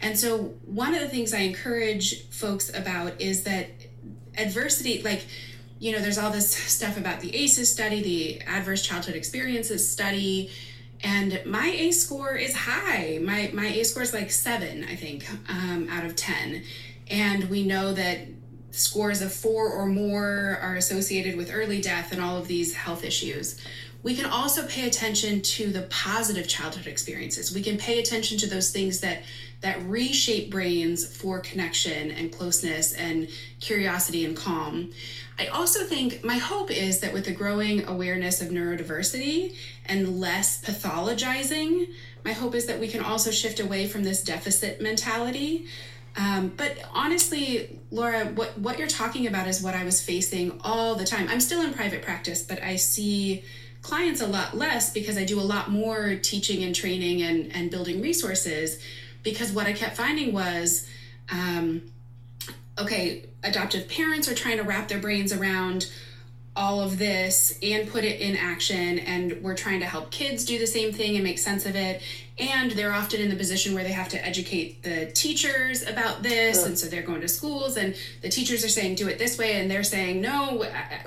And 0.00 0.18
so 0.18 0.54
one 0.66 0.94
of 0.94 1.00
the 1.00 1.08
things 1.08 1.32
i 1.32 1.40
encourage 1.40 2.26
folks 2.28 2.68
about 2.76 3.20
is 3.20 3.44
that 3.44 3.70
adversity 4.36 5.02
like 5.02 5.24
you 5.84 5.92
know, 5.92 6.00
there's 6.00 6.16
all 6.16 6.30
this 6.30 6.50
stuff 6.50 6.96
about 6.96 7.20
the 7.20 7.36
ACEs 7.36 7.70
study, 7.70 8.02
the 8.02 8.40
Adverse 8.46 8.80
Childhood 8.80 9.16
Experiences 9.16 9.86
study, 9.86 10.50
and 11.02 11.42
my 11.44 11.68
ACE 11.76 12.02
score 12.02 12.34
is 12.34 12.56
high. 12.56 13.18
My 13.22 13.50
my 13.52 13.66
ACE 13.66 13.90
score 13.90 14.02
is 14.02 14.14
like 14.14 14.30
seven, 14.30 14.84
I 14.84 14.96
think, 14.96 15.28
um, 15.46 15.86
out 15.90 16.06
of 16.06 16.16
ten, 16.16 16.62
and 17.10 17.50
we 17.50 17.64
know 17.64 17.92
that 17.92 18.20
scores 18.70 19.20
of 19.20 19.30
four 19.30 19.68
or 19.68 19.84
more 19.84 20.58
are 20.62 20.76
associated 20.76 21.36
with 21.36 21.52
early 21.52 21.82
death 21.82 22.12
and 22.12 22.20
all 22.22 22.38
of 22.38 22.48
these 22.48 22.74
health 22.74 23.04
issues. 23.04 23.60
We 24.02 24.16
can 24.16 24.24
also 24.24 24.66
pay 24.66 24.86
attention 24.86 25.42
to 25.42 25.70
the 25.70 25.82
positive 25.82 26.48
childhood 26.48 26.86
experiences. 26.86 27.54
We 27.54 27.62
can 27.62 27.76
pay 27.76 27.98
attention 27.98 28.38
to 28.38 28.46
those 28.48 28.70
things 28.70 29.00
that 29.00 29.22
that 29.64 29.82
reshape 29.86 30.50
brains 30.50 31.06
for 31.16 31.40
connection 31.40 32.10
and 32.10 32.30
closeness 32.30 32.92
and 32.92 33.28
curiosity 33.60 34.26
and 34.26 34.36
calm. 34.36 34.90
I 35.38 35.46
also 35.46 35.84
think 35.84 36.22
my 36.22 36.36
hope 36.36 36.70
is 36.70 37.00
that 37.00 37.14
with 37.14 37.24
the 37.24 37.32
growing 37.32 37.88
awareness 37.88 38.42
of 38.42 38.48
neurodiversity 38.48 39.56
and 39.86 40.20
less 40.20 40.62
pathologizing, 40.62 41.88
my 42.26 42.32
hope 42.32 42.54
is 42.54 42.66
that 42.66 42.78
we 42.78 42.88
can 42.88 43.02
also 43.02 43.30
shift 43.30 43.58
away 43.58 43.86
from 43.86 44.04
this 44.04 44.22
deficit 44.22 44.82
mentality. 44.82 45.66
Um, 46.14 46.52
but 46.54 46.76
honestly, 46.92 47.80
Laura, 47.90 48.26
what, 48.26 48.58
what 48.58 48.78
you're 48.78 48.86
talking 48.86 49.26
about 49.26 49.48
is 49.48 49.62
what 49.62 49.74
I 49.74 49.82
was 49.82 50.04
facing 50.04 50.60
all 50.62 50.94
the 50.94 51.06
time. 51.06 51.26
I'm 51.30 51.40
still 51.40 51.62
in 51.62 51.72
private 51.72 52.02
practice, 52.02 52.42
but 52.42 52.62
I 52.62 52.76
see 52.76 53.44
clients 53.80 54.20
a 54.20 54.26
lot 54.26 54.54
less 54.54 54.92
because 54.92 55.16
I 55.16 55.24
do 55.24 55.40
a 55.40 55.42
lot 55.42 55.70
more 55.70 56.16
teaching 56.16 56.62
and 56.64 56.74
training 56.74 57.22
and, 57.22 57.50
and 57.56 57.70
building 57.70 58.02
resources. 58.02 58.78
Because 59.24 59.50
what 59.50 59.66
I 59.66 59.72
kept 59.72 59.96
finding 59.96 60.32
was, 60.32 60.86
um, 61.32 61.82
okay, 62.78 63.24
adoptive 63.42 63.88
parents 63.88 64.28
are 64.28 64.34
trying 64.34 64.58
to 64.58 64.62
wrap 64.62 64.86
their 64.86 65.00
brains 65.00 65.32
around 65.32 65.90
all 66.56 66.80
of 66.80 66.98
this 66.98 67.58
and 67.62 67.88
put 67.88 68.04
it 68.04 68.20
in 68.20 68.36
action 68.36 69.00
and 69.00 69.42
we're 69.42 69.56
trying 69.56 69.80
to 69.80 69.86
help 69.86 70.12
kids 70.12 70.44
do 70.44 70.56
the 70.56 70.66
same 70.66 70.92
thing 70.92 71.16
and 71.16 71.24
make 71.24 71.38
sense 71.38 71.66
of 71.66 71.74
it. 71.74 72.00
And 72.38 72.70
they're 72.70 72.92
often 72.92 73.20
in 73.20 73.28
the 73.28 73.34
position 73.34 73.74
where 73.74 73.82
they 73.82 73.92
have 73.92 74.08
to 74.10 74.24
educate 74.24 74.82
the 74.84 75.06
teachers 75.06 75.82
about 75.82 76.22
this 76.22 76.64
and 76.64 76.78
so 76.78 76.86
they're 76.86 77.02
going 77.02 77.20
to 77.22 77.28
schools 77.28 77.76
and 77.76 77.94
the 78.22 78.28
teachers 78.28 78.64
are 78.64 78.68
saying 78.68 78.94
do 78.94 79.08
it 79.08 79.18
this 79.18 79.36
way 79.36 79.60
and 79.60 79.70
they're 79.70 79.84
saying 79.84 80.20
no 80.20 80.64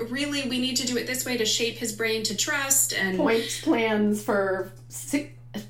really 0.08 0.48
we 0.48 0.58
need 0.58 0.76
to 0.76 0.86
do 0.86 0.96
it 0.96 1.06
this 1.06 1.24
way 1.26 1.36
to 1.36 1.44
shape 1.44 1.76
his 1.76 1.92
brain 1.92 2.22
to 2.24 2.36
trust 2.36 2.94
and 2.94 3.18
points 3.18 3.60
plans 3.60 4.22
for 4.22 4.72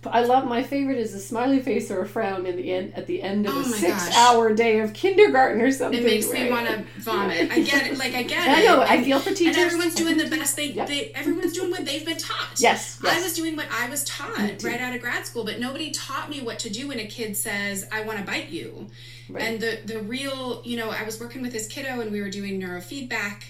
I 0.06 0.24
love 0.24 0.44
my 0.44 0.64
favorite 0.64 0.98
is 0.98 1.14
a 1.14 1.20
smiley 1.20 1.60
face 1.60 1.90
or 1.90 2.02
a 2.02 2.06
frown 2.06 2.46
in 2.46 2.56
the 2.56 2.72
end 2.72 2.94
at 2.94 3.06
the 3.06 3.22
end 3.22 3.46
of 3.46 3.54
oh 3.54 3.60
a 3.60 3.64
six 3.64 4.08
gosh. 4.08 4.16
hour 4.16 4.52
day 4.52 4.80
of 4.80 4.92
kindergarten 4.92 5.60
or 5.62 5.70
something. 5.70 6.00
It 6.00 6.04
makes 6.04 6.26
right? 6.26 6.44
me 6.44 6.50
want 6.50 6.66
to 6.66 6.84
vomit. 6.98 7.50
I 7.52 7.60
get 7.60 7.86
it. 7.86 7.96
Like 7.96 8.14
I 8.14 8.24
get 8.24 8.46
it. 8.48 8.58
I 8.58 8.64
know. 8.64 8.82
I 8.82 9.02
feel 9.04 9.20
for 9.20 9.30
teachers. 9.30 9.56
And 9.56 9.66
everyone's 9.66 9.94
doing 9.94 10.16
the 10.16 10.28
best 10.28 10.56
they, 10.56 10.72
yep. 10.72 10.88
they 10.88 11.12
everyone's 11.14 11.52
doing 11.52 11.70
what 11.70 11.84
they've 11.84 12.04
been 12.04 12.18
taught. 12.18 12.58
Yes, 12.58 12.98
yes. 13.02 13.18
I 13.18 13.22
was 13.22 13.34
doing 13.34 13.56
what 13.56 13.66
I 13.70 13.88
was 13.88 14.04
taught 14.04 14.62
right 14.64 14.80
out 14.80 14.94
of 14.94 15.00
grad 15.00 15.24
school, 15.26 15.44
but 15.44 15.60
nobody 15.60 15.90
taught 15.92 16.28
me 16.28 16.40
what 16.40 16.58
to 16.60 16.70
do 16.70 16.88
when 16.88 16.98
a 16.98 17.06
kid 17.06 17.36
says, 17.36 17.86
"I 17.92 18.02
want 18.02 18.18
to 18.18 18.24
bite 18.24 18.48
you." 18.48 18.88
Right. 19.28 19.44
And 19.44 19.60
the 19.60 19.80
the 19.84 20.00
real, 20.00 20.60
you 20.64 20.76
know, 20.76 20.90
I 20.90 21.04
was 21.04 21.20
working 21.20 21.40
with 21.40 21.52
this 21.52 21.68
kiddo 21.68 22.00
and 22.00 22.10
we 22.10 22.20
were 22.20 22.30
doing 22.30 22.60
neurofeedback, 22.60 23.44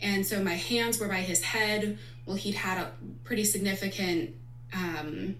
and 0.00 0.24
so 0.24 0.42
my 0.42 0.54
hands 0.54 1.00
were 1.00 1.08
by 1.08 1.16
his 1.16 1.42
head. 1.42 1.98
Well, 2.26 2.36
he'd 2.36 2.54
had 2.54 2.78
a 2.78 2.92
pretty 3.24 3.44
significant. 3.44 4.36
Um, 4.74 5.36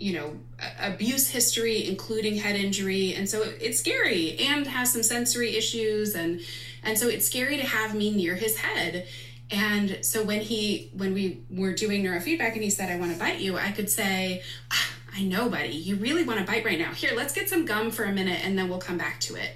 you 0.00 0.14
know 0.14 0.34
abuse 0.80 1.28
history 1.28 1.86
including 1.86 2.36
head 2.36 2.56
injury. 2.56 3.14
And 3.14 3.28
so 3.28 3.42
it's 3.60 3.78
scary 3.78 4.36
and 4.38 4.66
has 4.66 4.92
some 4.92 5.02
sensory 5.02 5.56
issues. 5.56 6.14
And 6.14 6.40
and 6.82 6.98
so 6.98 7.08
it's 7.08 7.26
scary 7.26 7.58
to 7.58 7.66
have 7.66 7.94
me 7.94 8.10
near 8.10 8.34
his 8.34 8.56
head. 8.56 9.06
And 9.50 9.98
so 10.04 10.24
when 10.24 10.40
he 10.40 10.90
when 10.94 11.12
we 11.12 11.42
were 11.50 11.72
doing 11.72 12.02
neurofeedback 12.02 12.54
and 12.54 12.62
he 12.62 12.70
said 12.70 12.90
i 12.90 12.96
want 12.96 13.12
to 13.12 13.18
bite 13.18 13.40
you 13.40 13.58
i 13.58 13.72
could 13.72 13.90
say 13.90 14.42
ah, 14.72 14.90
i 15.14 15.22
know 15.22 15.48
buddy. 15.48 15.68
You 15.68 15.96
really 15.96 16.24
want 16.24 16.40
to 16.40 16.46
bite 16.46 16.64
right 16.64 16.78
now. 16.78 16.92
Here 16.92 17.12
let's 17.14 17.34
get 17.34 17.48
some 17.48 17.66
gum 17.66 17.90
for 17.90 18.04
a 18.04 18.12
minute 18.12 18.40
and 18.44 18.58
then 18.58 18.68
we'll 18.68 18.78
come 18.78 18.96
back 18.96 19.20
to 19.20 19.34
it 19.34 19.52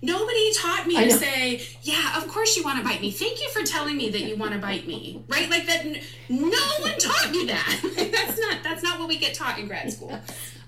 Nobody 0.00 0.52
taught 0.52 0.86
me 0.86 0.96
to 0.96 1.10
say, 1.10 1.62
"Yeah, 1.82 2.16
of 2.18 2.28
course 2.28 2.56
you 2.56 2.62
want 2.62 2.78
to 2.78 2.84
bite 2.84 3.00
me. 3.00 3.10
Thank 3.10 3.40
you 3.40 3.48
for 3.50 3.62
telling 3.64 3.96
me 3.96 4.10
that 4.10 4.20
you 4.20 4.36
want 4.36 4.52
to 4.52 4.58
bite 4.58 4.86
me." 4.86 5.22
Right? 5.28 5.50
Like 5.50 5.66
that. 5.66 5.84
No 6.28 6.66
one 6.80 6.98
taught 6.98 7.30
me 7.30 7.46
that. 7.46 7.80
that's 8.12 8.38
not. 8.38 8.62
That's 8.62 8.82
not 8.82 8.98
what 8.98 9.08
we 9.08 9.18
get 9.18 9.34
taught 9.34 9.58
in 9.58 9.66
grad 9.66 9.92
school. 9.92 10.20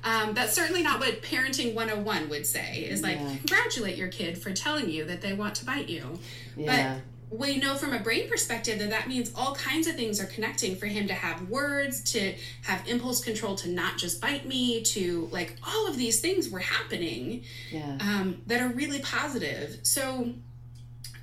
Um, 0.03 0.35
that's 0.35 0.55
certainly 0.55 0.83
not 0.83 0.99
what 0.99 1.23
parenting 1.23 1.75
101 1.75 2.29
would 2.31 2.47
say. 2.47 2.85
Is 2.85 3.03
like 3.03 3.19
yeah. 3.19 3.37
congratulate 3.37 3.97
your 3.97 4.09
kid 4.09 4.39
for 4.39 4.53
telling 4.53 4.91
you 4.91 5.05
that 5.05 5.21
they 5.21 5.33
want 5.33 5.55
to 5.57 5.65
bite 5.65 5.89
you. 5.89 6.19
Yeah. 6.57 6.97
But 6.97 7.03
we 7.31 7.59
know 7.59 7.77
from 7.77 7.93
a 7.93 8.01
brain 8.01 8.29
perspective 8.29 8.81
that 8.81 8.91
that 8.91 9.09
means 9.09 9.31
all 9.37 9.55
kinds 9.55 9.87
of 9.87 9.95
things 9.95 10.21
are 10.21 10.27
connecting 10.27 10.75
for 10.75 10.87
him 10.87 11.07
to 11.07 11.15
have 11.15 11.49
words 11.49 12.03
to 12.03 12.35
have 12.63 12.87
impulse 12.89 13.23
control 13.23 13.55
to 13.55 13.69
not 13.69 13.97
just 13.97 14.21
bite 14.21 14.47
me 14.47 14.83
to 14.83 15.29
like 15.31 15.57
all 15.67 15.89
of 15.89 15.97
these 15.97 16.21
things 16.21 16.51
were 16.51 16.59
happening 16.59 17.45
yeah. 17.71 17.97
um, 18.01 18.43
that 18.47 18.61
are 18.61 18.69
really 18.69 18.99
positive 18.99 19.79
so 19.83 20.33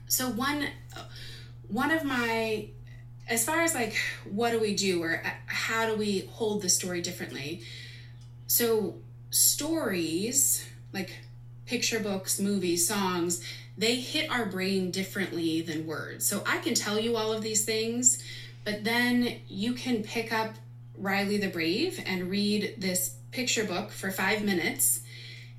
so 0.07 0.29
one 0.29 0.67
one 1.67 1.91
of 1.91 2.05
my 2.05 2.69
as 3.27 3.43
far 3.43 3.59
as 3.59 3.75
like 3.75 3.95
what 4.31 4.51
do 4.51 4.59
we 4.59 4.73
do 4.73 5.03
or 5.03 5.21
uh, 5.25 5.29
how 5.45 5.85
do 5.85 5.95
we 5.95 6.21
hold 6.31 6.61
the 6.61 6.69
story 6.69 7.01
differently 7.01 7.61
so 8.47 8.95
stories 9.29 10.65
like 10.93 11.11
picture 11.65 11.99
books 11.99 12.39
movies 12.39 12.87
songs 12.87 13.43
they 13.77 13.95
hit 13.95 14.29
our 14.31 14.45
brain 14.45 14.91
differently 14.91 15.61
than 15.61 15.85
words. 15.85 16.27
So 16.27 16.43
I 16.45 16.57
can 16.59 16.73
tell 16.73 16.99
you 16.99 17.15
all 17.15 17.31
of 17.31 17.43
these 17.43 17.63
things, 17.63 18.23
but 18.65 18.83
then 18.83 19.39
you 19.47 19.73
can 19.73 20.03
pick 20.03 20.33
up 20.33 20.55
Riley 20.97 21.37
the 21.37 21.49
Brave 21.49 22.01
and 22.05 22.29
read 22.29 22.75
this 22.79 23.15
picture 23.31 23.63
book 23.63 23.91
for 23.91 24.09
five 24.09 24.43
minutes 24.43 25.01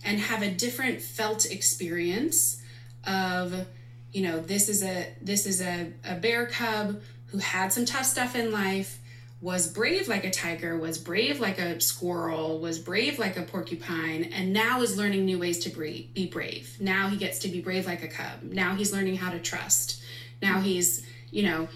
and 0.05 0.19
have 0.19 0.43
a 0.43 0.51
different 0.51 1.01
felt 1.01 1.47
experience 1.47 2.61
of 3.07 3.67
you 4.13 4.23
know 4.23 4.41
this 4.41 4.69
is 4.69 4.83
a 4.83 5.15
this 5.21 5.47
is 5.47 5.61
a, 5.61 5.93
a 6.05 6.17
bear 6.17 6.47
cub 6.47 7.01
who 7.27 7.39
had 7.39 7.73
some 7.73 7.85
tough 7.85 8.05
stuff 8.05 8.35
in 8.35 8.51
life 8.51 8.99
was 9.41 9.73
brave 9.73 10.09
like 10.09 10.25
a 10.25 10.31
tiger, 10.31 10.77
was 10.77 10.99
brave 10.99 11.39
like 11.39 11.59
a 11.59 11.81
squirrel, 11.81 12.59
was 12.59 12.79
brave 12.79 13.19
like 13.19 13.37
a 13.37 13.43
porcupine, 13.43 14.25
and 14.33 14.53
now 14.53 14.83
is 14.83 14.97
learning 14.97 15.25
new 15.25 15.39
ways 15.39 15.61
to 15.61 15.71
be 15.71 16.29
brave. 16.33 16.77
Now 16.81 17.09
he 17.09 17.17
gets 17.17 17.39
to 17.41 17.49
be 17.49 17.61
brave 17.61 17.87
like 17.87 18.03
a 18.03 18.09
cub. 18.09 18.43
Now 18.43 18.75
he's 18.75 18.93
learning 18.93 19.17
how 19.17 19.31
to 19.31 19.39
trust. 19.39 20.03
Now 20.43 20.61
he's, 20.61 21.07
you 21.31 21.45
know, 21.45 21.69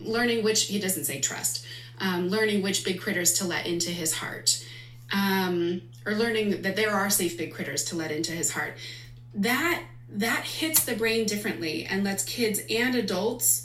learning 0.00 0.44
which, 0.44 0.64
he 0.64 0.80
doesn't 0.80 1.04
say 1.04 1.20
trust, 1.20 1.64
um, 1.98 2.28
learning 2.28 2.62
which 2.62 2.84
big 2.84 3.00
critters 3.00 3.34
to 3.34 3.46
let 3.46 3.66
into 3.66 3.90
his 3.90 4.14
heart, 4.14 4.64
um, 5.12 5.82
or 6.04 6.14
learning 6.14 6.62
that 6.62 6.74
there 6.74 6.90
are 6.90 7.10
safe 7.10 7.38
big 7.38 7.54
critters 7.54 7.84
to 7.84 7.96
let 7.96 8.10
into 8.10 8.32
his 8.32 8.52
heart. 8.52 8.76
That 9.34 9.84
that 10.10 10.44
hits 10.44 10.84
the 10.84 10.94
brain 10.94 11.26
differently 11.26 11.86
and 11.86 12.04
lets 12.04 12.24
kids 12.24 12.60
and 12.70 12.94
adults 12.94 13.63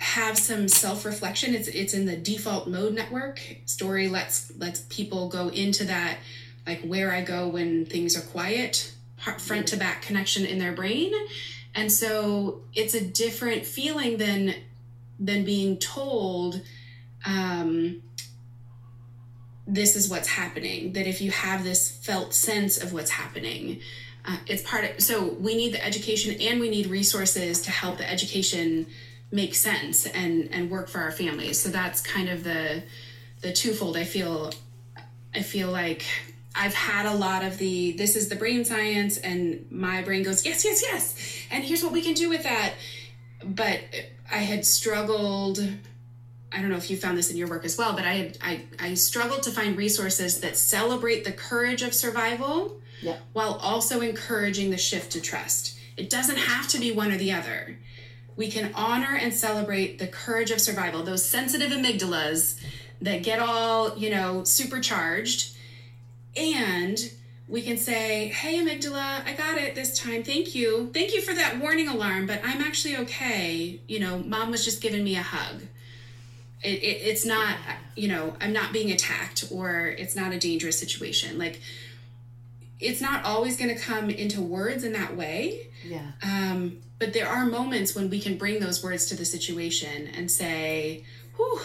have 0.00 0.38
some 0.38 0.66
self-reflection. 0.66 1.54
It's 1.54 1.68
it's 1.68 1.92
in 1.92 2.06
the 2.06 2.16
default 2.16 2.66
mode 2.66 2.94
network. 2.94 3.40
Story 3.66 4.08
lets 4.08 4.50
lets 4.58 4.80
people 4.88 5.28
go 5.28 5.48
into 5.48 5.84
that 5.84 6.18
like 6.66 6.80
where 6.82 7.10
i 7.10 7.22
go 7.22 7.48
when 7.48 7.86
things 7.86 8.16
are 8.16 8.20
quiet 8.20 8.92
front 9.38 9.68
to 9.68 9.76
back 9.76 10.00
connection 10.00 10.46
in 10.46 10.58
their 10.58 10.72
brain. 10.72 11.12
And 11.74 11.92
so 11.92 12.62
it's 12.74 12.94
a 12.94 13.04
different 13.04 13.66
feeling 13.66 14.16
than 14.16 14.54
than 15.18 15.44
being 15.44 15.76
told 15.76 16.62
um, 17.26 18.02
this 19.66 19.94
is 19.94 20.08
what's 20.08 20.28
happening 20.28 20.94
that 20.94 21.06
if 21.06 21.20
you 21.20 21.30
have 21.30 21.62
this 21.62 21.90
felt 21.90 22.32
sense 22.32 22.82
of 22.82 22.94
what's 22.94 23.10
happening 23.10 23.80
uh, 24.24 24.38
it's 24.46 24.62
part 24.62 24.84
of 24.84 25.02
so 25.02 25.34
we 25.34 25.54
need 25.54 25.74
the 25.74 25.84
education 25.84 26.34
and 26.40 26.58
we 26.58 26.70
need 26.70 26.86
resources 26.86 27.60
to 27.60 27.70
help 27.70 27.98
the 27.98 28.10
education 28.10 28.86
make 29.32 29.54
sense 29.54 30.06
and 30.06 30.48
and 30.52 30.70
work 30.70 30.88
for 30.88 30.98
our 30.98 31.12
families 31.12 31.60
so 31.60 31.68
that's 31.68 32.00
kind 32.00 32.28
of 32.28 32.44
the 32.44 32.82
the 33.42 33.52
twofold 33.52 33.96
i 33.96 34.04
feel 34.04 34.52
i 35.34 35.40
feel 35.40 35.70
like 35.70 36.04
i've 36.54 36.74
had 36.74 37.06
a 37.06 37.14
lot 37.14 37.44
of 37.44 37.58
the 37.58 37.92
this 37.92 38.16
is 38.16 38.28
the 38.28 38.36
brain 38.36 38.64
science 38.64 39.18
and 39.18 39.66
my 39.70 40.02
brain 40.02 40.22
goes 40.22 40.44
yes 40.44 40.64
yes 40.64 40.82
yes 40.82 41.46
and 41.50 41.64
here's 41.64 41.82
what 41.82 41.92
we 41.92 42.02
can 42.02 42.14
do 42.14 42.28
with 42.28 42.42
that 42.42 42.74
but 43.44 43.80
i 44.32 44.38
had 44.38 44.66
struggled 44.66 45.60
I 46.52 46.60
don't 46.60 46.70
know 46.70 46.76
if 46.76 46.90
you 46.90 46.96
found 46.96 47.16
this 47.16 47.30
in 47.30 47.36
your 47.36 47.48
work 47.48 47.64
as 47.64 47.78
well, 47.78 47.92
but 47.94 48.04
I 48.04 48.14
had, 48.14 48.38
I 48.42 48.62
I 48.78 48.94
struggled 48.94 49.44
to 49.44 49.50
find 49.50 49.76
resources 49.76 50.40
that 50.40 50.56
celebrate 50.56 51.24
the 51.24 51.32
courage 51.32 51.82
of 51.82 51.94
survival 51.94 52.80
yeah. 53.00 53.16
while 53.32 53.54
also 53.62 54.00
encouraging 54.00 54.70
the 54.70 54.76
shift 54.76 55.12
to 55.12 55.20
trust. 55.20 55.78
It 55.96 56.10
doesn't 56.10 56.38
have 56.38 56.66
to 56.68 56.78
be 56.78 56.92
one 56.92 57.12
or 57.12 57.18
the 57.18 57.32
other. 57.32 57.78
We 58.40 58.50
can 58.50 58.72
honor 58.74 59.18
and 59.20 59.34
celebrate 59.34 59.98
the 59.98 60.06
courage 60.06 60.50
of 60.50 60.62
survival, 60.62 61.02
those 61.02 61.22
sensitive 61.22 61.72
amygdalas 61.72 62.58
that 63.02 63.22
get 63.22 63.38
all, 63.38 63.98
you 63.98 64.08
know, 64.08 64.44
supercharged. 64.44 65.54
And 66.34 66.98
we 67.48 67.60
can 67.60 67.76
say, 67.76 68.28
hey, 68.28 68.58
amygdala, 68.58 69.26
I 69.26 69.34
got 69.34 69.58
it 69.58 69.74
this 69.74 69.98
time. 69.98 70.22
Thank 70.22 70.54
you. 70.54 70.88
Thank 70.94 71.12
you 71.12 71.20
for 71.20 71.34
that 71.34 71.60
warning 71.60 71.86
alarm, 71.86 72.26
but 72.26 72.40
I'm 72.42 72.62
actually 72.62 72.96
okay. 72.96 73.78
You 73.86 74.00
know, 74.00 74.20
mom 74.20 74.50
was 74.50 74.64
just 74.64 74.80
giving 74.80 75.04
me 75.04 75.16
a 75.16 75.22
hug. 75.22 75.60
It, 76.62 76.82
it, 76.82 77.02
it's 77.08 77.26
not, 77.26 77.58
you 77.94 78.08
know, 78.08 78.36
I'm 78.40 78.54
not 78.54 78.72
being 78.72 78.90
attacked 78.90 79.48
or 79.50 79.88
it's 79.98 80.16
not 80.16 80.32
a 80.32 80.38
dangerous 80.38 80.78
situation. 80.78 81.36
Like, 81.36 81.60
it's 82.80 83.00
not 83.00 83.24
always 83.24 83.56
going 83.56 83.74
to 83.74 83.80
come 83.80 84.10
into 84.10 84.40
words 84.40 84.84
in 84.84 84.92
that 84.94 85.16
way. 85.16 85.68
Yeah. 85.84 86.12
Um, 86.22 86.80
but 86.98 87.12
there 87.12 87.28
are 87.28 87.46
moments 87.46 87.94
when 87.94 88.10
we 88.10 88.20
can 88.20 88.36
bring 88.36 88.60
those 88.60 88.82
words 88.82 89.06
to 89.06 89.16
the 89.16 89.24
situation 89.24 90.08
and 90.08 90.30
say, 90.30 91.04
whew, 91.36 91.60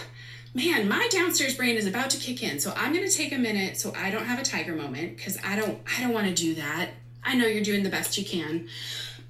man, 0.54 0.88
my 0.88 1.08
downstairs 1.12 1.56
brain 1.56 1.76
is 1.76 1.86
about 1.86 2.10
to 2.12 2.18
kick 2.18 2.44
in. 2.44 2.60
So 2.60 2.74
I'm 2.76 2.94
going 2.94 3.08
to 3.08 3.14
take 3.14 3.34
a 3.34 3.38
minute 3.38 3.78
so 3.78 3.94
I 3.96 4.12
don't 4.12 4.26
have 4.26 4.40
a 4.40 4.44
tiger 4.44 4.76
moment 4.76 5.18
because 5.18 5.38
I 5.44 5.56
don't, 5.56 5.80
I 5.98 6.02
don't 6.02 6.14
want 6.14 6.28
to 6.28 6.34
do 6.34 6.56
that. 6.56 6.92
I 7.24 7.36
know 7.36 7.48
you're 7.48 7.64
doing 7.64 7.84
the 7.84 7.90
best 7.90 8.18
you 8.18 8.26
can. 8.26 8.68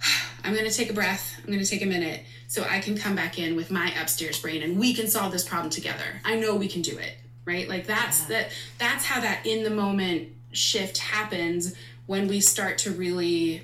I'm 0.43 0.53
going 0.53 0.69
to 0.69 0.75
take 0.75 0.89
a 0.89 0.93
breath. 0.93 1.39
I'm 1.39 1.51
going 1.51 1.63
to 1.63 1.69
take 1.69 1.81
a 1.81 1.87
minute 1.87 2.21
so 2.47 2.63
I 2.69 2.79
can 2.79 2.97
come 2.97 3.15
back 3.15 3.39
in 3.39 3.55
with 3.55 3.71
my 3.71 3.91
upstairs 3.99 4.39
brain 4.39 4.61
and 4.61 4.79
we 4.79 4.93
can 4.93 5.07
solve 5.07 5.31
this 5.31 5.47
problem 5.47 5.69
together. 5.69 6.21
I 6.23 6.35
know 6.35 6.55
we 6.55 6.67
can 6.67 6.83
do 6.83 6.97
it, 6.97 7.17
right? 7.45 7.67
Like 7.67 7.87
that's 7.87 8.21
yeah. 8.21 8.27
that 8.43 8.51
that's 8.77 9.05
how 9.05 9.21
that 9.21 9.45
in 9.45 9.63
the 9.63 9.71
moment 9.71 10.29
shift 10.55 10.97
happens 10.97 11.75
when 12.05 12.27
we 12.27 12.39
start 12.39 12.77
to 12.79 12.91
really 12.91 13.63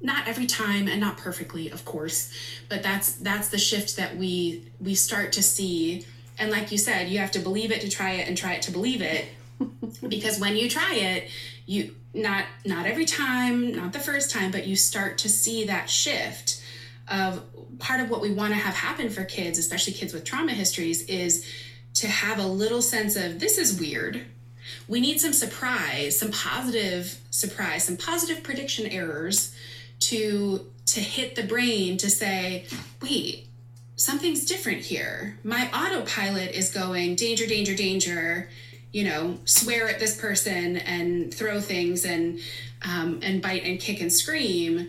not 0.00 0.26
every 0.26 0.46
time 0.46 0.88
and 0.88 1.00
not 1.00 1.18
perfectly 1.18 1.70
of 1.70 1.84
course 1.84 2.32
but 2.68 2.82
that's 2.82 3.12
that's 3.16 3.48
the 3.48 3.58
shift 3.58 3.96
that 3.96 4.16
we 4.16 4.64
we 4.80 4.94
start 4.94 5.32
to 5.32 5.42
see. 5.42 6.06
And 6.38 6.50
like 6.50 6.72
you 6.72 6.78
said 6.78 7.08
you 7.08 7.18
have 7.18 7.32
to 7.32 7.38
believe 7.38 7.70
it 7.70 7.80
to 7.82 7.88
try 7.90 8.12
it 8.12 8.28
and 8.28 8.36
try 8.36 8.54
it 8.54 8.62
to 8.62 8.72
believe 8.72 9.02
it. 9.02 9.26
Because 10.08 10.40
when 10.40 10.56
you 10.56 10.68
try 10.70 10.94
it 10.94 11.28
you 11.66 11.94
not 12.14 12.44
not 12.64 12.86
every 12.86 13.04
time 13.04 13.72
not 13.76 13.92
the 13.92 13.98
first 13.98 14.30
time 14.30 14.50
but 14.50 14.66
you 14.66 14.74
start 14.74 15.18
to 15.18 15.28
see 15.28 15.64
that 15.66 15.88
shift 15.90 16.62
of 17.08 17.42
part 17.78 18.00
of 18.00 18.10
what 18.10 18.20
we 18.20 18.30
want 18.30 18.52
to 18.52 18.58
have 18.58 18.74
happen 18.74 19.10
for 19.10 19.24
kids 19.24 19.58
especially 19.58 19.92
kids 19.92 20.12
with 20.12 20.24
trauma 20.24 20.52
histories 20.52 21.02
is 21.02 21.46
to 21.94 22.08
have 22.08 22.38
a 22.38 22.46
little 22.46 22.82
sense 22.82 23.14
of 23.16 23.38
this 23.40 23.58
is 23.58 23.78
weird 23.78 24.24
we 24.88 25.00
need 25.00 25.20
some 25.20 25.32
surprise, 25.32 26.18
some 26.18 26.30
positive 26.30 27.18
surprise, 27.30 27.84
some 27.84 27.96
positive 27.96 28.42
prediction 28.42 28.86
errors 28.86 29.54
to 30.00 30.66
to 30.86 31.00
hit 31.00 31.36
the 31.36 31.44
brain 31.44 31.96
to 31.98 32.10
say, 32.10 32.66
wait, 33.00 33.46
something's 33.96 34.44
different 34.44 34.82
here. 34.82 35.38
My 35.44 35.70
autopilot 35.72 36.52
is 36.52 36.72
going 36.72 37.14
danger, 37.16 37.46
danger, 37.46 37.74
danger. 37.74 38.48
You 38.92 39.04
know, 39.04 39.38
swear 39.44 39.88
at 39.88 40.00
this 40.00 40.20
person 40.20 40.78
and 40.78 41.32
throw 41.32 41.60
things 41.60 42.04
and 42.04 42.40
um, 42.82 43.20
and 43.22 43.40
bite 43.40 43.62
and 43.64 43.78
kick 43.78 44.00
and 44.00 44.12
scream, 44.12 44.88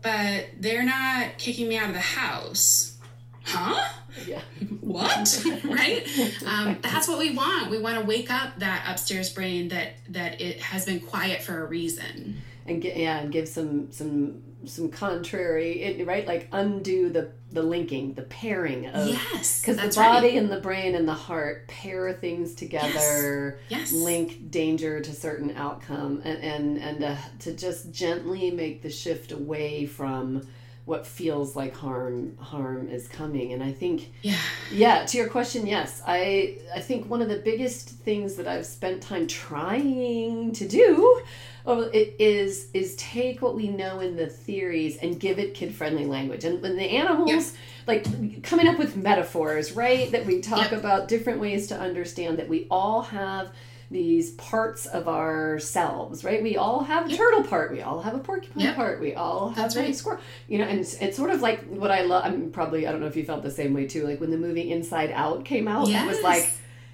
but 0.00 0.46
they're 0.60 0.84
not 0.84 1.38
kicking 1.38 1.68
me 1.68 1.76
out 1.76 1.88
of 1.88 1.94
the 1.94 2.00
house. 2.00 2.98
Huh? 3.44 3.88
Yeah. 4.26 4.40
what? 4.80 5.44
right? 5.64 6.06
Um, 6.46 6.78
that's 6.82 7.08
what 7.08 7.18
we 7.18 7.34
want. 7.34 7.70
We 7.70 7.78
want 7.78 7.98
to 7.98 8.04
wake 8.04 8.30
up 8.30 8.58
that 8.58 8.84
upstairs 8.88 9.32
brain 9.32 9.68
that 9.68 9.94
that 10.10 10.40
it 10.40 10.60
has 10.60 10.84
been 10.84 11.00
quiet 11.00 11.42
for 11.42 11.62
a 11.62 11.66
reason. 11.66 12.42
And 12.64 12.80
get, 12.80 12.96
yeah, 12.96 13.18
and 13.18 13.32
give 13.32 13.48
some 13.48 13.90
some 13.90 14.42
some 14.66 14.90
contrary, 14.90 15.82
it, 15.82 16.06
right? 16.06 16.26
Like 16.26 16.48
undo 16.52 17.10
the 17.10 17.32
the 17.50 17.62
linking, 17.62 18.14
the 18.14 18.22
pairing 18.22 18.86
of 18.86 19.08
yes, 19.08 19.60
because 19.60 19.76
the 19.76 20.00
body 20.00 20.28
right. 20.28 20.36
and 20.36 20.50
the 20.50 20.60
brain 20.60 20.94
and 20.94 21.06
the 21.06 21.14
heart 21.14 21.68
pair 21.68 22.12
things 22.12 22.54
together, 22.54 23.58
yes, 23.68 23.92
yes. 23.92 23.92
link 23.92 24.50
danger 24.50 25.00
to 25.00 25.12
certain 25.12 25.56
outcome, 25.56 26.22
and 26.24 26.38
and 26.42 26.78
and 26.78 27.04
uh, 27.04 27.16
to 27.40 27.54
just 27.54 27.90
gently 27.92 28.50
make 28.50 28.82
the 28.82 28.90
shift 28.90 29.32
away 29.32 29.86
from 29.86 30.46
what 30.84 31.06
feels 31.06 31.54
like 31.54 31.74
harm 31.74 32.36
harm 32.38 32.88
is 32.88 33.06
coming 33.08 33.52
and 33.52 33.62
i 33.62 33.70
think 33.70 34.12
yeah 34.22 34.36
yeah 34.72 35.04
to 35.04 35.16
your 35.16 35.28
question 35.28 35.66
yes 35.66 36.02
i 36.06 36.56
i 36.74 36.80
think 36.80 37.08
one 37.08 37.22
of 37.22 37.28
the 37.28 37.36
biggest 37.36 37.88
things 37.88 38.34
that 38.34 38.48
i've 38.48 38.66
spent 38.66 39.00
time 39.00 39.26
trying 39.26 40.50
to 40.52 40.66
do 40.66 41.22
oh, 41.64 41.82
it 41.92 42.16
is 42.18 42.68
is 42.74 42.96
take 42.96 43.40
what 43.40 43.54
we 43.54 43.68
know 43.68 44.00
in 44.00 44.16
the 44.16 44.26
theories 44.26 44.96
and 44.98 45.20
give 45.20 45.38
it 45.38 45.54
kid 45.54 45.72
friendly 45.72 46.04
language 46.04 46.44
and 46.44 46.60
when 46.60 46.76
the 46.76 46.82
animals 46.84 47.30
yep. 47.30 47.44
like 47.86 48.42
coming 48.42 48.66
up 48.66 48.78
with 48.78 48.96
metaphors 48.96 49.72
right 49.72 50.10
that 50.10 50.26
we 50.26 50.40
talk 50.40 50.72
yep. 50.72 50.80
about 50.80 51.06
different 51.06 51.38
ways 51.38 51.68
to 51.68 51.78
understand 51.78 52.38
that 52.38 52.48
we 52.48 52.66
all 52.70 53.02
have 53.02 53.52
these 53.92 54.32
parts 54.32 54.86
of 54.86 55.08
ourselves, 55.08 56.24
right? 56.24 56.42
We 56.42 56.56
all 56.56 56.82
have 56.82 57.06
a 57.06 57.10
yep. 57.10 57.18
turtle 57.18 57.44
part, 57.44 57.70
we 57.70 57.82
all 57.82 58.00
have 58.00 58.14
a 58.14 58.18
porcupine 58.18 58.62
yep. 58.62 58.76
part, 58.76 59.00
we 59.00 59.14
all 59.14 59.48
have 59.50 59.56
That's 59.56 59.76
a 59.76 59.80
right. 59.80 59.94
squirrel. 59.94 60.20
You 60.48 60.58
know, 60.58 60.64
and 60.64 60.80
it's, 60.80 60.94
it's, 60.94 61.16
sort 61.16 61.30
of 61.30 61.42
like 61.42 61.64
what 61.66 61.90
I 61.90 62.02
love. 62.02 62.24
I'm 62.24 62.50
probably 62.50 62.86
I 62.86 62.92
don't 62.92 63.00
know 63.00 63.06
if 63.06 63.16
you 63.16 63.24
felt 63.24 63.42
the 63.42 63.50
same 63.50 63.74
way 63.74 63.86
too. 63.86 64.04
Like 64.04 64.20
when 64.20 64.30
the 64.30 64.38
movie 64.38 64.72
Inside 64.72 65.12
Out 65.12 65.44
came 65.44 65.68
out, 65.68 65.88
yes. 65.88 66.02
I 66.02 66.06
was 66.06 66.22
like, 66.22 66.50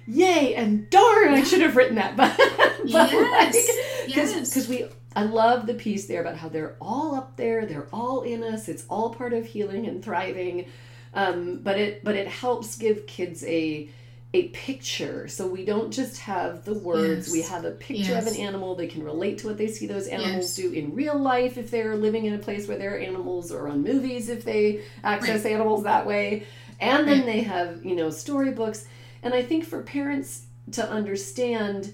"Yay!" 0.07 0.55
and 0.55 0.89
darn, 0.89 1.33
I 1.33 1.43
should 1.43 1.61
have 1.61 1.75
written 1.75 1.95
that. 1.95 2.15
but 2.17 2.37
but 2.83 3.11
yes. 3.11 4.05
because 4.05 4.33
like, 4.33 4.43
because 4.43 4.67
we 4.67 4.85
I 5.15 5.23
love 5.23 5.65
the 5.65 5.73
piece 5.73 6.05
there 6.05 6.21
about 6.21 6.37
how 6.37 6.49
they're 6.49 6.75
all 6.79 7.15
up 7.15 7.35
there, 7.35 7.65
they're 7.65 7.87
all 7.91 8.21
in 8.21 8.43
us. 8.43 8.67
It's 8.69 8.85
all 8.89 9.13
part 9.13 9.33
of 9.33 9.45
healing 9.45 9.87
and 9.87 10.03
thriving. 10.03 10.67
Um, 11.13 11.61
but 11.63 11.79
it 11.79 12.03
but 12.03 12.15
it 12.15 12.27
helps 12.27 12.77
give 12.77 13.07
kids 13.07 13.43
a 13.45 13.89
a 14.31 14.49
picture. 14.49 15.27
So 15.27 15.47
we 15.47 15.65
don't 15.65 15.91
just 15.91 16.19
have 16.19 16.63
the 16.63 16.75
words, 16.75 17.27
yes. 17.27 17.31
we 17.33 17.41
have 17.41 17.65
a 17.65 17.71
picture 17.71 18.11
yes. 18.11 18.27
of 18.27 18.33
an 18.33 18.39
animal. 18.39 18.75
They 18.75 18.87
can 18.87 19.03
relate 19.03 19.39
to 19.39 19.47
what 19.47 19.57
they 19.57 19.67
see 19.67 19.87
those 19.87 20.07
animals 20.07 20.55
yes. 20.57 20.67
do 20.67 20.71
in 20.71 20.93
real 20.93 21.17
life 21.17 21.57
if 21.57 21.71
they're 21.71 21.95
living 21.95 22.25
in 22.25 22.35
a 22.35 22.37
place 22.37 22.67
where 22.67 22.77
there 22.77 22.95
are 22.95 22.99
animals, 22.99 23.51
or 23.51 23.67
on 23.67 23.81
movies 23.81 24.29
if 24.29 24.45
they 24.45 24.83
access 25.03 25.43
right. 25.43 25.53
animals 25.53 25.83
that 25.83 26.05
way. 26.05 26.45
And 26.79 27.07
then 27.07 27.19
right. 27.19 27.25
they 27.25 27.41
have, 27.41 27.83
you 27.83 27.95
know, 27.95 28.11
storybooks. 28.11 28.85
And 29.23 29.33
I 29.33 29.41
think 29.41 29.65
for 29.65 29.81
parents 29.81 30.45
to 30.73 30.87
understand, 30.87 31.93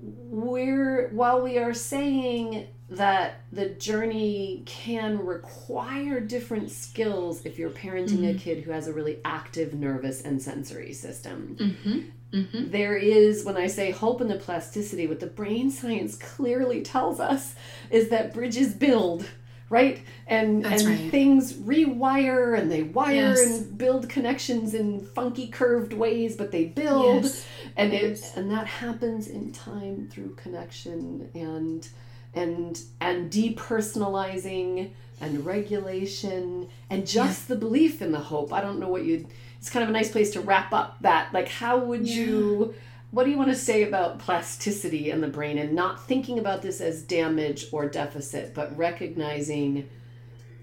we're, 0.00 1.08
while 1.08 1.42
we 1.42 1.58
are 1.58 1.74
saying 1.74 2.68
that 2.90 3.40
the 3.50 3.70
journey 3.70 4.62
can 4.66 5.24
require 5.24 6.20
different 6.20 6.70
skills 6.70 7.44
if 7.46 7.58
you're 7.58 7.70
parenting 7.70 8.20
mm-hmm. 8.20 8.36
a 8.36 8.38
kid 8.38 8.62
who 8.62 8.70
has 8.70 8.86
a 8.86 8.92
really 8.92 9.20
active 9.24 9.72
nervous 9.72 10.22
and 10.22 10.40
sensory 10.40 10.92
system. 10.92 11.56
Mm-hmm. 11.58 12.00
Mm-hmm. 12.38 12.70
There 12.70 12.96
is, 12.96 13.44
when 13.44 13.56
I 13.56 13.68
say 13.68 13.90
hope 13.90 14.20
in 14.20 14.28
the 14.28 14.36
plasticity, 14.36 15.06
what 15.06 15.20
the 15.20 15.26
brain 15.26 15.70
science 15.70 16.16
clearly 16.16 16.82
tells 16.82 17.20
us 17.20 17.54
is 17.90 18.10
that 18.10 18.34
bridges 18.34 18.74
build 18.74 19.26
right 19.70 20.02
and 20.26 20.64
That's 20.64 20.84
and 20.84 21.00
right. 21.00 21.10
things 21.10 21.54
rewire 21.54 22.58
and 22.58 22.70
they 22.70 22.82
wire 22.82 23.14
yes. 23.14 23.40
and 23.46 23.78
build 23.78 24.08
connections 24.08 24.74
in 24.74 25.00
funky 25.00 25.48
curved 25.48 25.94
ways 25.94 26.36
but 26.36 26.50
they 26.50 26.66
build 26.66 27.24
yes. 27.24 27.46
and 27.76 27.92
yes. 27.92 28.02
it 28.02 28.36
and 28.36 28.50
that 28.50 28.66
happens 28.66 29.26
in 29.26 29.52
time 29.52 30.08
through 30.12 30.34
connection 30.34 31.30
and 31.34 31.88
and 32.34 32.82
and 33.00 33.30
depersonalizing 33.30 34.90
and 35.20 35.46
regulation 35.46 36.68
and 36.90 37.06
just 37.06 37.48
yeah. 37.48 37.54
the 37.54 37.60
belief 37.60 38.02
in 38.02 38.12
the 38.12 38.18
hope 38.18 38.52
i 38.52 38.60
don't 38.60 38.78
know 38.78 38.88
what 38.88 39.04
you'd 39.04 39.26
it's 39.58 39.70
kind 39.70 39.82
of 39.82 39.88
a 39.88 39.92
nice 39.92 40.10
place 40.10 40.30
to 40.32 40.40
wrap 40.40 40.72
up 40.72 40.96
that 41.00 41.32
like 41.32 41.48
how 41.48 41.78
would 41.78 42.06
yeah. 42.06 42.16
you 42.16 42.74
what 43.10 43.24
do 43.24 43.30
you 43.30 43.38
want 43.38 43.48
to 43.48 43.56
say 43.56 43.84
about 43.84 44.18
plasticity 44.18 45.10
in 45.10 45.20
the 45.20 45.28
brain 45.28 45.56
and 45.56 45.72
not 45.72 46.04
thinking 46.06 46.38
about 46.38 46.62
this 46.62 46.80
as 46.80 47.02
damage 47.02 47.66
or 47.72 47.88
deficit 47.88 48.54
but 48.54 48.76
recognizing 48.76 49.88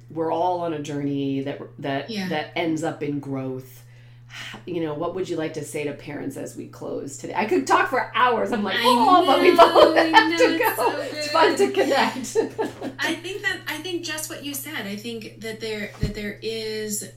we're 0.09 0.32
all 0.32 0.59
on 0.61 0.74
a 0.74 0.80
journey 0.82 1.41
that 1.41 1.61
that 1.80 2.09
yeah. 2.09 2.28
that 2.28 2.51
ends 2.55 2.84
up 2.84 3.01
in 3.01 3.19
growth 3.19 3.84
you 4.65 4.82
know, 4.82 4.93
what 4.93 5.15
would 5.15 5.29
you 5.29 5.36
like 5.36 5.53
to 5.53 5.63
say 5.63 5.84
to 5.84 5.93
parents 5.93 6.38
as 6.38 6.55
we 6.55 6.67
close 6.67 7.17
today? 7.17 7.34
I 7.36 7.45
could 7.45 7.67
talk 7.67 7.89
for 7.89 8.11
hours. 8.15 8.51
I'm 8.51 8.63
like, 8.63 8.77
oh, 8.82 9.21
know, 9.21 9.25
but 9.25 9.41
we 9.41 9.55
both 9.55 9.95
have 9.97 10.38
to 10.38 10.57
go. 10.57 10.75
So 10.75 11.01
it's 11.01 11.32
fun 11.32 11.55
to 11.55 11.71
connect. 11.71 12.38
I 12.99 13.15
think 13.15 13.41
that 13.41 13.59
I 13.67 13.77
think 13.77 14.03
just 14.03 14.29
what 14.29 14.43
you 14.43 14.53
said. 14.53 14.86
I 14.86 14.95
think 14.95 15.41
that 15.41 15.59
there 15.59 15.91
that 16.01 16.15
there 16.15 16.39
is 16.41 17.11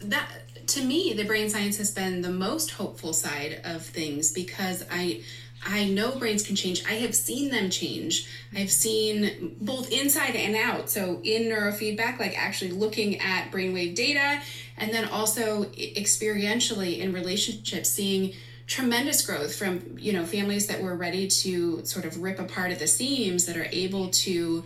that 0.00 0.28
to 0.68 0.82
me 0.82 1.12
the 1.12 1.24
brain 1.24 1.48
science 1.48 1.78
has 1.78 1.90
been 1.90 2.22
the 2.22 2.30
most 2.30 2.72
hopeful 2.72 3.12
side 3.12 3.60
of 3.64 3.82
things 3.82 4.32
because 4.32 4.84
I 4.90 5.22
I 5.64 5.86
know 5.86 6.16
brains 6.18 6.46
can 6.46 6.54
change. 6.54 6.84
I 6.86 6.94
have 6.94 7.14
seen 7.14 7.50
them 7.50 7.70
change. 7.70 8.28
I've 8.54 8.70
seen 8.70 9.56
both 9.60 9.90
inside 9.90 10.36
and 10.36 10.54
out. 10.54 10.90
So 10.90 11.20
in 11.24 11.44
neurofeedback, 11.44 12.18
like 12.18 12.38
actually 12.38 12.70
looking 12.70 13.20
at 13.20 13.50
brainwave 13.50 13.94
data, 13.94 14.40
and 14.76 14.92
then 14.92 15.06
also 15.08 15.64
experientially 15.64 16.98
in 16.98 17.12
relationships, 17.12 17.88
seeing 17.88 18.34
tremendous 18.66 19.24
growth 19.24 19.54
from 19.54 19.96
you 19.96 20.12
know 20.12 20.24
families 20.24 20.66
that 20.66 20.82
were 20.82 20.96
ready 20.96 21.28
to 21.28 21.84
sort 21.84 22.04
of 22.04 22.20
rip 22.20 22.38
apart 22.38 22.72
at 22.72 22.78
the 22.78 22.86
seams 22.86 23.46
that 23.46 23.56
are 23.56 23.68
able 23.70 24.08
to 24.08 24.64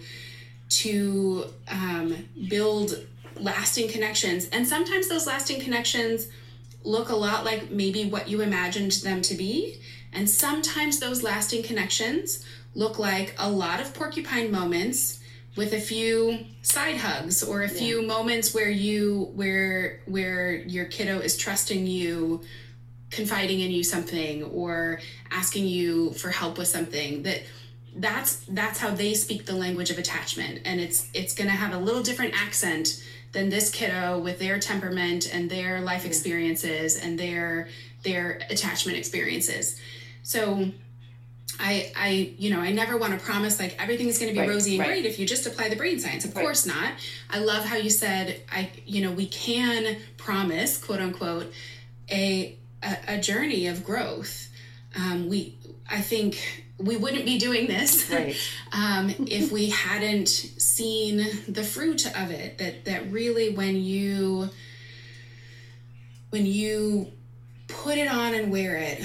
to 0.70 1.45
um, 1.68 2.16
build 2.49 3.07
lasting 3.36 3.88
connections 3.88 4.49
and 4.53 4.66
sometimes 4.66 5.09
those 5.09 5.26
lasting 5.26 5.61
connections 5.61 6.28
look 6.82 7.11
a 7.11 7.14
lot 7.14 7.45
like 7.45 7.70
maybe 7.70 8.09
what 8.09 8.28
you 8.28 8.41
imagined 8.41 8.93
them 8.93 9.20
to 9.20 9.34
be 9.34 9.78
and 10.13 10.29
sometimes 10.29 10.99
those 10.99 11.23
lasting 11.23 11.63
connections 11.63 12.45
look 12.75 12.99
like 12.99 13.35
a 13.39 13.51
lot 13.51 13.81
of 13.81 13.95
porcupine 13.95 14.51
moments 14.51 15.21
with 15.57 15.73
a 15.73 15.81
few 15.81 16.47
side 16.63 16.97
hugs 16.97 17.43
or 17.43 17.63
a 17.63 17.69
few 17.69 18.03
moments 18.03 18.55
where 18.55 18.71
you 18.71 19.31
where 19.35 20.01
where 20.07 20.55
your 20.55 20.85
kiddo 20.85 21.19
is 21.19 21.37
trusting 21.37 21.87
you 21.87 22.41
confiding 23.11 23.61
in 23.61 23.71
you 23.71 23.83
something 23.83 24.45
or 24.45 25.01
asking 25.33 25.67
you 25.67 26.13
for 26.13 26.31
help 26.31 26.57
with 26.57 26.69
something 26.69 27.25
that 27.25 27.43
that's 27.97 28.37
that's 28.49 28.79
how 28.79 28.91
they 28.91 29.15
speak 29.15 29.47
the 29.47 29.55
language 29.55 29.91
of 29.91 29.99
attachment. 29.99 30.61
And 30.65 30.81
it's 30.81 31.09
it's 31.13 31.35
going 31.35 31.49
to 31.49 31.57
have 31.57 31.75
a 31.75 31.79
little 31.79 32.03
different 32.03 32.41
accent 32.41 33.05
than 33.33 33.49
this 33.49 33.71
kiddo 33.71 34.19
with 34.19 34.39
their 34.39 34.59
temperament 34.59 35.33
and 35.33 35.51
their 35.51 35.81
life 35.81 36.07
experiences 36.07 36.97
and 36.97 37.19
their 37.19 37.69
their 38.03 38.41
attachment 38.49 38.97
experiences 38.97 39.81
so 40.23 40.71
I, 41.61 41.93
I, 41.97 42.35
you 42.39 42.51
know, 42.51 42.61
I 42.61 42.73
never 42.73 42.97
want 42.97 43.18
to 43.18 43.25
promise 43.25 43.59
like 43.61 43.81
everything's 43.81 44.18
going 44.18 44.31
to 44.31 44.35
be 44.35 44.41
right, 44.41 44.49
rosy 44.49 44.73
and 44.73 44.81
right. 44.81 44.89
great 44.89 45.05
if 45.05 45.18
you 45.18 45.27
just 45.27 45.47
apply 45.47 45.68
the 45.68 45.77
brain 45.77 45.99
science. 45.99 46.25
Of 46.25 46.35
right. 46.35 46.43
course 46.43 46.64
not. 46.64 46.93
I 47.29 47.39
love 47.41 47.64
how 47.64 47.77
you 47.77 47.91
said, 47.91 48.41
I, 48.51 48.71
you 48.87 49.03
know, 49.03 49.12
we 49.12 49.27
can 49.27 49.99
promise, 50.16 50.83
quote 50.83 51.01
unquote, 51.01 51.53
a 52.11 52.57
a, 52.83 52.97
a 53.09 53.21
journey 53.21 53.66
of 53.66 53.85
growth. 53.85 54.49
Um, 54.97 55.29
we, 55.29 55.59
I 55.91 56.01
think, 56.01 56.64
we 56.79 56.97
wouldn't 56.97 57.27
be 57.27 57.39
doing 57.39 57.66
this 57.66 58.11
um, 58.73 59.11
if 59.18 59.53
we 59.53 59.68
hadn't 59.68 60.29
seen 60.29 61.18
the 61.47 61.62
fruit 61.62 62.07
of 62.07 62.31
it. 62.31 62.59
That 62.59 62.87
that 62.87 63.11
really, 63.12 63.51
when 63.51 63.77
you 63.77 64.49
when 66.31 66.47
you 66.47 67.12
put 67.68 67.99
it 67.99 68.09
on 68.09 68.35
and 68.35 68.51
wear 68.51 68.77
it 68.77 69.03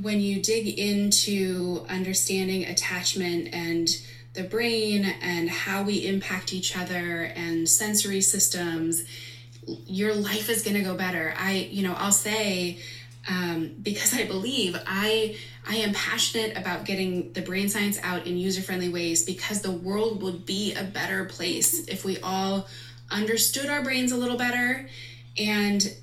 when 0.00 0.20
you 0.20 0.40
dig 0.40 0.78
into 0.78 1.84
understanding 1.88 2.64
attachment 2.64 3.48
and 3.52 3.88
the 4.34 4.44
brain 4.44 5.04
and 5.20 5.48
how 5.48 5.82
we 5.82 6.06
impact 6.06 6.52
each 6.52 6.76
other 6.76 7.24
and 7.34 7.68
sensory 7.68 8.20
systems, 8.20 9.04
your 9.86 10.14
life 10.14 10.48
is 10.48 10.62
going 10.62 10.76
to 10.76 10.82
go 10.82 10.94
better. 10.94 11.34
I, 11.36 11.68
you 11.70 11.82
know, 11.82 11.94
I'll 11.98 12.12
say, 12.12 12.78
um, 13.28 13.74
because 13.82 14.14
I 14.14 14.24
believe 14.24 14.80
I 14.86 15.36
I 15.68 15.76
am 15.76 15.92
passionate 15.92 16.56
about 16.56 16.86
getting 16.86 17.32
the 17.34 17.42
brain 17.42 17.68
science 17.68 17.98
out 18.02 18.26
in 18.26 18.38
user 18.38 18.62
friendly 18.62 18.88
ways 18.88 19.24
because 19.24 19.60
the 19.60 19.70
world 19.70 20.22
would 20.22 20.46
be 20.46 20.74
a 20.74 20.82
better 20.82 21.26
place 21.26 21.86
if 21.88 22.06
we 22.06 22.18
all 22.20 22.66
understood 23.10 23.68
our 23.68 23.82
brains 23.82 24.12
a 24.12 24.16
little 24.16 24.38
better 24.38 24.88
and 25.36 25.94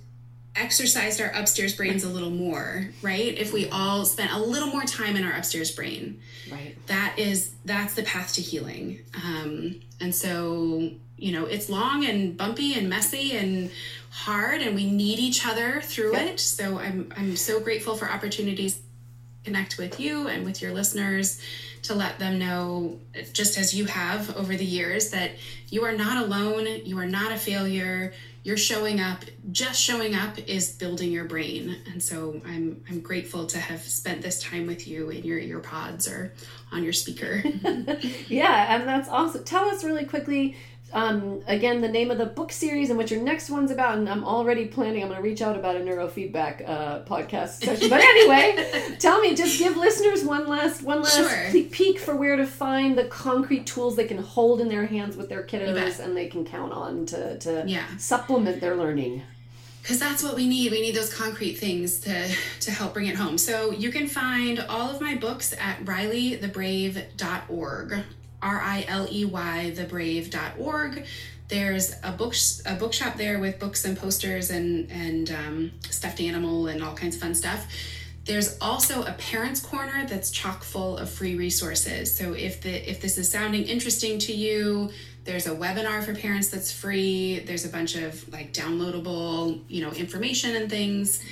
exercised 0.55 1.19
our 1.19 1.31
upstairs 1.31 1.75
brains 1.75 2.03
a 2.03 2.09
little 2.09 2.29
more, 2.29 2.89
right? 3.01 3.37
If 3.37 3.51
we 3.53 3.69
all 3.69 4.05
spent 4.05 4.31
a 4.31 4.39
little 4.39 4.69
more 4.69 4.83
time 4.83 5.15
in 5.15 5.23
our 5.23 5.33
upstairs 5.33 5.71
brain, 5.71 6.21
right? 6.51 6.75
That 6.87 7.15
is 7.17 7.53
that's 7.65 7.93
the 7.93 8.03
path 8.03 8.33
to 8.33 8.41
healing. 8.41 8.99
Um, 9.23 9.81
and 9.99 10.13
so 10.13 10.91
you 11.17 11.31
know 11.31 11.45
it's 11.45 11.69
long 11.69 12.05
and 12.05 12.37
bumpy 12.37 12.77
and 12.77 12.89
messy 12.89 13.37
and 13.37 13.71
hard, 14.09 14.61
and 14.61 14.75
we 14.75 14.89
need 14.89 15.19
each 15.19 15.45
other 15.45 15.81
through 15.81 16.13
yep. 16.13 16.33
it. 16.33 16.39
So 16.39 16.79
I'm 16.79 17.11
I'm 17.17 17.35
so 17.35 17.59
grateful 17.59 17.95
for 17.95 18.09
opportunities 18.09 18.79
connect 19.43 19.77
with 19.77 19.99
you 19.99 20.27
and 20.27 20.43
with 20.43 20.61
your 20.61 20.73
listeners 20.73 21.39
to 21.83 21.93
let 21.93 22.17
them 22.17 22.39
know 22.39 22.99
just 23.31 23.59
as 23.59 23.75
you 23.75 23.85
have 23.85 24.35
over 24.35 24.55
the 24.55 24.65
years 24.65 25.11
that 25.11 25.31
you 25.69 25.85
are 25.85 25.91
not 25.91 26.25
alone 26.25 26.65
you 26.83 26.97
are 26.97 27.05
not 27.05 27.31
a 27.31 27.37
failure 27.37 28.11
you're 28.45 28.57
showing 28.57 29.01
up 29.01 29.25
just 29.51 29.81
showing 29.81 30.13
up 30.13 30.37
is 30.47 30.71
building 30.71 31.11
your 31.11 31.25
brain. 31.25 31.77
And 31.91 32.01
so 32.01 32.39
i'm 32.45 32.83
i'm 32.89 33.01
grateful 33.01 33.47
to 33.47 33.57
have 33.57 33.81
spent 33.81 34.21
this 34.21 34.39
time 34.39 34.67
with 34.67 34.87
you 34.87 35.09
in 35.09 35.23
your 35.23 35.39
ear 35.39 35.59
pods 35.59 36.07
or 36.07 36.31
on 36.71 36.83
your 36.83 36.93
speaker. 36.93 37.43
Yeah 38.27 38.75
and 38.75 38.87
that's 38.87 39.09
awesome. 39.09 39.43
Tell 39.43 39.65
us 39.65 39.83
really 39.83 40.05
quickly 40.05 40.55
um, 40.93 41.41
again, 41.47 41.81
the 41.81 41.89
name 41.89 42.11
of 42.11 42.17
the 42.17 42.25
book 42.25 42.51
series 42.51 42.89
and 42.89 42.97
what 42.97 43.11
your 43.11 43.21
next 43.21 43.49
one's 43.49 43.71
about. 43.71 43.97
And 43.97 44.07
I'm 44.07 44.23
already 44.23 44.65
planning, 44.65 45.01
I'm 45.01 45.09
going 45.09 45.21
to 45.21 45.27
reach 45.27 45.41
out 45.41 45.57
about 45.57 45.75
a 45.75 45.79
neurofeedback 45.79 46.67
uh, 46.67 47.03
podcast 47.03 47.49
session. 47.63 47.89
But 47.89 48.01
anyway, 48.01 48.95
tell 48.99 49.19
me, 49.19 49.35
just 49.35 49.59
give 49.59 49.75
listeners 49.75 50.23
one 50.23 50.47
last, 50.47 50.83
one 50.83 51.01
last 51.01 51.17
sure. 51.17 51.51
peek 51.69 51.99
for 51.99 52.15
where 52.15 52.35
to 52.35 52.45
find 52.45 52.97
the 52.97 53.05
concrete 53.05 53.65
tools 53.65 53.95
they 53.95 54.05
can 54.05 54.19
hold 54.19 54.61
in 54.61 54.69
their 54.69 54.85
hands 54.85 55.17
with 55.17 55.29
their 55.29 55.43
kiddos 55.43 55.99
and 55.99 56.15
they 56.15 56.27
can 56.27 56.45
count 56.45 56.71
on 56.71 57.05
to, 57.07 57.37
to 57.39 57.63
yeah. 57.67 57.85
supplement 57.97 58.61
their 58.61 58.75
learning 58.75 59.23
because 59.81 59.99
that's 59.99 60.23
what 60.23 60.35
we 60.35 60.47
need 60.47 60.71
we 60.71 60.81
need 60.81 60.95
those 60.95 61.13
concrete 61.13 61.53
things 61.53 61.99
to 61.99 62.27
to 62.59 62.71
help 62.71 62.93
bring 62.93 63.05
it 63.05 63.15
home 63.15 63.37
so 63.37 63.69
you 63.69 63.91
can 63.91 64.07
find 64.07 64.59
all 64.67 64.89
of 64.89 64.99
my 64.99 65.13
books 65.13 65.53
at 65.59 65.77
rileythebrave.org 65.85 68.03
R-I-L-E-Y, 68.45 69.73
thebrave.org. 69.75 71.05
There's 71.47 71.95
a 72.03 72.11
book 72.11 72.35
a 72.65 72.75
bookshop 72.75 73.17
there 73.17 73.39
with 73.39 73.59
books 73.59 73.85
and 73.85 73.97
posters 73.97 74.49
and 74.49 74.89
and 74.91 75.31
um, 75.31 75.71
stuffed 75.89 76.21
animal 76.21 76.67
and 76.67 76.83
all 76.83 76.95
kinds 76.95 77.15
of 77.15 77.21
fun 77.21 77.35
stuff. 77.35 77.67
There's 78.25 78.57
also 78.59 79.03
a 79.03 79.13
parents 79.13 79.59
corner 79.59 80.05
that's 80.07 80.31
chock 80.31 80.63
full 80.63 80.97
of 80.97 81.09
free 81.09 81.35
resources. 81.35 82.15
So 82.15 82.33
if 82.33 82.61
the 82.61 82.89
if 82.89 83.01
this 83.01 83.17
is 83.17 83.31
sounding 83.31 83.63
interesting 83.63 84.19
to 84.19 84.33
you, 84.33 84.91
there's 85.23 85.47
a 85.47 85.55
webinar 85.55 86.03
for 86.03 86.15
parents 86.15 86.49
that's 86.49 86.71
free. 86.71 87.39
There's 87.39 87.65
a 87.65 87.69
bunch 87.69 87.95
of 87.95 88.31
like 88.31 88.53
downloadable, 88.53 89.61
you 89.67 89.83
know, 89.83 89.91
information 89.91 90.55
and 90.55 90.69
things. 90.69 91.23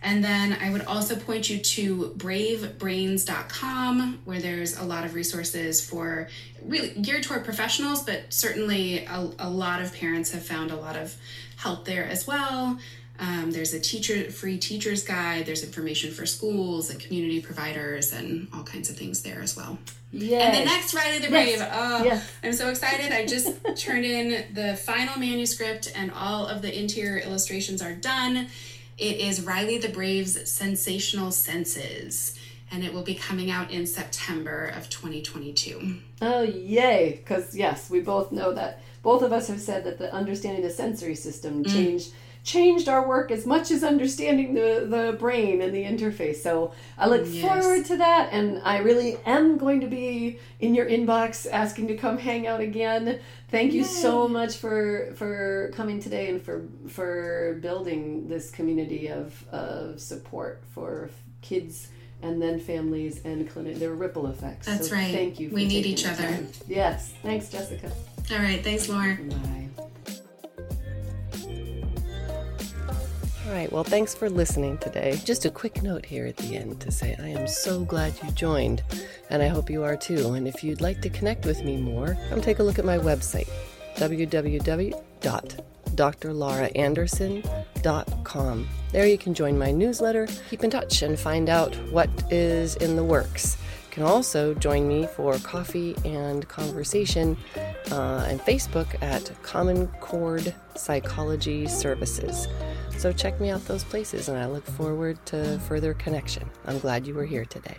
And 0.00 0.22
then 0.22 0.56
I 0.62 0.70
would 0.70 0.84
also 0.84 1.16
point 1.16 1.50
you 1.50 1.58
to 1.58 2.14
bravebrains.com, 2.16 4.20
where 4.24 4.38
there's 4.38 4.78
a 4.78 4.84
lot 4.84 5.04
of 5.04 5.14
resources 5.14 5.84
for 5.84 6.28
really 6.64 6.90
geared 6.90 7.22
toward 7.22 7.44
professionals, 7.44 8.02
but 8.02 8.32
certainly 8.32 9.04
a, 9.06 9.30
a 9.38 9.48
lot 9.50 9.80
of 9.82 9.94
parents 9.94 10.32
have 10.32 10.44
found 10.44 10.70
a 10.70 10.76
lot 10.76 10.96
of 10.96 11.16
help 11.56 11.84
there 11.84 12.04
as 12.04 12.26
well. 12.26 12.78
Um, 13.20 13.50
there's 13.50 13.74
a 13.74 13.80
teacher 13.80 14.30
free 14.30 14.58
teacher's 14.58 15.02
guide. 15.02 15.46
There's 15.46 15.64
information 15.64 16.12
for 16.12 16.24
schools 16.24 16.88
and 16.90 17.00
community 17.00 17.40
providers 17.40 18.12
and 18.12 18.46
all 18.54 18.62
kinds 18.62 18.90
of 18.90 18.96
things 18.96 19.22
there 19.22 19.40
as 19.40 19.56
well. 19.56 19.76
Yes. 20.12 20.54
And 20.54 20.62
the 20.62 20.64
next 20.64 20.94
Riley 20.94 21.18
the 21.18 21.28
Brave. 21.28 21.58
Yes. 21.58 21.72
Oh, 21.74 22.04
Yes. 22.04 22.30
I'm 22.44 22.52
so 22.52 22.68
excited. 22.68 23.10
I 23.12 23.26
just 23.26 23.50
turned 23.76 24.04
in 24.04 24.54
the 24.54 24.76
final 24.76 25.18
manuscript 25.18 25.92
and 25.96 26.12
all 26.12 26.46
of 26.46 26.62
the 26.62 26.78
interior 26.78 27.18
illustrations 27.18 27.82
are 27.82 27.92
done. 27.94 28.46
It 28.96 29.16
is 29.18 29.42
Riley 29.42 29.78
the 29.78 29.88
Brave's 29.88 30.48
Sensational 30.50 31.30
Senses, 31.32 32.37
and 32.70 32.84
it 32.84 32.92
will 32.92 33.02
be 33.02 33.14
coming 33.14 33.50
out 33.50 33.70
in 33.70 33.86
September 33.86 34.72
of 34.76 34.88
2022. 34.90 35.96
Oh, 36.20 36.42
yay! 36.42 37.12
Because 37.22 37.54
yes, 37.56 37.88
we 37.90 38.00
both 38.00 38.32
know 38.32 38.52
that. 38.52 38.80
Both 39.02 39.22
of 39.22 39.32
us 39.32 39.48
have 39.48 39.60
said 39.60 39.84
that 39.84 39.98
the 39.98 40.12
understanding 40.12 40.62
the 40.62 40.70
sensory 40.70 41.14
system 41.14 41.64
Mm. 41.64 41.72
changed 41.72 42.12
changed 42.44 42.88
our 42.88 43.06
work 43.06 43.30
as 43.30 43.44
much 43.44 43.70
as 43.70 43.84
understanding 43.84 44.54
the 44.54 44.86
the 44.88 45.16
brain 45.18 45.60
and 45.60 45.74
the 45.74 45.84
interface. 45.84 46.36
So 46.36 46.72
I 46.96 47.06
look 47.06 47.26
Yes. 47.26 47.42
forward 47.44 47.84
to 47.86 47.96
that, 47.98 48.30
and 48.32 48.60
I 48.64 48.78
really 48.78 49.18
am 49.26 49.58
going 49.58 49.80
to 49.82 49.86
be 49.86 50.38
in 50.60 50.74
your 50.74 50.86
inbox 50.86 51.46
asking 51.50 51.88
to 51.88 51.96
come 51.96 52.16
hang 52.18 52.46
out 52.46 52.60
again. 52.60 53.18
Thank 53.50 53.72
you 53.72 53.84
so 53.84 54.28
much 54.28 54.56
for 54.56 55.12
for 55.16 55.70
coming 55.74 56.00
today 56.00 56.30
and 56.30 56.40
for 56.42 56.64
for 56.88 57.58
building 57.60 58.28
this 58.28 58.50
community 58.50 59.08
of 59.08 59.44
of 59.52 60.00
support 60.00 60.62
for 60.74 61.10
kids 61.42 61.88
and 62.22 62.40
then 62.42 62.58
families 62.60 63.20
and 63.24 63.48
clinic. 63.50 63.76
There 63.76 63.90
are 63.90 63.94
ripple 63.94 64.26
effects. 64.26 64.66
That's 64.66 64.88
So 64.88 64.96
right. 64.96 65.12
Thank 65.14 65.38
you. 65.40 65.48
For 65.50 65.54
We 65.54 65.66
need 65.66 65.86
each 65.86 66.06
other. 66.06 66.22
time. 66.22 66.48
Yes. 66.66 67.12
Thanks, 67.22 67.48
Jessica. 67.48 67.90
All 68.32 68.38
right, 68.38 68.62
thanks, 68.62 68.88
Laura. 68.88 69.16
Bye. 69.16 69.68
All 73.46 73.54
right, 73.54 73.72
well, 73.72 73.84
thanks 73.84 74.14
for 74.14 74.28
listening 74.28 74.76
today. 74.76 75.18
Just 75.24 75.46
a 75.46 75.50
quick 75.50 75.82
note 75.82 76.04
here 76.04 76.26
at 76.26 76.36
the 76.36 76.54
end 76.54 76.80
to 76.80 76.90
say 76.90 77.16
I 77.18 77.28
am 77.28 77.48
so 77.48 77.82
glad 77.82 78.12
you 78.22 78.30
joined, 78.32 78.82
and 79.30 79.42
I 79.42 79.46
hope 79.48 79.70
you 79.70 79.82
are 79.84 79.96
too. 79.96 80.34
And 80.34 80.46
if 80.46 80.62
you'd 80.62 80.82
like 80.82 81.00
to 81.00 81.08
connect 81.08 81.46
with 81.46 81.64
me 81.64 81.78
more, 81.78 82.18
come 82.28 82.42
take 82.42 82.58
a 82.58 82.62
look 82.62 82.78
at 82.78 82.84
my 82.84 82.98
website, 82.98 83.48
www.drlauraanderson.com. 85.98 88.68
There 88.92 89.06
you 89.06 89.18
can 89.18 89.34
join 89.34 89.58
my 89.58 89.72
newsletter, 89.72 90.26
keep 90.48 90.64
in 90.64 90.70
touch, 90.70 91.02
and 91.02 91.18
find 91.18 91.50
out 91.50 91.74
what 91.90 92.08
is 92.30 92.76
in 92.76 92.96
the 92.96 93.04
works. 93.04 93.58
You 93.88 93.90
can 93.90 94.04
also 94.04 94.54
join 94.54 94.86
me 94.86 95.06
for 95.06 95.36
coffee 95.38 95.96
and 96.04 96.46
conversation 96.48 97.36
uh, 97.90 98.26
and 98.28 98.38
Facebook 98.40 99.02
at 99.02 99.32
Common 99.42 99.88
Chord 100.00 100.54
Psychology 100.76 101.66
Services. 101.66 102.46
So 102.96 103.12
check 103.12 103.40
me 103.40 103.50
out 103.50 103.64
those 103.66 103.82
places, 103.84 104.28
and 104.28 104.38
I 104.38 104.46
look 104.46 104.64
forward 104.64 105.18
to 105.26 105.58
further 105.60 105.94
connection. 105.94 106.48
I'm 106.66 106.78
glad 106.78 107.06
you 107.06 107.14
were 107.14 107.26
here 107.26 107.44
today. 107.44 107.78